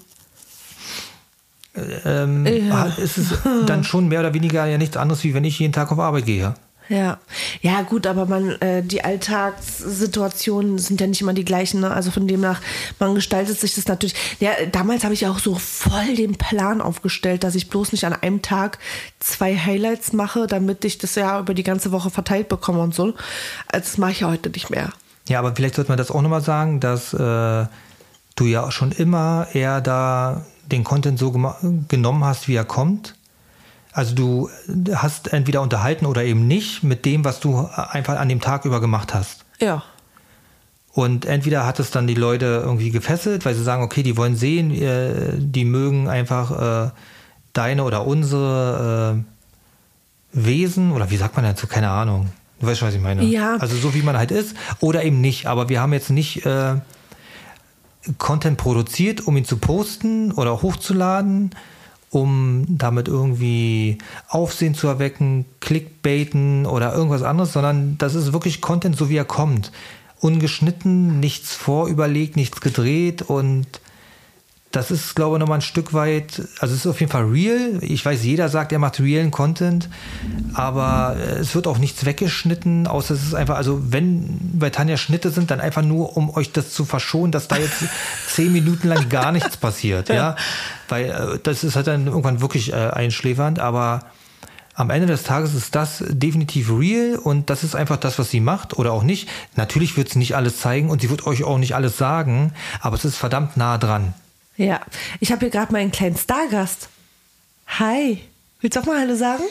ähm, 2.04 2.46
Ja. 2.46 2.86
ist 2.96 3.18
es 3.18 3.28
dann 3.66 3.84
schon 3.84 4.08
mehr 4.08 4.20
oder 4.20 4.34
weniger 4.34 4.64
ja 4.66 4.78
nichts 4.78 4.96
anderes, 4.96 5.24
wie 5.24 5.34
wenn 5.34 5.44
ich 5.44 5.58
jeden 5.58 5.72
Tag 5.72 5.90
auf 5.92 5.98
Arbeit 5.98 6.26
gehe. 6.26 6.54
Ja, 6.90 7.18
ja 7.62 7.80
gut, 7.80 8.06
aber 8.06 8.26
man, 8.26 8.60
äh, 8.60 8.82
die 8.82 9.02
Alltagssituationen 9.04 10.78
sind 10.78 11.00
ja 11.00 11.06
nicht 11.06 11.22
immer 11.22 11.32
die 11.32 11.44
gleichen. 11.44 11.80
Ne? 11.80 11.90
Also 11.90 12.10
von 12.10 12.28
demnach, 12.28 12.60
man 12.98 13.14
gestaltet 13.14 13.58
sich 13.58 13.74
das 13.74 13.86
natürlich. 13.86 14.14
Ja, 14.38 14.50
damals 14.70 15.02
habe 15.02 15.14
ich 15.14 15.26
auch 15.26 15.38
so 15.38 15.54
voll 15.54 16.14
den 16.14 16.34
Plan 16.34 16.82
aufgestellt, 16.82 17.42
dass 17.42 17.54
ich 17.54 17.70
bloß 17.70 17.92
nicht 17.92 18.04
an 18.04 18.12
einem 18.12 18.42
Tag 18.42 18.78
zwei 19.18 19.56
Highlights 19.56 20.12
mache, 20.12 20.46
damit 20.46 20.84
ich 20.84 20.98
das 20.98 21.14
ja 21.14 21.40
über 21.40 21.54
die 21.54 21.62
ganze 21.62 21.90
Woche 21.90 22.10
verteilt 22.10 22.48
bekomme 22.48 22.80
und 22.80 22.94
so. 22.94 23.14
Also 23.68 23.88
das 23.90 23.96
mache 23.98 24.10
ich 24.12 24.20
ja 24.20 24.28
heute 24.28 24.50
nicht 24.50 24.68
mehr. 24.68 24.90
Ja, 25.26 25.38
aber 25.38 25.54
vielleicht 25.56 25.76
sollte 25.76 25.90
man 25.90 25.96
das 25.98 26.10
auch 26.10 26.20
nochmal 26.20 26.42
sagen, 26.42 26.80
dass 26.80 27.14
äh, 27.14 27.16
du 28.36 28.44
ja 28.44 28.70
schon 28.70 28.92
immer 28.92 29.46
eher 29.54 29.80
da 29.80 30.44
den 30.70 30.84
Content 30.84 31.18
so 31.18 31.30
genommen 31.30 32.24
hast, 32.24 32.48
wie 32.48 32.54
er 32.54 32.64
kommt. 32.64 33.14
Also 33.92 34.14
du 34.14 34.50
hast 34.94 35.32
entweder 35.32 35.62
unterhalten 35.62 36.06
oder 36.06 36.24
eben 36.24 36.48
nicht 36.48 36.82
mit 36.82 37.04
dem, 37.04 37.24
was 37.24 37.40
du 37.40 37.68
einfach 37.74 38.18
an 38.18 38.28
dem 38.28 38.40
Tag 38.40 38.64
über 38.64 38.80
gemacht 38.80 39.14
hast. 39.14 39.44
Ja. 39.60 39.84
Und 40.92 41.26
entweder 41.26 41.66
hat 41.66 41.80
es 41.80 41.90
dann 41.90 42.06
die 42.06 42.14
Leute 42.14 42.62
irgendwie 42.64 42.90
gefesselt, 42.90 43.44
weil 43.44 43.54
sie 43.54 43.64
sagen, 43.64 43.82
okay, 43.82 44.02
die 44.02 44.16
wollen 44.16 44.36
sehen, 44.36 44.70
äh, 44.70 45.32
die 45.36 45.64
mögen 45.64 46.08
einfach 46.08 46.86
äh, 46.86 46.90
deine 47.52 47.84
oder 47.84 48.06
unsere 48.06 49.16
äh, 49.16 50.36
Wesen, 50.36 50.92
oder 50.92 51.10
wie 51.10 51.16
sagt 51.16 51.36
man 51.36 51.44
dazu, 51.44 51.66
keine 51.66 51.90
Ahnung. 51.90 52.28
Du 52.60 52.66
weißt 52.66 52.78
schon, 52.78 52.88
was 52.88 52.94
ich 52.94 53.00
meine. 53.00 53.24
Ja. 53.24 53.56
Also 53.56 53.76
so 53.76 53.94
wie 53.94 54.02
man 54.02 54.16
halt 54.16 54.30
ist, 54.30 54.56
oder 54.80 55.04
eben 55.04 55.20
nicht. 55.20 55.46
Aber 55.46 55.68
wir 55.68 55.80
haben 55.80 55.92
jetzt 55.92 56.10
nicht 56.10 56.46
äh, 56.46 56.76
Content 58.18 58.58
produziert, 58.58 59.26
um 59.26 59.36
ihn 59.36 59.44
zu 59.44 59.56
posten 59.56 60.32
oder 60.32 60.62
hochzuladen, 60.62 61.50
um 62.10 62.64
damit 62.68 63.08
irgendwie 63.08 63.98
Aufsehen 64.28 64.74
zu 64.74 64.86
erwecken, 64.86 65.46
Clickbaiten 65.60 66.66
oder 66.66 66.94
irgendwas 66.94 67.22
anderes, 67.22 67.52
sondern 67.52 67.98
das 67.98 68.14
ist 68.14 68.32
wirklich 68.32 68.60
Content, 68.60 68.96
so 68.96 69.08
wie 69.08 69.16
er 69.16 69.24
kommt. 69.24 69.72
Ungeschnitten, 70.20 71.20
nichts 71.20 71.54
vorüberlegt, 71.54 72.36
nichts 72.36 72.60
gedreht 72.60 73.22
und 73.22 73.66
das 74.74 74.90
ist, 74.90 75.14
glaube 75.14 75.36
ich, 75.36 75.40
nochmal 75.40 75.58
ein 75.58 75.62
Stück 75.62 75.92
weit, 75.92 76.42
also 76.58 76.74
es 76.74 76.80
ist 76.80 76.86
auf 76.86 76.98
jeden 76.98 77.12
Fall 77.12 77.24
real. 77.24 77.78
Ich 77.80 78.04
weiß, 78.04 78.24
jeder 78.24 78.48
sagt, 78.48 78.72
er 78.72 78.80
macht 78.80 78.98
realen 78.98 79.30
Content, 79.30 79.88
aber 80.52 81.16
äh, 81.16 81.38
es 81.38 81.54
wird 81.54 81.68
auch 81.68 81.78
nichts 81.78 82.04
weggeschnitten, 82.04 82.88
außer 82.88 83.14
es 83.14 83.22
ist 83.22 83.34
einfach, 83.34 83.56
also 83.56 83.80
wenn 83.92 84.40
bei 84.54 84.70
Tanja 84.70 84.96
Schnitte 84.96 85.30
sind, 85.30 85.52
dann 85.52 85.60
einfach 85.60 85.82
nur, 85.82 86.16
um 86.16 86.28
euch 86.30 86.50
das 86.50 86.72
zu 86.72 86.84
verschonen, 86.84 87.30
dass 87.30 87.46
da 87.46 87.56
jetzt 87.56 87.84
zehn 88.26 88.52
Minuten 88.52 88.88
lang 88.88 89.08
gar 89.08 89.30
nichts 89.30 89.56
passiert, 89.56 90.08
ja. 90.08 90.34
Weil 90.88 91.04
äh, 91.04 91.38
das 91.42 91.62
ist 91.62 91.76
halt 91.76 91.86
dann 91.86 92.08
irgendwann 92.08 92.40
wirklich 92.40 92.72
äh, 92.72 92.74
einschläfernd, 92.74 93.60
aber 93.60 94.00
am 94.74 94.90
Ende 94.90 95.06
des 95.06 95.22
Tages 95.22 95.54
ist 95.54 95.76
das 95.76 96.02
definitiv 96.08 96.68
real 96.68 97.16
und 97.16 97.48
das 97.48 97.62
ist 97.62 97.76
einfach 97.76 97.96
das, 97.96 98.18
was 98.18 98.30
sie 98.30 98.40
macht 98.40 98.76
oder 98.76 98.92
auch 98.92 99.04
nicht. 99.04 99.28
Natürlich 99.54 99.96
wird 99.96 100.08
sie 100.08 100.18
nicht 100.18 100.34
alles 100.34 100.58
zeigen 100.58 100.90
und 100.90 101.00
sie 101.00 101.10
wird 101.10 101.28
euch 101.28 101.44
auch 101.44 101.58
nicht 101.58 101.76
alles 101.76 101.96
sagen, 101.96 102.52
aber 102.80 102.96
es 102.96 103.04
ist 103.04 103.16
verdammt 103.16 103.56
nah 103.56 103.78
dran. 103.78 104.14
Ja. 104.56 104.80
Ich 105.20 105.32
habe 105.32 105.40
hier 105.40 105.50
gerade 105.50 105.72
meinen 105.72 105.90
kleinen 105.90 106.16
Stargast. 106.16 106.88
Hi. 107.66 108.22
Willst 108.60 108.76
du 108.76 108.80
auch 108.80 108.86
mal 108.86 109.00
Hallo 109.00 109.16
sagen? 109.16 109.44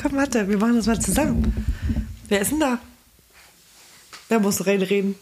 Komm, 0.00 0.12
warte, 0.14 0.48
wir 0.48 0.58
machen 0.58 0.76
das 0.76 0.86
mal 0.86 1.00
zusammen. 1.00 1.66
Wer 2.28 2.40
ist 2.40 2.52
denn 2.52 2.60
da? 2.60 2.78
Wer 4.28 4.40
muss 4.40 4.66
reinreden? 4.66 5.16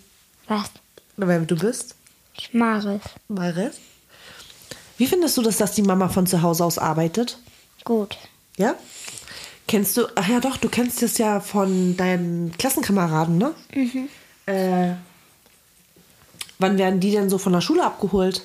Was? 0.47 0.71
Wer 1.17 1.41
du 1.41 1.57
bist? 1.57 1.95
Ich 2.35 2.53
mag 2.53 2.85
es. 2.85 3.01
Maris? 3.29 3.81
Wie 4.99 5.07
findest 5.07 5.37
du 5.37 5.43
das, 5.43 5.57
dass 5.57 5.73
die 5.73 5.83
Mama 5.83 6.09
von 6.09 6.27
zu 6.27 6.43
Hause 6.43 6.65
aus 6.65 6.79
arbeitet? 6.79 7.39
Gut. 7.85 8.19
Ja? 8.57 8.75
Kennst 9.67 9.97
du, 9.97 10.07
ach 10.15 10.29
ja 10.29 10.41
doch, 10.41 10.57
du 10.57 10.69
kennst 10.69 11.03
das 11.03 11.19
ja 11.19 11.41
von 11.41 11.97
deinen 11.97 12.53
Klassenkameraden, 12.59 13.39
ne? 13.39 13.55
Mhm. 13.75 14.09
Äh, 14.47 14.95
wann 16.59 16.79
werden 16.79 17.01
die 17.01 17.13
denn 17.13 17.31
so 17.31 17.39
von 17.39 17.53
der 17.53 17.61
Schule 17.61 17.85
abgeholt? 17.85 18.43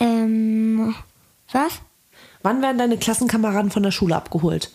Ähm, 0.00 0.94
was? 1.52 1.72
Wann 2.42 2.62
werden 2.62 2.78
deine 2.78 2.98
Klassenkameraden 2.98 3.70
von 3.70 3.82
der 3.82 3.90
Schule 3.90 4.16
abgeholt? 4.16 4.70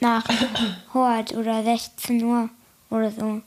Nach 0.00 0.24
heute 0.94 1.36
oder 1.36 1.62
16 1.62 2.22
Uhr 2.22 2.48
oder 2.90 3.10
so. 3.10 3.42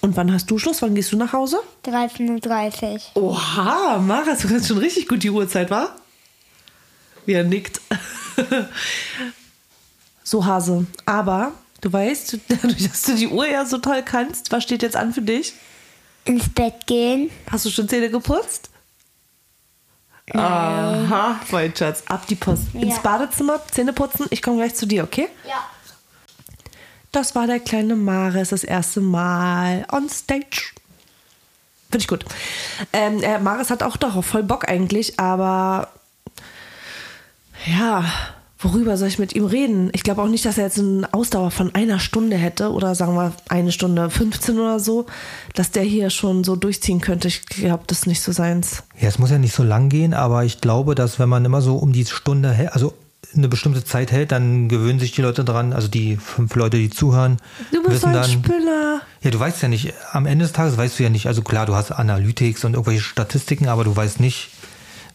Und 0.00 0.16
wann 0.16 0.32
hast 0.32 0.50
du 0.50 0.58
Schluss? 0.58 0.82
Wann 0.82 0.94
gehst 0.94 1.12
du 1.12 1.16
nach 1.16 1.32
Hause? 1.32 1.60
13.30 1.86 3.16
Uhr. 3.16 3.22
Oha, 3.22 3.98
Maras, 3.98 4.40
du 4.40 4.48
kannst 4.48 4.68
schon 4.68 4.78
richtig 4.78 5.08
gut 5.08 5.22
die 5.22 5.30
Uhrzeit, 5.30 5.70
wa? 5.70 5.96
Wie 7.24 7.32
er 7.32 7.44
nickt. 7.44 7.80
so, 10.22 10.44
Hase. 10.44 10.86
Aber 11.06 11.52
du 11.80 11.90
weißt, 11.90 12.38
dadurch, 12.48 12.86
dass 12.86 13.02
du 13.02 13.14
die 13.14 13.28
Uhr 13.28 13.48
ja 13.48 13.64
so 13.64 13.78
toll 13.78 14.02
kannst, 14.04 14.52
was 14.52 14.62
steht 14.62 14.82
jetzt 14.82 14.96
an 14.96 15.14
für 15.14 15.22
dich? 15.22 15.54
Ins 16.26 16.50
Bett 16.50 16.86
gehen. 16.86 17.30
Hast 17.50 17.64
du 17.64 17.70
schon 17.70 17.88
Zähne 17.88 18.10
geputzt? 18.10 18.68
Aha, 20.32 21.40
mein 21.50 21.74
Schatz. 21.76 22.02
Ab 22.08 22.26
die 22.26 22.34
Post. 22.34 22.62
Ins 22.74 22.96
Ja. 22.96 23.02
Badezimmer, 23.02 23.60
Zähne 23.70 23.92
putzen. 23.92 24.26
Ich 24.30 24.40
komme 24.42 24.56
gleich 24.56 24.74
zu 24.74 24.86
dir, 24.86 25.04
okay? 25.04 25.28
Ja. 25.46 25.56
Das 27.12 27.34
war 27.34 27.46
der 27.46 27.60
kleine 27.60 27.94
Maris 27.94 28.48
das 28.48 28.64
erste 28.64 29.00
Mal 29.00 29.86
on 29.92 30.08
stage. 30.08 30.72
Finde 31.90 32.02
ich 32.02 32.08
gut. 32.08 32.24
Ähm, 32.92 33.22
äh, 33.22 33.38
Maris 33.38 33.70
hat 33.70 33.82
auch 33.82 33.96
darauf 33.96 34.26
voll 34.26 34.42
Bock 34.42 34.68
eigentlich, 34.68 35.20
aber 35.20 35.90
ja, 37.66 38.04
worüber 38.64 38.96
soll 38.96 39.08
ich 39.08 39.18
mit 39.18 39.34
ihm 39.34 39.44
reden? 39.44 39.90
Ich 39.92 40.02
glaube 40.02 40.22
auch 40.22 40.28
nicht, 40.28 40.44
dass 40.44 40.58
er 40.58 40.64
jetzt 40.64 40.78
eine 40.78 41.12
Ausdauer 41.12 41.50
von 41.50 41.74
einer 41.74 41.98
Stunde 42.00 42.36
hätte 42.36 42.72
oder 42.72 42.94
sagen 42.94 43.14
wir 43.14 43.32
eine 43.48 43.70
Stunde 43.72 44.10
15 44.10 44.58
oder 44.58 44.80
so, 44.80 45.06
dass 45.54 45.70
der 45.70 45.82
hier 45.84 46.10
schon 46.10 46.42
so 46.44 46.56
durchziehen 46.56 47.00
könnte. 47.00 47.28
Ich 47.28 47.46
glaube, 47.46 47.84
das 47.86 48.00
ist 48.00 48.06
nicht 48.06 48.22
so 48.22 48.32
seins. 48.32 48.82
Ja, 49.00 49.08
es 49.08 49.18
muss 49.18 49.30
ja 49.30 49.38
nicht 49.38 49.54
so 49.54 49.62
lang 49.62 49.88
gehen, 49.88 50.14
aber 50.14 50.44
ich 50.44 50.60
glaube, 50.60 50.94
dass 50.94 51.18
wenn 51.18 51.28
man 51.28 51.44
immer 51.44 51.60
so 51.62 51.76
um 51.76 51.92
die 51.92 52.04
Stunde, 52.06 52.70
also 52.72 52.94
eine 53.36 53.48
bestimmte 53.48 53.84
Zeit 53.84 54.12
hält, 54.12 54.30
dann 54.32 54.68
gewöhnen 54.68 55.00
sich 55.00 55.12
die 55.12 55.22
Leute 55.22 55.44
dran, 55.44 55.72
also 55.72 55.88
die 55.88 56.16
fünf 56.16 56.54
Leute, 56.54 56.76
die 56.76 56.90
zuhören, 56.90 57.38
Du 57.72 57.82
bist 57.82 57.96
wissen 57.96 58.08
ein 58.10 58.14
dann, 58.14 58.30
Spinner. 58.30 59.00
ja, 59.22 59.30
du 59.30 59.40
weißt 59.40 59.60
ja 59.62 59.68
nicht, 59.68 59.92
am 60.12 60.26
Ende 60.26 60.44
des 60.44 60.52
Tages 60.52 60.76
weißt 60.76 60.98
du 60.98 61.02
ja 61.02 61.10
nicht, 61.10 61.26
also 61.26 61.42
klar, 61.42 61.66
du 61.66 61.74
hast 61.74 61.90
Analytics 61.90 62.64
und 62.64 62.74
irgendwelche 62.74 63.02
Statistiken, 63.02 63.66
aber 63.68 63.82
du 63.82 63.96
weißt 63.96 64.20
nicht, 64.20 64.50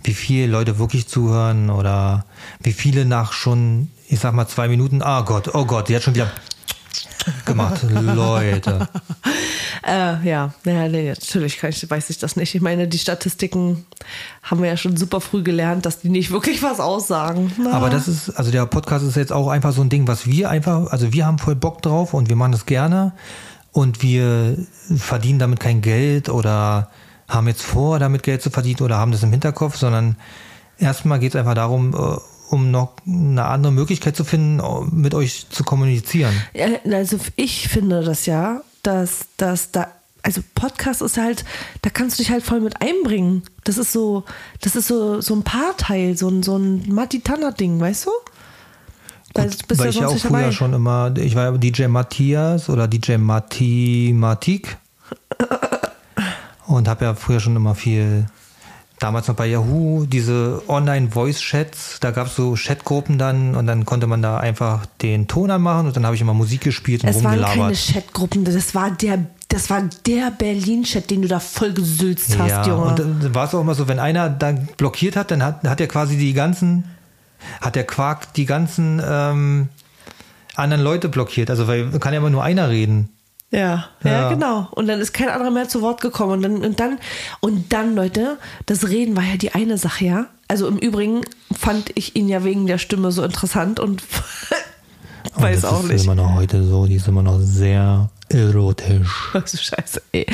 wie 0.04 0.14
viele 0.14 0.48
Leute 0.48 0.80
wirklich 0.80 1.08
zuhören 1.08 1.70
oder 1.70 2.26
wie 2.62 2.74
viele 2.74 3.06
nach 3.06 3.34
schon, 3.34 3.90
ich 4.08 4.20
sag 4.20 4.34
mal, 4.34 4.48
zwei 4.48 4.68
Minuten, 4.68 5.02
ah 5.02 5.22
Gott, 5.22 5.54
oh 5.54 5.66
Gott, 5.66 5.90
die 5.90 5.96
hat 5.96 6.04
schon 6.04 6.16
wieder 6.16 6.32
gemacht. 7.46 7.84
Leute. 7.84 8.88
Äh, 9.82 10.28
ja, 10.28 10.54
ja 10.66 10.88
nee, 10.88 11.10
natürlich 11.10 11.58
kann 11.58 11.70
ich, 11.70 11.90
weiß 11.90 12.10
ich 12.10 12.18
das 12.20 12.36
nicht. 12.36 12.54
Ich 12.54 12.62
meine, 12.62 12.88
die 12.88 13.00
Statistiken 13.00 13.86
haben 14.44 14.62
wir 14.62 14.70
ja 14.70 14.78
schon 14.78 14.98
super 14.98 15.22
früh 15.22 15.42
gelernt, 15.42 15.86
dass 15.86 16.02
die 16.02 16.10
nicht 16.10 16.32
wirklich 16.32 16.62
was 16.62 16.80
aussagen. 16.80 17.52
Na, 17.58 17.72
Aber 17.72 17.90
das 17.90 18.08
ist, 18.08 18.30
also 18.32 18.52
der 18.52 18.66
Podcast 18.66 19.06
ist 19.06 19.16
jetzt 19.16 19.32
auch 19.32 19.48
einfach 19.48 19.72
so 19.72 19.82
ein 19.82 19.90
Ding, 19.90 20.08
was 20.08 20.28
wir 20.28 20.50
einfach, 20.50 20.92
also 20.92 21.14
wir 21.14 21.26
haben 21.26 21.40
voll 21.40 21.56
Bock 21.56 21.82
drauf 21.82 22.14
und 22.14 22.30
wir 22.30 22.36
machen 22.36 22.52
das 22.52 22.66
gerne 22.66 23.14
und 23.72 24.04
wir 24.04 24.58
verdienen 24.96 25.40
damit 25.40 25.60
kein 25.60 25.82
Geld 25.82 26.30
oder 26.30 26.90
haben 27.30 27.48
jetzt 27.48 27.62
vor, 27.62 28.00
damit 28.00 28.24
Geld 28.24 28.42
zu 28.42 28.50
verdienen 28.50 28.82
oder 28.82 28.98
haben 28.98 29.12
das 29.12 29.24
im 29.24 29.32
Hinterkopf, 29.32 29.78
sondern 29.78 30.18
erstmal 30.78 31.20
geht 31.20 31.34
es 31.34 31.40
einfach 31.40 31.54
darum, 31.54 31.94
äh, 31.94 32.54
um 32.54 32.72
noch 32.72 32.94
eine 33.06 33.46
andere 33.46 33.72
Möglichkeit 33.72 34.16
zu 34.16 34.24
finden, 34.24 34.60
äh, 34.60 34.64
mit 34.92 35.14
euch 35.14 35.48
zu 35.50 35.64
kommunizieren. 35.64 36.34
Ja, 36.54 36.68
Also 36.92 37.18
ich 37.36 37.68
finde 37.68 38.04
das 38.04 38.26
ja, 38.26 38.62
dass, 38.84 39.28
dass 39.38 39.72
da, 39.72 39.88
also 40.24 40.42
Podcast 40.56 41.02
ist 41.02 41.18
halt, 41.18 41.46
da 41.84 41.90
kannst 41.90 42.18
du 42.18 42.24
dich 42.24 42.32
halt 42.32 42.44
voll 42.44 42.60
mit 42.60 42.82
einbringen. 42.82 43.44
Das 43.64 43.78
ist 43.78 43.92
so, 43.92 44.24
das 44.62 44.76
ist 44.76 44.88
so, 44.88 45.22
so 45.22 45.36
ein 45.36 45.44
Paarteil, 45.44 46.18
so 46.18 46.28
ein, 46.30 46.44
so 46.44 46.58
ein 46.58 46.92
Matti-Tanner-Ding, 46.92 47.80
weißt 47.80 48.08
du? 48.08 48.12
Weil, 49.36 49.50
Gut, 49.50 49.78
weil 49.78 49.90
ich 49.90 50.00
ja 50.00 50.08
auch 50.08 50.18
früher 50.18 50.52
schon 50.52 50.74
immer, 50.74 51.16
ich 51.16 51.36
war 51.36 51.52
ja 51.52 51.58
DJ 51.58 51.86
Matthias 51.86 52.68
oder 52.68 52.88
DJ 52.88 53.18
Matti 53.18 54.12
Matik 54.16 54.78
und 56.70 56.88
habe 56.88 57.06
ja 57.06 57.14
früher 57.16 57.40
schon 57.40 57.56
immer 57.56 57.76
viel, 57.76 58.26
damals 59.00 59.28
noch 59.28 59.36
bei 59.36 59.48
Yahoo, 59.48 60.06
diese 60.06 60.62
Online-Voice-Chats, 60.68 62.00
da 62.00 62.12
gab 62.12 62.28
es 62.28 62.36
so 62.36 62.54
Chatgruppen 62.56 63.18
dann 63.18 63.56
und 63.56 63.66
dann 63.66 63.86
konnte 63.86 64.08
man 64.08 64.22
da 64.22 64.38
einfach 64.38 64.86
den 65.02 65.28
Ton 65.28 65.50
anmachen 65.52 65.88
und 65.88 65.96
dann 65.96 66.06
habe 66.06 66.16
ich 66.16 66.22
immer 66.22 66.34
Musik 66.34 66.62
gespielt 66.62 67.04
und 67.04 67.10
Es 67.10 67.24
waren 67.24 67.40
keine 67.40 67.46
rumgelabert. 67.46 67.78
Chatgruppen, 67.78 68.46
das 68.46 68.76
war 68.76 68.92
der, 68.92 69.26
das 69.48 69.70
war 69.70 69.82
der 70.06 70.32
Berlin-Chat, 70.32 71.10
den 71.10 71.24
du 71.24 71.28
da 71.28 71.40
voll 71.40 71.74
gesülzt 71.74 72.38
hast, 72.38 72.50
ja, 72.50 72.68
Junge. 72.68 72.84
und 72.84 73.00
dann 73.00 73.34
war 73.34 73.46
es 73.46 73.56
auch 73.56 73.62
immer 73.62 73.74
so, 73.76 73.88
wenn 73.88 74.00
einer 74.00 74.30
dann 74.30 74.68
blockiert 74.78 75.16
hat, 75.16 75.32
dann 75.32 75.42
hat, 75.42 75.64
hat 75.64 75.82
er 75.82 75.88
quasi 75.88 76.18
die 76.18 76.34
ganzen, 76.34 76.84
hat 77.62 77.76
der 77.76 77.86
Quark 77.86 78.34
die 78.34 78.46
ganzen 78.46 79.02
ähm, 79.04 79.70
anderen 80.56 80.84
Leute 80.84 81.10
blockiert. 81.10 81.50
Also 81.50 81.68
weil 81.68 81.90
kann 82.00 82.14
ja 82.14 82.20
immer 82.20 82.30
nur 82.30 82.44
einer 82.44 82.70
reden. 82.70 83.10
Ja, 83.52 83.86
ja, 84.04 84.12
Ja. 84.12 84.30
genau. 84.30 84.68
Und 84.72 84.88
dann 84.88 85.00
ist 85.02 85.14
kein 85.14 85.30
anderer 85.30 85.50
mehr 85.52 85.68
zu 85.68 85.82
Wort 85.82 86.02
gekommen. 86.02 86.34
Und 86.34 86.42
dann, 86.44 86.58
und 86.66 86.80
dann, 86.80 87.00
und 87.40 87.74
dann, 87.74 87.96
Leute, 87.96 88.38
das 88.68 88.88
Reden 88.90 89.16
war 89.16 89.24
ja 89.24 89.38
die 89.38 89.54
eine 89.54 89.78
Sache, 89.78 90.06
ja. 90.06 90.26
Also 90.48 90.68
im 90.68 90.78
Übrigen 90.78 91.22
fand 91.58 91.92
ich 91.96 92.16
ihn 92.16 92.28
ja 92.30 92.44
wegen 92.44 92.68
der 92.68 92.78
Stimme 92.78 93.12
so 93.12 93.24
interessant 93.24 93.80
und 93.80 94.04
Und 95.36 95.42
weiß 95.42 95.62
das 95.62 95.72
auch 95.72 95.84
ist 95.84 95.90
nicht. 95.92 96.04
immer 96.06 96.16
noch 96.16 96.34
heute 96.36 96.64
so, 96.64 96.86
die 96.86 96.96
ist 96.96 97.08
immer 97.08 97.24
noch 97.24 97.40
sehr 97.40 98.10
erotisch. 98.30 99.30
Was 99.34 99.62
Scheiße, 99.62 100.02
ey. 100.12 100.26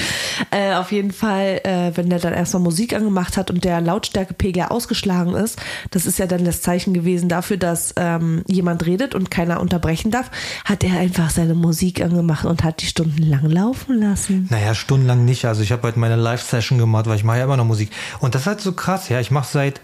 Äh, 0.51 0.73
auf 0.75 0.91
jeden 0.91 1.11
Fall, 1.11 1.61
äh, 1.63 1.91
wenn 1.95 2.09
der 2.09 2.19
dann 2.19 2.33
erstmal 2.33 2.63
Musik 2.63 2.93
angemacht 2.93 3.37
hat 3.37 3.51
und 3.51 3.63
der 3.63 3.81
Lautstärkepegel 3.81 4.63
ausgeschlagen 4.63 5.33
ist, 5.35 5.59
das 5.91 6.05
ist 6.05 6.19
ja 6.19 6.27
dann 6.27 6.45
das 6.45 6.61
Zeichen 6.61 6.93
gewesen 6.93 7.29
dafür, 7.29 7.57
dass 7.57 7.93
ähm, 7.97 8.43
jemand 8.47 8.85
redet 8.85 9.15
und 9.15 9.31
keiner 9.31 9.59
unterbrechen 9.59 10.11
darf, 10.11 10.31
hat 10.65 10.83
er 10.83 10.99
einfach 10.99 11.29
seine 11.29 11.55
Musik 11.55 12.01
angemacht 12.01 12.45
und 12.45 12.63
hat 12.63 12.81
die 12.81 12.87
stundenlang 12.87 13.49
laufen 13.49 13.99
lassen. 13.99 14.47
Naja, 14.49 14.75
stundenlang 14.75 15.25
nicht. 15.25 15.45
Also 15.45 15.61
ich 15.61 15.71
habe 15.71 15.83
halt 15.83 15.97
meine 15.97 16.15
Live-Session 16.15 16.77
gemacht, 16.77 17.07
weil 17.07 17.17
ich 17.17 17.23
mache 17.23 17.39
ja 17.39 17.45
immer 17.45 17.57
noch 17.57 17.65
Musik. 17.65 17.91
Und 18.19 18.35
das 18.35 18.41
ist 18.41 18.47
halt 18.47 18.61
so 18.61 18.73
krass, 18.73 19.09
ja. 19.09 19.19
Ich 19.19 19.31
mache 19.31 19.47
seit 19.51 19.81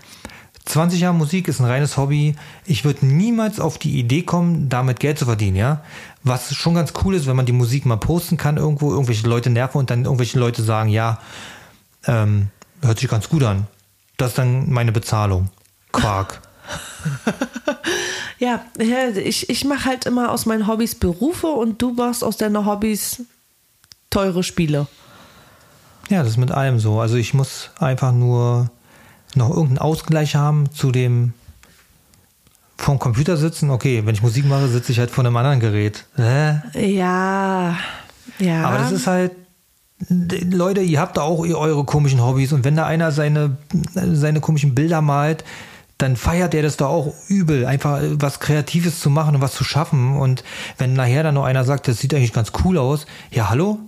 20 0.65 1.01
Jahren 1.01 1.17
Musik, 1.17 1.47
ist 1.47 1.59
ein 1.59 1.65
reines 1.65 1.97
Hobby. 1.97 2.35
Ich 2.65 2.85
würde 2.85 3.05
niemals 3.05 3.59
auf 3.59 3.77
die 3.77 3.99
Idee 3.99 4.21
kommen, 4.21 4.69
damit 4.69 4.99
Geld 4.99 5.17
zu 5.17 5.25
verdienen, 5.25 5.55
ja. 5.55 5.83
Was 6.23 6.53
schon 6.55 6.75
ganz 6.75 6.93
cool 7.03 7.15
ist, 7.15 7.25
wenn 7.27 7.35
man 7.35 7.45
die 7.45 7.51
Musik 7.51 7.85
mal 7.85 7.97
posten 7.97 8.37
kann 8.37 8.57
irgendwo, 8.57 8.91
irgendwelche 8.91 9.27
Leute 9.27 9.49
nerven 9.49 9.79
und 9.79 9.89
dann 9.89 10.05
irgendwelche 10.05 10.37
Leute 10.37 10.61
sagen, 10.61 10.89
ja, 10.89 11.19
ähm, 12.05 12.49
hört 12.81 12.99
sich 12.99 13.09
ganz 13.09 13.27
gut 13.27 13.43
an. 13.43 13.67
Das 14.17 14.29
ist 14.29 14.37
dann 14.37 14.71
meine 14.71 14.91
Bezahlung. 14.91 15.49
Quark. 15.91 16.41
Ja, 18.41 18.65
ich, 19.23 19.51
ich 19.51 19.65
mache 19.65 19.85
halt 19.85 20.07
immer 20.07 20.31
aus 20.31 20.47
meinen 20.47 20.65
Hobbys 20.65 20.95
Berufe 20.95 21.45
und 21.45 21.79
du 21.79 21.93
machst 21.93 22.23
aus 22.23 22.37
deinen 22.37 22.65
Hobbys 22.65 23.21
teure 24.09 24.41
Spiele. 24.41 24.87
Ja, 26.09 26.23
das 26.23 26.31
ist 26.31 26.37
mit 26.37 26.49
allem 26.49 26.79
so. 26.79 26.99
Also 26.99 27.17
ich 27.17 27.35
muss 27.35 27.69
einfach 27.77 28.11
nur 28.11 28.71
noch 29.35 29.49
irgendeinen 29.49 29.77
Ausgleich 29.77 30.35
haben 30.35 30.71
zu 30.71 30.91
dem 30.91 31.33
vom 32.81 32.99
Computer 32.99 33.37
sitzen. 33.37 33.69
Okay, 33.69 34.03
wenn 34.05 34.15
ich 34.15 34.21
Musik 34.21 34.45
mache, 34.45 34.67
sitze 34.67 34.91
ich 34.91 34.99
halt 34.99 35.11
vor 35.11 35.23
einem 35.23 35.37
anderen 35.37 35.59
Gerät. 35.59 36.05
Hä? 36.15 36.61
Ja, 36.73 37.77
ja. 38.39 38.65
Aber 38.65 38.77
das 38.77 38.91
ist 38.91 39.07
halt, 39.07 39.31
Leute, 40.09 40.81
ihr 40.81 40.99
habt 40.99 41.17
da 41.17 41.21
auch 41.21 41.39
eure 41.39 41.83
komischen 41.85 42.23
Hobbys 42.23 42.53
und 42.53 42.63
wenn 42.63 42.75
da 42.75 42.85
einer 42.85 43.11
seine, 43.11 43.57
seine 43.93 44.41
komischen 44.41 44.73
Bilder 44.73 45.01
malt, 45.01 45.43
dann 45.99 46.15
feiert 46.15 46.55
er 46.55 46.63
das 46.63 46.77
da 46.77 46.87
auch 46.87 47.13
übel, 47.27 47.67
einfach 47.67 47.99
was 48.13 48.39
Kreatives 48.39 48.99
zu 48.99 49.11
machen 49.11 49.35
und 49.35 49.41
was 49.41 49.53
zu 49.53 49.63
schaffen. 49.63 50.17
Und 50.17 50.43
wenn 50.79 50.93
nachher 50.93 51.21
dann 51.21 51.35
noch 51.35 51.45
einer 51.45 51.63
sagt, 51.63 51.87
das 51.87 51.99
sieht 51.99 52.13
eigentlich 52.15 52.33
ganz 52.33 52.51
cool 52.63 52.79
aus, 52.79 53.05
ja, 53.29 53.49
hallo? 53.49 53.79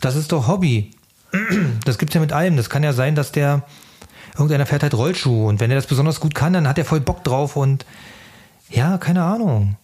Das 0.00 0.16
ist 0.16 0.32
doch 0.32 0.48
Hobby. 0.48 0.90
Das 1.84 1.98
gibt's 1.98 2.14
ja 2.14 2.20
mit 2.20 2.32
allem. 2.32 2.56
Das 2.56 2.70
kann 2.70 2.82
ja 2.82 2.94
sein, 2.94 3.14
dass 3.14 3.30
der, 3.30 3.64
irgendeiner 4.34 4.66
fährt 4.66 4.82
halt 4.82 4.94
Rollschuh 4.94 5.48
und 5.48 5.60
wenn 5.60 5.70
er 5.70 5.76
das 5.76 5.86
besonders 5.86 6.20
gut 6.20 6.34
kann, 6.34 6.52
dann 6.52 6.68
hat 6.68 6.78
er 6.78 6.84
voll 6.84 7.00
Bock 7.00 7.24
drauf 7.24 7.56
und 7.56 7.86
ja, 8.68 8.98
keine 8.98 9.22
Ahnung. 9.22 9.76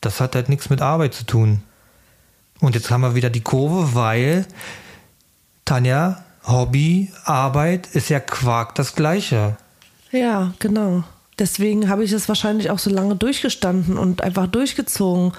Das 0.00 0.20
hat 0.20 0.34
halt 0.34 0.48
nichts 0.48 0.68
mit 0.68 0.82
Arbeit 0.82 1.14
zu 1.14 1.24
tun. 1.24 1.62
Und 2.60 2.74
jetzt 2.74 2.90
haben 2.90 3.00
wir 3.00 3.14
wieder 3.14 3.30
die 3.30 3.40
Kurve, 3.40 3.94
weil 3.94 4.46
Tanja, 5.64 6.24
Hobby, 6.46 7.10
Arbeit 7.24 7.86
ist 7.86 8.10
ja 8.10 8.20
Quark 8.20 8.74
das 8.74 8.94
Gleiche. 8.94 9.56
Ja, 10.10 10.52
genau. 10.58 11.04
Deswegen 11.38 11.88
habe 11.88 12.04
ich 12.04 12.12
es 12.12 12.28
wahrscheinlich 12.28 12.70
auch 12.70 12.78
so 12.78 12.90
lange 12.90 13.16
durchgestanden 13.16 13.98
und 13.98 14.22
einfach 14.22 14.46
durchgezogen. 14.46 15.32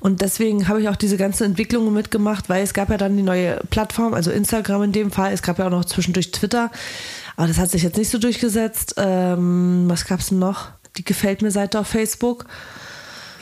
Und 0.00 0.20
deswegen 0.20 0.68
habe 0.68 0.80
ich 0.80 0.88
auch 0.88 0.96
diese 0.96 1.16
ganzen 1.16 1.44
Entwicklungen 1.44 1.94
mitgemacht, 1.94 2.48
weil 2.48 2.62
es 2.62 2.74
gab 2.74 2.90
ja 2.90 2.98
dann 2.98 3.16
die 3.16 3.22
neue 3.22 3.60
Plattform, 3.70 4.12
also 4.12 4.30
Instagram 4.30 4.82
in 4.82 4.92
dem 4.92 5.10
Fall. 5.10 5.32
Es 5.32 5.42
gab 5.42 5.58
ja 5.58 5.66
auch 5.66 5.70
noch 5.70 5.86
zwischendurch 5.86 6.32
Twitter. 6.32 6.70
Aber 7.36 7.46
das 7.46 7.58
hat 7.58 7.70
sich 7.70 7.82
jetzt 7.82 7.96
nicht 7.96 8.10
so 8.10 8.18
durchgesetzt. 8.18 8.94
Ähm, 8.98 9.84
was 9.86 10.04
gab 10.04 10.20
es 10.20 10.28
denn 10.28 10.38
noch? 10.38 10.68
Die 10.96 11.04
gefällt 11.04 11.40
mir 11.40 11.50
Seite 11.50 11.80
auf 11.80 11.86
Facebook. 11.86 12.44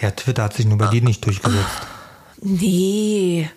Ja, 0.01 0.11
Twitter 0.11 0.45
hat 0.45 0.55
sich 0.55 0.67
nur 0.67 0.79
bei 0.79 0.89
dir 0.89 1.03
nicht 1.03 1.25
durchgesetzt. 1.25 1.65
Nee. 2.41 3.51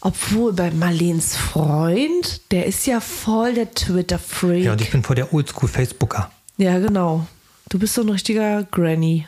Obwohl 0.00 0.52
bei 0.52 0.70
Marlens 0.70 1.36
Freund, 1.36 2.50
der 2.50 2.66
ist 2.66 2.86
ja 2.86 3.00
voll 3.00 3.54
der 3.54 3.72
Twitter-Freak. 3.72 4.64
Ja, 4.64 4.72
und 4.72 4.80
ich 4.80 4.90
bin 4.90 5.02
vor 5.02 5.16
der 5.16 5.32
Oldschool-Facebooker. 5.32 6.30
Ja, 6.56 6.78
genau. 6.78 7.26
Du 7.68 7.78
bist 7.78 7.94
so 7.94 8.02
ein 8.02 8.08
richtiger 8.08 8.64
Granny. 8.64 9.26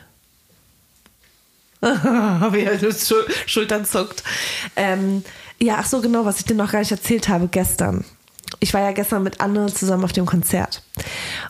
Wie 1.81 2.61
er 2.61 2.77
die 2.77 2.91
Schul 2.91 3.25
Schultern 3.45 3.85
zuckt. 3.85 4.23
Ähm, 4.75 5.23
ja, 5.59 5.77
ach 5.79 5.85
so, 5.85 6.01
genau, 6.01 6.25
was 6.25 6.39
ich 6.39 6.45
dir 6.45 6.55
noch 6.55 6.71
gar 6.71 6.79
nicht 6.79 6.91
erzählt 6.91 7.29
habe 7.29 7.47
gestern. 7.47 8.05
Ich 8.59 8.73
war 8.73 8.81
ja 8.81 8.91
gestern 8.91 9.23
mit 9.23 9.41
Anne 9.41 9.71
zusammen 9.71 10.03
auf 10.03 10.13
dem 10.13 10.25
Konzert. 10.25 10.81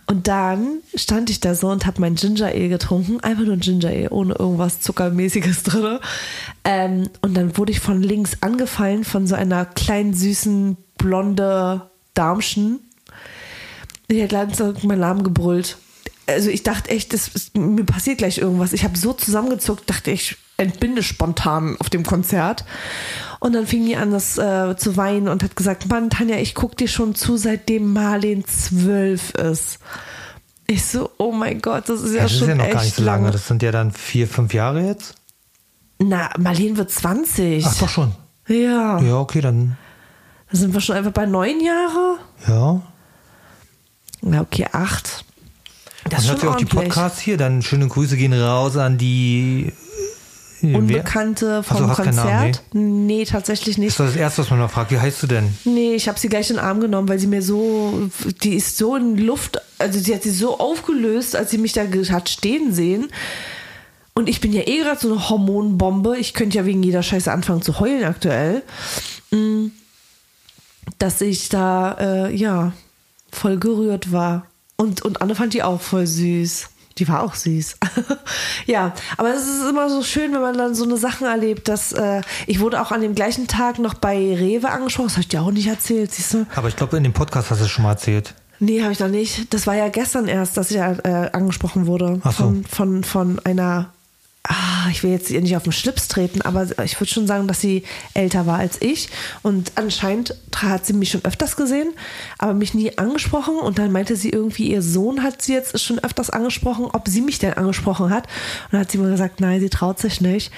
Und 0.07 0.27
dann 0.27 0.79
stand 0.95 1.29
ich 1.29 1.39
da 1.39 1.55
so 1.55 1.69
und 1.69 1.85
habe 1.85 2.01
mein 2.01 2.15
Ginger 2.15 2.47
Ale 2.47 2.69
getrunken. 2.69 3.19
Einfach 3.21 3.43
nur 3.43 3.57
Ginger 3.57 3.89
Ale, 3.89 4.09
ohne 4.09 4.33
irgendwas 4.33 4.81
Zuckermäßiges 4.81 5.63
drin. 5.63 5.99
Ähm, 6.63 7.09
und 7.21 7.35
dann 7.35 7.57
wurde 7.57 7.71
ich 7.71 7.79
von 7.79 8.01
links 8.01 8.38
angefallen 8.41 9.03
von 9.03 9.27
so 9.27 9.35
einer 9.35 9.65
kleinen, 9.65 10.13
süßen, 10.13 10.77
blonde 10.97 11.89
Darmchen. 12.13 12.79
Die 14.09 14.23
hat 14.23 14.31
leider 14.31 14.73
meinen 14.83 14.99
Namen 14.99 15.23
gebrüllt. 15.23 15.77
Also 16.28 16.49
ich 16.49 16.63
dachte 16.63 16.89
echt, 16.89 17.13
das 17.13 17.30
ist, 17.30 17.57
mir 17.57 17.86
passiert 17.86 18.17
gleich 18.17 18.38
irgendwas. 18.38 18.73
Ich 18.73 18.84
habe 18.84 18.97
so 18.97 19.13
zusammengezuckt, 19.13 19.89
dachte 19.89 20.11
ich 20.11 20.38
entbinde 20.57 21.03
spontan 21.03 21.78
auf 21.80 21.89
dem 21.89 22.03
Konzert. 22.03 22.65
Und 23.39 23.53
dann 23.53 23.67
fing 23.67 23.86
die 23.86 23.95
an, 23.95 24.11
das 24.11 24.38
äh, 24.38 24.75
zu 24.75 24.97
weinen 24.97 25.28
und 25.30 25.43
hat 25.43 25.55
gesagt, 25.55 25.88
Mann, 25.88 26.09
Tanja, 26.09 26.38
ich 26.38 26.55
guck 26.55 26.75
dir 26.75 26.88
schon 26.88 27.15
zu, 27.15 27.38
seitdem 27.38 27.93
Marlen 27.93 28.43
zwölf 28.45 29.32
ist. 29.36 29.80
Ich 30.65 30.84
so, 30.86 31.11
oh 31.17 31.32
mein 31.32 31.61
Gott, 31.61 31.88
das 31.88 32.01
ist 32.01 32.11
ja, 32.11 32.17
Ja, 32.17 32.23
das 32.23 32.32
schon 32.34 32.41
ist 32.41 32.47
ja 32.49 32.55
noch 32.55 32.69
gar 32.71 32.84
nicht 32.84 32.95
so 32.95 33.03
lange. 33.03 33.32
Das 33.32 33.47
sind 33.47 33.63
ja 33.63 33.71
dann 33.71 33.91
vier, 33.91 34.28
fünf 34.28 34.53
Jahre 34.53 34.82
jetzt. 34.86 35.15
Na, 35.99 36.30
Marlen 36.38 36.75
wird 36.75 36.91
20. 36.91 37.63
Ach 37.65 37.78
doch 37.80 37.89
schon. 37.89 38.11
Ja, 38.47 38.99
Ja, 38.99 39.17
okay, 39.19 39.41
dann. 39.41 39.78
da 40.51 40.57
sind 40.57 40.73
wir 40.73 40.82
schon 40.82 40.95
einfach 40.95 41.11
bei 41.11 41.25
neun 41.25 41.61
Jahre. 41.61 42.17
Ja. 42.47 42.82
Na, 44.21 44.41
okay, 44.41 44.65
acht. 44.71 45.23
Das 46.09 46.21
ist 46.23 46.29
hört 46.29 46.41
sie 46.41 46.47
auch 46.47 46.55
die. 46.55 46.65
Podcasts 46.65 47.19
hier, 47.19 47.37
dann 47.37 47.61
schöne 47.61 47.87
Grüße 47.87 48.17
gehen 48.17 48.33
raus 48.33 48.77
an 48.77 48.97
die 48.97 49.71
äh? 50.61 50.73
Unbekannte 50.73 51.61
vom 51.63 51.87
hast 51.87 51.97
keinen 51.97 52.15
Namen, 52.15 52.29
Konzert? 52.53 52.63
nee. 52.73 53.25
tatsächlich 53.25 53.75
Das 53.75 53.79
nicht. 53.79 53.89
ist 53.89 53.99
doch 53.99 54.05
das 54.05 54.15
Erste, 54.15 54.41
was 54.41 54.49
man 54.49 54.59
noch 54.59 54.71
fragt. 54.71 54.91
Wie 54.91 54.99
heißt 54.99 55.21
du 55.23 55.27
denn? 55.27 55.55
Nee, 55.65 55.93
ich 55.93 56.07
habe 56.07 56.19
sie 56.19 56.29
gleich 56.29 56.49
in 56.49 56.55
den 56.55 56.65
Arm 56.65 56.79
genommen, 56.79 57.07
weil 57.07 57.19
sie 57.19 57.27
mir 57.27 57.41
so, 57.41 58.09
die 58.43 58.55
ist 58.55 58.77
so 58.77 58.95
in 58.95 59.17
Luft, 59.17 59.59
also 59.77 59.99
sie 59.99 60.13
hat 60.15 60.23
sie 60.23 60.31
so 60.31 60.59
aufgelöst, 60.59 61.35
als 61.35 61.51
sie 61.51 61.57
mich 61.59 61.73
da 61.73 61.83
hat 62.11 62.29
stehen 62.29 62.73
sehen. 62.73 63.07
Und 64.15 64.29
ich 64.29 64.41
bin 64.41 64.51
ja 64.51 64.63
eh 64.67 64.79
gerade 64.79 64.99
so 64.99 65.11
eine 65.11 65.29
Hormonbombe. 65.29 66.17
Ich 66.17 66.33
könnte 66.33 66.57
ja 66.57 66.65
wegen 66.65 66.81
jeder 66.81 67.03
Scheiße 67.03 67.31
anfangen 67.31 67.61
zu 67.61 67.79
heulen 67.79 68.03
aktuell. 68.03 68.63
Mm, 69.29 69.67
Dass 70.97 71.21
ich 71.21 71.49
da, 71.49 71.97
äh, 71.99 72.35
ja, 72.35 72.73
voll 73.31 73.59
gerührt 73.59 74.11
war. 74.11 74.47
Und, 74.78 75.01
und 75.01 75.21
Anne 75.21 75.36
fand 75.36 75.53
die 75.53 75.63
auch 75.63 75.82
voll 75.82 76.05
süß. 76.05 76.69
Die 76.97 77.07
war 77.07 77.21
auch 77.23 77.36
süß. 77.36 77.78
ja, 78.65 78.93
aber 79.17 79.34
es 79.34 79.43
ist 79.43 79.69
immer 79.69 79.89
so 79.89 80.01
schön, 80.03 80.34
wenn 80.34 80.41
man 80.41 80.57
dann 80.57 80.73
so 80.73 80.84
eine 80.84 80.97
Sachen 80.97 81.28
erlebt, 81.28 81.67
dass 81.67 81.91
äh, 81.93 82.21
ich 82.47 82.59
wurde 82.59 82.82
auch 82.82 82.91
an 82.91 83.01
dem 83.01 83.13
gleichen 83.13 83.47
Tag 83.47 83.78
noch 83.80 83.93
bei 83.95 84.15
Rewe 84.15 84.69
angesprochen. 84.69 85.07
Das 85.07 85.13
habe 85.13 85.21
ich 85.21 85.28
dir 85.28 85.41
auch 85.41 85.51
nicht 85.51 85.67
erzählt, 85.67 86.11
siehst 86.13 86.34
du? 86.34 86.45
Aber 86.55 86.67
ich 86.67 86.75
glaube, 86.75 86.97
in 86.97 87.03
dem 87.03 87.13
Podcast 87.13 87.51
hast 87.51 87.59
du 87.59 87.65
es 87.65 87.71
schon 87.71 87.84
mal 87.84 87.91
erzählt. 87.91 88.34
Nee, 88.59 88.82
habe 88.82 88.91
ich 88.91 88.99
noch 88.99 89.09
nicht. 89.09 89.53
Das 89.53 89.67
war 89.67 89.75
ja 89.75 89.89
gestern 89.89 90.28
erst, 90.28 90.57
dass 90.57 90.71
ich 90.71 90.78
äh, 90.78 91.30
angesprochen 91.34 91.86
wurde 91.86 92.19
Ach 92.23 92.32
so. 92.32 92.45
von, 92.45 92.63
von, 92.65 93.03
von 93.03 93.39
einer. 93.45 93.91
Ah, 94.43 94.88
ich 94.91 95.03
will 95.03 95.11
jetzt 95.11 95.29
ihr 95.29 95.41
nicht 95.41 95.57
auf 95.57 95.63
den 95.63 95.73
Schlips 95.73 96.07
treten, 96.07 96.41
aber 96.41 96.67
ich 96.83 96.99
würde 96.99 97.11
schon 97.11 97.27
sagen, 97.27 97.47
dass 97.47 97.59
sie 97.59 97.83
älter 98.13 98.45
war 98.45 98.59
als 98.59 98.81
ich. 98.81 99.09
Und 99.43 99.73
anscheinend 99.75 100.35
hat 100.55 100.85
sie 100.85 100.93
mich 100.93 101.11
schon 101.11 101.25
öfters 101.25 101.57
gesehen, 101.57 101.93
aber 102.38 102.53
mich 102.53 102.73
nie 102.73 102.97
angesprochen. 102.97 103.57
Und 103.57 103.77
dann 103.77 103.91
meinte 103.91 104.15
sie 104.15 104.29
irgendwie, 104.29 104.71
ihr 104.71 104.81
Sohn 104.81 105.21
hat 105.21 105.41
sie 105.41 105.53
jetzt 105.53 105.77
schon 105.81 105.99
öfters 105.99 106.29
angesprochen, 106.29 106.85
ob 106.93 107.09
sie 107.09 107.21
mich 107.21 107.39
denn 107.39 107.53
angesprochen 107.53 108.09
hat. 108.09 108.27
Und 108.65 108.73
dann 108.73 108.81
hat 108.81 108.91
sie 108.91 108.99
mir 108.99 109.09
gesagt, 109.09 109.41
nein, 109.41 109.59
sie 109.59 109.69
traut 109.69 109.99
sich 109.99 110.21
nicht. 110.21 110.51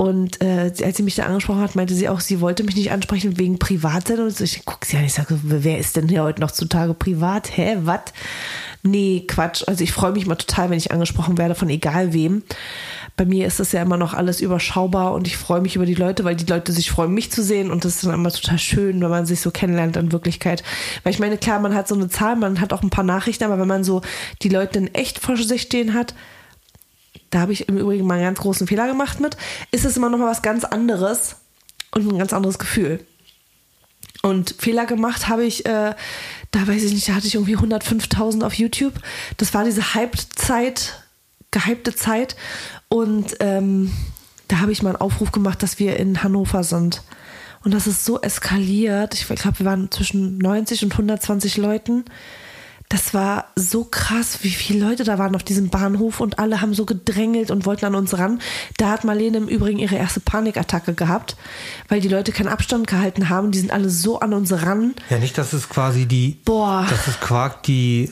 Und 0.00 0.40
äh, 0.40 0.72
als 0.82 0.96
sie 0.96 1.02
mich 1.02 1.16
da 1.16 1.24
angesprochen 1.24 1.60
hat, 1.60 1.76
meinte 1.76 1.94
sie 1.94 2.08
auch, 2.08 2.20
sie 2.20 2.40
wollte 2.40 2.64
mich 2.64 2.74
nicht 2.74 2.90
ansprechen 2.90 3.38
wegen 3.38 3.58
Privatsein. 3.58 4.20
Und 4.20 4.40
ich 4.40 4.64
gucke 4.64 4.86
sie 4.86 4.96
an, 4.96 5.04
ich 5.04 5.12
sage, 5.12 5.38
wer 5.42 5.78
ist 5.78 5.94
denn 5.94 6.08
hier 6.08 6.22
heute 6.22 6.40
noch 6.40 6.52
zutage 6.52 6.94
privat? 6.94 7.54
Hä, 7.54 7.76
was? 7.82 8.00
Nee, 8.82 9.24
Quatsch. 9.28 9.64
Also 9.66 9.84
ich 9.84 9.92
freue 9.92 10.12
mich 10.12 10.26
mal 10.26 10.36
total, 10.36 10.70
wenn 10.70 10.78
ich 10.78 10.90
angesprochen 10.90 11.36
werde, 11.36 11.54
von 11.54 11.68
egal 11.68 12.12
wem. 12.14 12.42
Bei 13.16 13.26
mir 13.26 13.46
ist 13.46 13.60
das 13.60 13.72
ja 13.72 13.82
immer 13.82 13.98
noch 13.98 14.14
alles 14.14 14.40
überschaubar 14.40 15.12
und 15.12 15.26
ich 15.26 15.36
freue 15.36 15.60
mich 15.60 15.76
über 15.76 15.84
die 15.84 15.94
Leute, 15.94 16.24
weil 16.24 16.36
die 16.36 16.46
Leute 16.46 16.72
sich 16.72 16.90
freuen, 16.90 17.12
mich 17.12 17.30
zu 17.30 17.42
sehen. 17.42 17.70
Und 17.70 17.84
das 17.84 17.96
ist 17.96 18.06
dann 18.06 18.14
immer 18.14 18.30
total 18.30 18.58
schön, 18.58 19.02
wenn 19.02 19.10
man 19.10 19.26
sich 19.26 19.40
so 19.40 19.50
kennenlernt 19.50 19.98
in 19.98 20.12
Wirklichkeit. 20.12 20.62
Weil 21.02 21.12
ich 21.12 21.18
meine, 21.18 21.36
klar, 21.36 21.60
man 21.60 21.74
hat 21.74 21.88
so 21.88 21.94
eine 21.94 22.08
Zahl, 22.08 22.36
man 22.36 22.60
hat 22.60 22.72
auch 22.72 22.82
ein 22.82 22.90
paar 22.90 23.04
Nachrichten, 23.04 23.44
aber 23.44 23.58
wenn 23.58 23.68
man 23.68 23.84
so 23.84 24.00
die 24.40 24.48
Leute 24.48 24.78
in 24.78 24.94
echt 24.94 25.18
vor 25.18 25.36
sich 25.36 25.62
stehen 25.62 25.92
hat, 25.92 26.14
da 27.28 27.40
habe 27.40 27.52
ich 27.52 27.68
im 27.68 27.76
Übrigen 27.76 28.06
mal 28.06 28.14
einen 28.14 28.24
ganz 28.24 28.40
großen 28.40 28.66
Fehler 28.66 28.88
gemacht 28.88 29.20
mit, 29.20 29.36
ist 29.70 29.84
es 29.84 29.96
immer 29.96 30.08
noch 30.08 30.18
mal 30.18 30.30
was 30.30 30.42
ganz 30.42 30.64
anderes 30.64 31.36
und 31.92 32.10
ein 32.10 32.18
ganz 32.18 32.32
anderes 32.32 32.58
Gefühl. 32.58 33.04
Und 34.22 34.54
Fehler 34.58 34.86
gemacht 34.86 35.28
habe 35.28 35.44
ich, 35.44 35.64
äh, 35.66 35.94
da 36.50 36.66
weiß 36.66 36.82
ich 36.82 36.92
nicht, 36.92 37.08
da 37.08 37.14
hatte 37.14 37.26
ich 37.26 37.34
irgendwie 37.34 37.56
105.000 37.56 38.44
auf 38.44 38.54
YouTube. 38.54 38.94
Das 39.36 39.54
war 39.54 39.64
diese 39.64 39.94
Hype-Zeit, 39.94 41.04
gehypte 41.50 41.94
Zeit. 41.94 42.36
Und 42.88 43.36
ähm, 43.40 43.92
da 44.48 44.58
habe 44.58 44.72
ich 44.72 44.82
mal 44.82 44.90
einen 44.90 45.00
Aufruf 45.00 45.30
gemacht, 45.32 45.62
dass 45.62 45.78
wir 45.78 45.96
in 45.96 46.22
Hannover 46.22 46.64
sind. 46.64 47.02
Und 47.62 47.72
das 47.72 47.86
ist 47.86 48.04
so 48.04 48.20
eskaliert. 48.20 49.14
Ich 49.14 49.26
glaube, 49.26 49.58
wir 49.58 49.66
waren 49.66 49.90
zwischen 49.90 50.38
90 50.38 50.84
und 50.84 50.92
120 50.92 51.56
Leuten. 51.56 52.04
Das 52.92 53.14
war 53.14 53.44
so 53.54 53.84
krass, 53.84 54.38
wie 54.42 54.50
viele 54.50 54.84
Leute 54.84 55.04
da 55.04 55.16
waren 55.16 55.36
auf 55.36 55.44
diesem 55.44 55.68
Bahnhof 55.68 56.18
und 56.18 56.40
alle 56.40 56.60
haben 56.60 56.74
so 56.74 56.84
gedrängelt 56.84 57.52
und 57.52 57.64
wollten 57.64 57.84
an 57.86 57.94
uns 57.94 58.18
ran. 58.18 58.40
Da 58.78 58.88
hat 58.90 59.04
Marlene 59.04 59.36
im 59.36 59.46
Übrigen 59.46 59.78
ihre 59.78 59.94
erste 59.94 60.18
Panikattacke 60.18 60.94
gehabt, 60.94 61.36
weil 61.88 62.00
die 62.00 62.08
Leute 62.08 62.32
keinen 62.32 62.48
Abstand 62.48 62.88
gehalten 62.88 63.28
haben. 63.28 63.52
Die 63.52 63.60
sind 63.60 63.70
alle 63.70 63.88
so 63.90 64.18
an 64.18 64.34
uns 64.34 64.50
ran. 64.52 64.94
Ja, 65.08 65.18
nicht, 65.18 65.38
dass 65.38 65.52
es 65.52 65.68
quasi 65.68 66.06
die, 66.06 66.40
Boah. 66.44 66.84
dass 66.90 67.06
es 67.06 67.20
Quark 67.20 67.62
die 67.62 68.10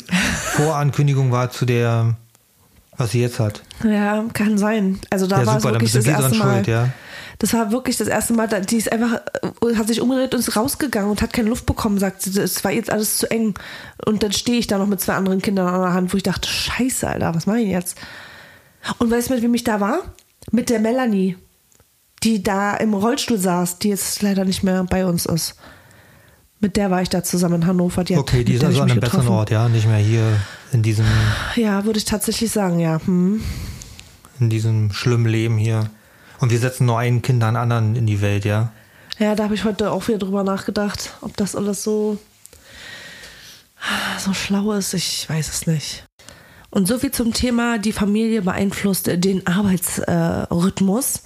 Vorankündigung 0.52 1.32
war 1.32 1.50
zu 1.50 1.66
der, 1.66 2.14
was 2.96 3.10
sie 3.10 3.20
jetzt 3.20 3.40
hat. 3.40 3.62
Ja, 3.82 4.24
kann 4.32 4.58
sein. 4.58 5.00
Also 5.10 5.26
da 5.26 5.40
Ja, 5.40 5.46
war 5.46 5.56
es 5.56 5.62
super, 5.62 5.72
dann 5.72 5.80
wirklich 5.82 5.92
das 5.92 6.06
erste 6.06 6.36
Mal. 6.36 6.54
schuld, 6.54 6.66
ja. 6.68 6.88
Das 7.40 7.52
war 7.52 7.70
wirklich 7.70 7.96
das 7.96 8.08
erste 8.08 8.32
Mal, 8.32 8.48
die 8.48 8.76
ist 8.76 8.90
einfach, 8.90 9.20
äh, 9.62 9.76
hat 9.76 9.86
sich 9.86 10.00
umgedreht 10.00 10.34
und 10.34 10.40
ist 10.40 10.56
rausgegangen 10.56 11.08
und 11.10 11.22
hat 11.22 11.32
keine 11.32 11.48
Luft 11.48 11.66
bekommen, 11.66 11.98
sagt 11.98 12.22
sie, 12.22 12.38
es 12.40 12.64
war 12.64 12.72
jetzt 12.72 12.90
alles 12.90 13.18
zu 13.18 13.30
eng. 13.30 13.54
Und 14.04 14.24
dann 14.24 14.32
stehe 14.32 14.58
ich 14.58 14.66
da 14.66 14.76
noch 14.78 14.88
mit 14.88 15.00
zwei 15.00 15.14
anderen 15.14 15.40
Kindern 15.40 15.68
an 15.68 15.80
der 15.80 15.92
Hand, 15.92 16.12
wo 16.12 16.16
ich 16.16 16.24
dachte, 16.24 16.48
scheiße, 16.48 17.06
Alter, 17.06 17.34
was 17.36 17.46
mache 17.46 17.60
ich 17.60 17.68
jetzt? 17.68 17.96
Und 18.98 19.10
weißt 19.10 19.30
du, 19.30 19.34
mit 19.34 19.42
wem 19.44 19.54
ich 19.54 19.62
da 19.64 19.80
war? 19.80 20.00
Mit 20.50 20.68
der 20.68 20.80
Melanie, 20.80 21.36
die 22.24 22.42
da 22.42 22.74
im 22.76 22.92
Rollstuhl 22.94 23.38
saß, 23.38 23.78
die 23.78 23.90
jetzt 23.90 24.20
leider 24.22 24.44
nicht 24.44 24.64
mehr 24.64 24.82
bei 24.84 25.06
uns 25.06 25.24
ist. 25.26 25.54
Mit 26.60 26.76
der 26.76 26.90
war 26.90 27.02
ich 27.02 27.08
da 27.08 27.22
zusammen 27.22 27.62
in 27.62 27.66
Hannover. 27.68 28.02
Die 28.02 28.14
hat- 28.16 28.22
Okay, 28.22 28.42
die 28.42 28.54
ist 28.54 28.64
also 28.64 28.82
an 28.82 28.90
einem 28.90 28.98
besseren. 28.98 29.28
Ort, 29.28 29.50
ja, 29.50 29.68
nicht 29.68 29.86
mehr 29.86 29.98
hier 29.98 30.24
in 30.72 30.82
diesem, 30.82 31.04
Ja, 31.54 31.84
würde 31.84 31.98
ich 32.00 32.04
tatsächlich 32.04 32.50
sagen, 32.50 32.80
ja. 32.80 33.00
Hm. 33.04 33.40
in 34.40 34.50
diesem 34.50 34.92
schlimmen 34.92 35.26
Leben 35.26 35.56
hier. 35.56 35.88
Und 36.40 36.50
wir 36.50 36.58
setzen 36.58 36.86
nur 36.86 36.98
einen 36.98 37.22
Kind 37.22 37.42
an 37.42 37.56
anderen 37.56 37.96
in 37.96 38.06
die 38.06 38.20
Welt, 38.20 38.44
ja. 38.44 38.72
Ja, 39.18 39.34
da 39.34 39.44
habe 39.44 39.54
ich 39.54 39.64
heute 39.64 39.90
auch 39.90 40.06
wieder 40.08 40.18
drüber 40.18 40.44
nachgedacht, 40.44 41.14
ob 41.20 41.36
das 41.36 41.56
alles 41.56 41.82
so, 41.82 42.18
so 44.18 44.32
schlau 44.32 44.72
ist. 44.72 44.94
Ich 44.94 45.28
weiß 45.28 45.48
es 45.48 45.66
nicht. 45.66 46.04
Und 46.70 46.86
so 46.86 46.98
viel 46.98 47.10
zum 47.10 47.32
Thema, 47.32 47.78
die 47.78 47.92
Familie 47.92 48.42
beeinflusst 48.42 49.08
den 49.12 49.46
Arbeitsrhythmus. 49.46 51.22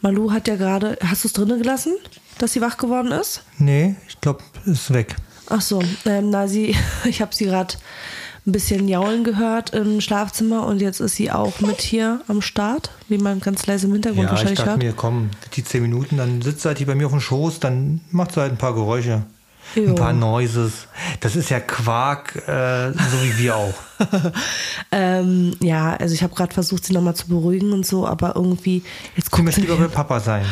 Malu 0.00 0.32
hat 0.32 0.48
ja 0.48 0.56
gerade, 0.56 0.98
hast 1.04 1.22
du 1.22 1.28
es 1.28 1.32
drinnen 1.32 1.60
gelassen, 1.60 1.94
dass 2.38 2.54
sie 2.54 2.60
wach 2.60 2.76
geworden 2.76 3.12
ist? 3.12 3.44
Nee, 3.58 3.94
ich 4.08 4.20
glaube, 4.20 4.42
ist 4.64 4.92
weg. 4.92 5.14
Ach 5.48 5.60
so, 5.60 5.82
ähm, 6.06 6.30
na 6.30 6.48
sie, 6.48 6.74
ich 7.04 7.20
habe 7.20 7.34
sie 7.34 7.44
gerade 7.44 7.74
ein 8.46 8.52
bisschen 8.52 8.88
jaulen 8.88 9.22
gehört 9.22 9.70
im 9.70 10.00
Schlafzimmer 10.00 10.66
und 10.66 10.80
jetzt 10.80 11.00
ist 11.00 11.14
sie 11.14 11.30
auch 11.30 11.60
mit 11.60 11.80
hier 11.80 12.20
am 12.26 12.42
Start, 12.42 12.90
wie 13.08 13.18
man 13.18 13.40
ganz 13.40 13.66
leise 13.66 13.86
im 13.86 13.92
Hintergrund 13.92 14.24
Ja, 14.24 14.24
ich 14.26 14.30
wahrscheinlich 14.32 14.58
dachte 14.58 14.70
hört. 14.70 14.82
mir, 14.82 14.92
komm, 14.94 15.30
die 15.54 15.62
zehn 15.62 15.82
Minuten, 15.82 16.16
dann 16.16 16.42
sitzt 16.42 16.62
sie 16.62 16.68
halt 16.68 16.78
hier 16.78 16.86
bei 16.88 16.94
mir 16.96 17.06
auf 17.06 17.12
dem 17.12 17.20
Schoß, 17.20 17.60
dann 17.60 18.00
macht 18.10 18.32
sie 18.32 18.40
halt 18.40 18.52
ein 18.52 18.58
paar 18.58 18.74
Geräusche. 18.74 19.22
Jo. 19.76 19.86
Ein 19.90 19.94
paar 19.94 20.12
Noises. 20.12 20.86
Das 21.20 21.36
ist 21.36 21.48
ja 21.48 21.60
Quark, 21.60 22.34
äh, 22.48 22.92
so 22.92 23.22
wie 23.22 23.38
wir 23.38 23.56
auch. 23.56 23.74
Ähm, 24.94 25.54
ja, 25.60 25.94
also 25.96 26.14
ich 26.14 26.22
habe 26.22 26.34
gerade 26.34 26.52
versucht, 26.52 26.84
sie 26.84 26.92
nochmal 26.92 27.16
zu 27.16 27.26
beruhigen 27.28 27.72
und 27.72 27.86
so, 27.86 28.06
aber 28.06 28.36
irgendwie, 28.36 28.82
jetzt 29.16 29.26
Sie 29.26 29.30
guckt 29.30 29.44
möchte 29.44 29.62
sie, 29.62 29.66
lieber 29.66 29.78
bei 29.78 29.88
Papa 29.88 30.20
sein. 30.20 30.44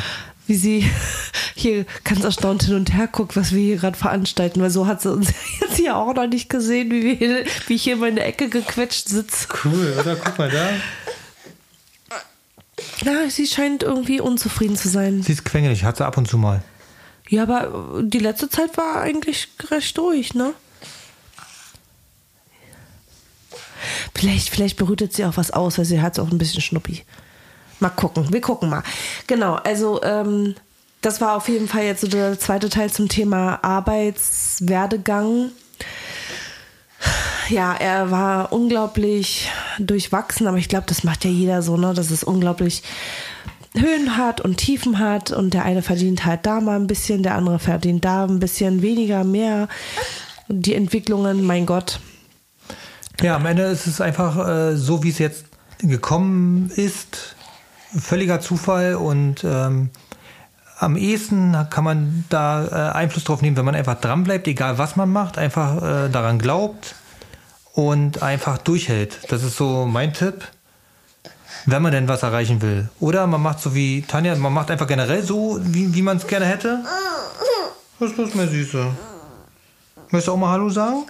Wie 0.51 0.57
sie 0.57 0.90
hier 1.55 1.86
ganz 2.05 2.24
erstaunt 2.24 2.64
hin 2.64 2.74
und 2.74 2.92
her 2.92 3.07
guckt, 3.07 3.36
was 3.36 3.53
wir 3.53 3.62
hier 3.62 3.76
gerade 3.76 3.96
veranstalten, 3.96 4.61
weil 4.61 4.70
so 4.70 4.86
hat 4.86 5.01
sie 5.01 5.12
uns 5.12 5.28
jetzt 5.61 5.76
hier 5.76 5.96
auch 5.96 6.12
noch 6.12 6.26
nicht 6.26 6.51
gesehen, 6.51 6.90
wie, 6.90 7.03
wir 7.05 7.14
hier, 7.14 7.44
wie 7.68 7.74
ich 7.74 7.84
hier 7.84 8.03
in 8.03 8.16
der 8.16 8.26
Ecke 8.26 8.48
gequetscht 8.48 9.09
sitze. 9.09 9.46
Cool, 9.64 9.96
oder? 9.98 10.16
Guck 10.16 10.36
mal 10.38 10.51
da. 10.51 10.70
Ja, 13.05 13.30
sie 13.30 13.46
scheint 13.46 13.82
irgendwie 13.82 14.20
unzufrieden 14.20 14.76
zu 14.76 14.88
sein. 14.88 15.22
Sie 15.22 15.32
ist 15.32 15.44
quengelig, 15.44 15.84
hat 15.84 15.98
sie 15.98 16.05
ab 16.05 16.18
und 16.18 16.28
zu 16.28 16.36
mal. 16.36 16.62
Ja, 17.28 17.44
aber 17.44 18.03
die 18.03 18.18
letzte 18.18 18.51
Zeit 18.51 18.76
war 18.76 19.01
eigentlich 19.01 19.48
recht 19.70 19.96
ruhig, 19.98 20.34
ne? 20.34 20.53
Vielleicht, 24.14 24.51
vielleicht 24.51 24.76
berührt 24.76 25.12
sie 25.12 25.24
auch 25.24 25.36
was 25.36 25.53
aus, 25.53 25.78
weil 25.78 25.84
sie 25.84 26.03
hat 26.03 26.18
auch 26.18 26.30
ein 26.30 26.38
bisschen 26.38 26.61
Schnuppi. 26.61 27.05
Mal 27.81 27.91
gucken, 27.91 28.33
wir 28.33 28.41
gucken 28.41 28.70
mal. 28.70 28.83
Genau, 29.26 29.55
also 29.55 30.03
ähm, 30.03 30.55
das 31.01 31.20
war 31.20 31.37
auf 31.37 31.49
jeden 31.49 31.66
Fall 31.66 31.85
jetzt 31.85 32.03
so 32.03 32.09
der 32.09 32.39
zweite 32.39 32.68
Teil 32.68 32.91
zum 32.91 33.09
Thema 33.09 33.59
Arbeitswerdegang. 33.62 35.51
Ja, 37.49 37.74
er 37.74 38.11
war 38.11 38.53
unglaublich 38.53 39.51
durchwachsen, 39.78 40.47
aber 40.47 40.59
ich 40.59 40.68
glaube, 40.68 40.87
das 40.87 41.03
macht 41.03 41.24
ja 41.24 41.31
jeder 41.31 41.62
so, 41.62 41.76
ne? 41.76 41.95
Dass 41.95 42.11
es 42.11 42.22
unglaublich 42.22 42.83
Höhen 43.76 44.16
hat 44.16 44.41
und 44.41 44.59
Tiefen 44.59 44.99
hat 44.99 45.31
und 45.31 45.55
der 45.55 45.64
eine 45.64 45.83
verdient 45.83 46.24
halt 46.24 46.45
da 46.45 46.61
mal 46.61 46.76
ein 46.76 46.87
bisschen, 46.87 47.22
der 47.22 47.37
andere 47.37 47.59
verdient 47.59 48.05
da 48.05 48.24
ein 48.24 48.41
bisschen 48.41 48.83
weniger, 48.83 49.24
mehr. 49.24 49.68
Die 50.49 50.74
Entwicklungen, 50.74 51.45
mein 51.45 51.66
Gott. 51.66 52.01
Ja, 53.22 53.37
am 53.37 53.47
Ende 53.47 53.64
ist 53.64 53.87
es 53.87 54.01
einfach 54.01 54.49
äh, 54.49 54.76
so, 54.76 55.03
wie 55.03 55.11
es 55.11 55.18
jetzt 55.18 55.45
gekommen 55.78 56.70
ist. 56.74 57.37
Völliger 57.99 58.41
Zufall 58.41 58.95
und 58.95 59.45
ähm, 59.45 59.91
am 60.78 60.97
ehesten 60.97 61.55
kann 61.70 61.84
man 61.84 62.24
da 62.28 62.64
äh, 62.64 62.97
Einfluss 62.97 63.24
drauf 63.24 63.43
nehmen, 63.43 63.57
wenn 63.57 63.64
man 63.64 63.74
einfach 63.74 64.01
dran 64.01 64.24
bleibt, 64.24 64.47
egal 64.49 64.78
was 64.78 64.97
man 64.97 65.11
macht, 65.11 65.36
einfach 65.36 65.76
äh, 65.76 66.09
daran 66.09 66.38
glaubt 66.38 66.95
und 67.74 68.22
einfach 68.22 68.59
durchhält. 68.59 69.30
Das 69.30 69.43
ist 69.43 69.57
so 69.57 69.84
mein 69.84 70.14
Tipp, 70.14 70.47
wenn 71.66 71.82
man 71.82 71.93
denn 71.93 72.09
was 72.09 72.22
erreichen 72.22 72.62
will. 72.62 72.88
Oder 72.99 73.26
man 73.26 73.43
macht 73.43 73.61
so 73.61 73.74
wie 73.74 74.03
Tanja, 74.03 74.34
man 74.36 74.53
macht 74.53 74.70
einfach 74.70 74.86
generell 74.86 75.22
so, 75.22 75.59
wie, 75.62 75.95
wie 75.95 76.03
man 76.03 76.16
es 76.16 76.26
gerne 76.26 76.47
hätte. 76.47 76.82
Was 77.99 78.12
ist 78.12 78.16
los, 78.16 78.34
meine 78.34 78.51
Süße? 78.51 78.86
Möchtest 80.11 80.28
du 80.28 80.32
auch 80.32 80.36
mal 80.38 80.51
Hallo 80.51 80.70
sagen? 80.70 81.05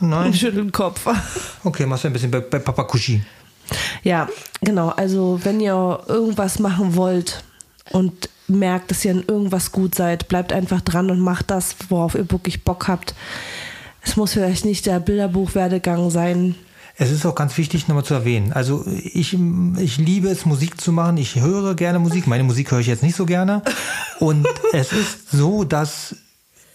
Nein. 0.00 0.30
Ich 0.30 0.38
schüttel 0.38 0.62
den 0.62 0.72
Kopf. 0.72 1.04
Okay, 1.64 1.84
machst 1.84 2.04
du 2.04 2.08
ein 2.08 2.12
bisschen 2.12 2.30
bei, 2.30 2.40
bei 2.40 2.60
Papa 2.60 2.84
Kushi. 2.84 3.20
Ja, 4.02 4.28
genau. 4.60 4.88
Also, 4.90 5.40
wenn 5.44 5.60
ihr 5.60 6.00
irgendwas 6.06 6.58
machen 6.58 6.96
wollt 6.96 7.42
und 7.90 8.28
merkt, 8.48 8.90
dass 8.90 9.04
ihr 9.04 9.12
in 9.12 9.24
irgendwas 9.26 9.72
gut 9.72 9.94
seid, 9.94 10.28
bleibt 10.28 10.52
einfach 10.52 10.80
dran 10.80 11.10
und 11.10 11.20
macht 11.20 11.50
das, 11.50 11.76
worauf 11.88 12.14
ihr 12.14 12.30
wirklich 12.30 12.64
Bock 12.64 12.88
habt. 12.88 13.14
Es 14.02 14.16
muss 14.16 14.32
vielleicht 14.32 14.64
nicht 14.64 14.86
der 14.86 15.00
Bilderbuch-Werdegang 15.00 16.10
sein. 16.10 16.54
Es 17.00 17.12
ist 17.12 17.24
auch 17.26 17.34
ganz 17.34 17.56
wichtig, 17.58 17.86
nochmal 17.86 18.04
zu 18.04 18.14
erwähnen. 18.14 18.52
Also 18.52 18.84
ich, 18.86 19.36
ich 19.78 19.98
liebe 19.98 20.28
es, 20.28 20.46
Musik 20.46 20.80
zu 20.80 20.90
machen. 20.92 21.16
Ich 21.16 21.36
höre 21.36 21.76
gerne 21.76 22.00
Musik. 22.00 22.26
Meine 22.26 22.42
Musik 22.42 22.72
höre 22.72 22.80
ich 22.80 22.88
jetzt 22.88 23.04
nicht 23.04 23.14
so 23.14 23.24
gerne. 23.24 23.62
Und 24.18 24.48
es 24.72 24.92
ist 24.92 25.30
so, 25.30 25.62
dass, 25.62 26.16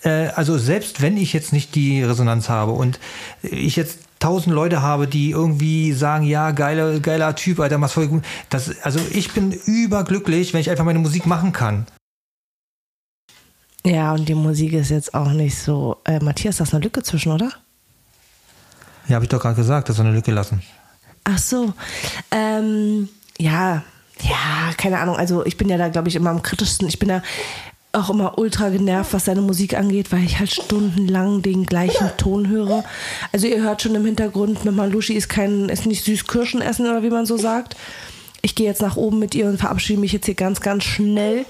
äh, 0.03 0.27
also 0.27 0.57
selbst 0.57 1.01
wenn 1.01 1.17
ich 1.17 1.33
jetzt 1.33 1.51
nicht 1.51 1.75
die 1.75 2.03
Resonanz 2.03 2.47
habe 2.47 2.71
und 2.71 2.99
ich 3.41 3.75
jetzt 3.75 3.99
tausend 4.23 4.55
Leute 4.55 4.81
habe, 4.81 5.05
die 5.05 5.31
irgendwie 5.31 5.91
sagen, 5.91 6.23
ja, 6.23 6.51
geiler, 6.51 6.99
geiler 7.01 7.35
Typ, 7.35 7.59
Alter, 7.59 7.77
machst 7.77 7.95
voll 7.95 8.07
gut. 8.07 8.23
Das, 8.49 8.81
also 8.81 8.99
ich 9.11 9.33
bin 9.33 9.51
überglücklich, 9.51 10.53
wenn 10.53 10.61
ich 10.61 10.69
einfach 10.69 10.85
meine 10.85 10.99
Musik 10.99 11.25
machen 11.25 11.51
kann. 11.51 11.85
Ja, 13.85 14.13
und 14.13 14.29
die 14.29 14.33
Musik 14.33 14.71
ist 14.71 14.91
jetzt 14.91 15.13
auch 15.13 15.31
nicht 15.33 15.57
so. 15.57 15.97
Äh, 16.05 16.23
Matthias, 16.23 16.57
da 16.57 16.63
ist 16.63 16.73
eine 16.73 16.83
Lücke 16.83 17.03
zwischen, 17.03 17.33
oder? 17.33 17.51
Ja, 19.09 19.15
habe 19.15 19.25
ich 19.25 19.29
doch 19.29 19.41
gerade 19.41 19.55
gesagt, 19.55 19.89
das 19.89 19.97
soll 19.97 20.05
eine 20.05 20.15
Lücke 20.15 20.31
lassen. 20.31 20.63
Ach 21.25 21.37
so. 21.37 21.73
Ähm, 22.31 23.09
ja, 23.37 23.83
ja, 24.21 24.73
keine 24.77 24.99
Ahnung. 24.99 25.17
Also 25.17 25.45
ich 25.45 25.57
bin 25.57 25.67
ja 25.67 25.77
da, 25.77 25.89
glaube 25.89 26.07
ich, 26.07 26.15
immer 26.15 26.29
am 26.29 26.41
kritischsten. 26.41 26.87
Ich 26.87 26.97
bin 26.97 27.09
da 27.09 27.21
auch 27.93 28.09
immer 28.09 28.37
ultra 28.37 28.69
genervt, 28.69 29.13
was 29.13 29.25
seine 29.25 29.41
Musik 29.41 29.75
angeht, 29.75 30.11
weil 30.11 30.23
ich 30.23 30.39
halt 30.39 30.51
stundenlang 30.51 31.41
den 31.43 31.65
gleichen 31.65 32.09
Ton 32.17 32.49
höre. 32.49 32.83
Also 33.31 33.47
ihr 33.47 33.61
hört 33.61 33.83
schon 33.83 33.95
im 33.95 34.05
Hintergrund, 34.05 34.65
Mama 34.65 34.85
Lushi 34.85 35.13
ist 35.13 35.29
kein, 35.29 35.69
ist 35.69 35.85
nicht 35.85 36.03
süß 36.03 36.25
Kirschen 36.25 36.61
essen 36.61 36.87
oder 36.87 37.03
wie 37.03 37.11
man 37.11 37.25
so 37.25 37.37
sagt. 37.37 37.75
Ich 38.41 38.55
gehe 38.55 38.65
jetzt 38.65 38.81
nach 38.81 38.97
oben 38.97 39.19
mit 39.19 39.35
ihr 39.35 39.45
und 39.45 39.59
verabschiede 39.59 40.01
mich 40.01 40.11
jetzt 40.11 40.25
hier 40.25 40.35
ganz, 40.35 40.59
ganz 40.59 40.83
schnell 40.83 41.45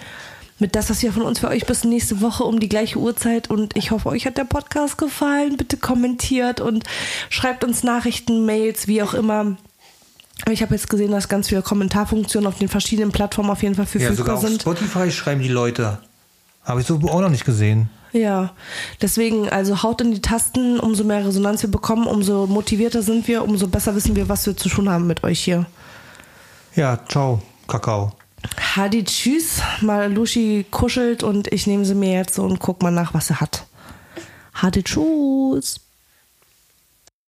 mit 0.59 0.75
das, 0.75 0.89
was 0.89 1.01
wir 1.01 1.11
von 1.11 1.23
uns 1.23 1.39
für 1.39 1.47
euch 1.47 1.65
bis 1.65 1.83
nächste 1.83 2.21
Woche 2.21 2.43
um 2.43 2.59
die 2.59 2.69
gleiche 2.69 2.99
Uhrzeit. 2.99 3.49
Und 3.49 3.75
ich 3.75 3.91
hoffe, 3.91 4.09
euch 4.09 4.25
hat 4.25 4.37
der 4.37 4.43
Podcast 4.43 4.97
gefallen. 4.97 5.57
Bitte 5.57 5.77
kommentiert 5.77 6.61
und 6.61 6.83
schreibt 7.29 7.63
uns 7.63 7.83
Nachrichten, 7.83 8.45
Mails, 8.45 8.87
wie 8.87 9.01
auch 9.01 9.13
immer. 9.13 9.57
Ich 10.51 10.61
habe 10.61 10.75
jetzt 10.75 10.89
gesehen, 10.89 11.11
dass 11.11 11.29
ganz 11.29 11.49
viele 11.49 11.61
Kommentarfunktionen 11.61 12.47
auf 12.47 12.59
den 12.59 12.67
verschiedenen 12.67 13.11
Plattformen 13.11 13.49
auf 13.49 13.63
jeden 13.63 13.75
Fall 13.75 13.85
Ja, 13.85 13.91
sogar 13.91 14.05
verfügbar 14.07 14.35
auf 14.35 14.41
sind. 14.41 14.61
Spotify 14.61 15.11
schreiben 15.11 15.41
die 15.41 15.47
Leute. 15.47 15.99
Habe 16.63 16.81
ich 16.81 16.87
so 16.87 16.95
auch 16.95 17.21
noch 17.21 17.29
nicht 17.29 17.45
gesehen. 17.45 17.89
Ja, 18.13 18.53
deswegen, 19.01 19.49
also 19.49 19.81
haut 19.81 19.99
in 20.01 20.11
die 20.13 20.21
Tasten, 20.21 20.79
umso 20.79 21.03
mehr 21.03 21.25
Resonanz 21.25 21.63
wir 21.63 21.71
bekommen, 21.71 22.05
umso 22.05 22.45
motivierter 22.45 23.01
sind 23.01 23.27
wir, 23.27 23.43
umso 23.43 23.67
besser 23.67 23.95
wissen 23.95 24.15
wir, 24.15 24.29
was 24.29 24.45
wir 24.45 24.55
zu 24.55 24.69
tun 24.69 24.87
haben 24.87 25.07
mit 25.07 25.23
euch 25.23 25.39
hier. 25.39 25.65
Ja, 26.75 26.99
ciao, 27.07 27.41
Kakao. 27.67 28.13
Hadi, 28.75 29.03
tschüss. 29.03 29.61
Mal 29.81 30.11
Lushi 30.13 30.65
kuschelt 30.69 31.23
und 31.23 31.51
ich 31.51 31.65
nehme 31.67 31.85
sie 31.85 31.95
mir 31.95 32.13
jetzt 32.13 32.35
so 32.35 32.43
und 32.43 32.59
guck 32.59 32.81
mal 32.81 32.91
nach, 32.91 33.13
was 33.13 33.27
sie 33.27 33.35
hat. 33.35 33.65
Hadi, 34.53 34.83
tschüss. 34.83 35.79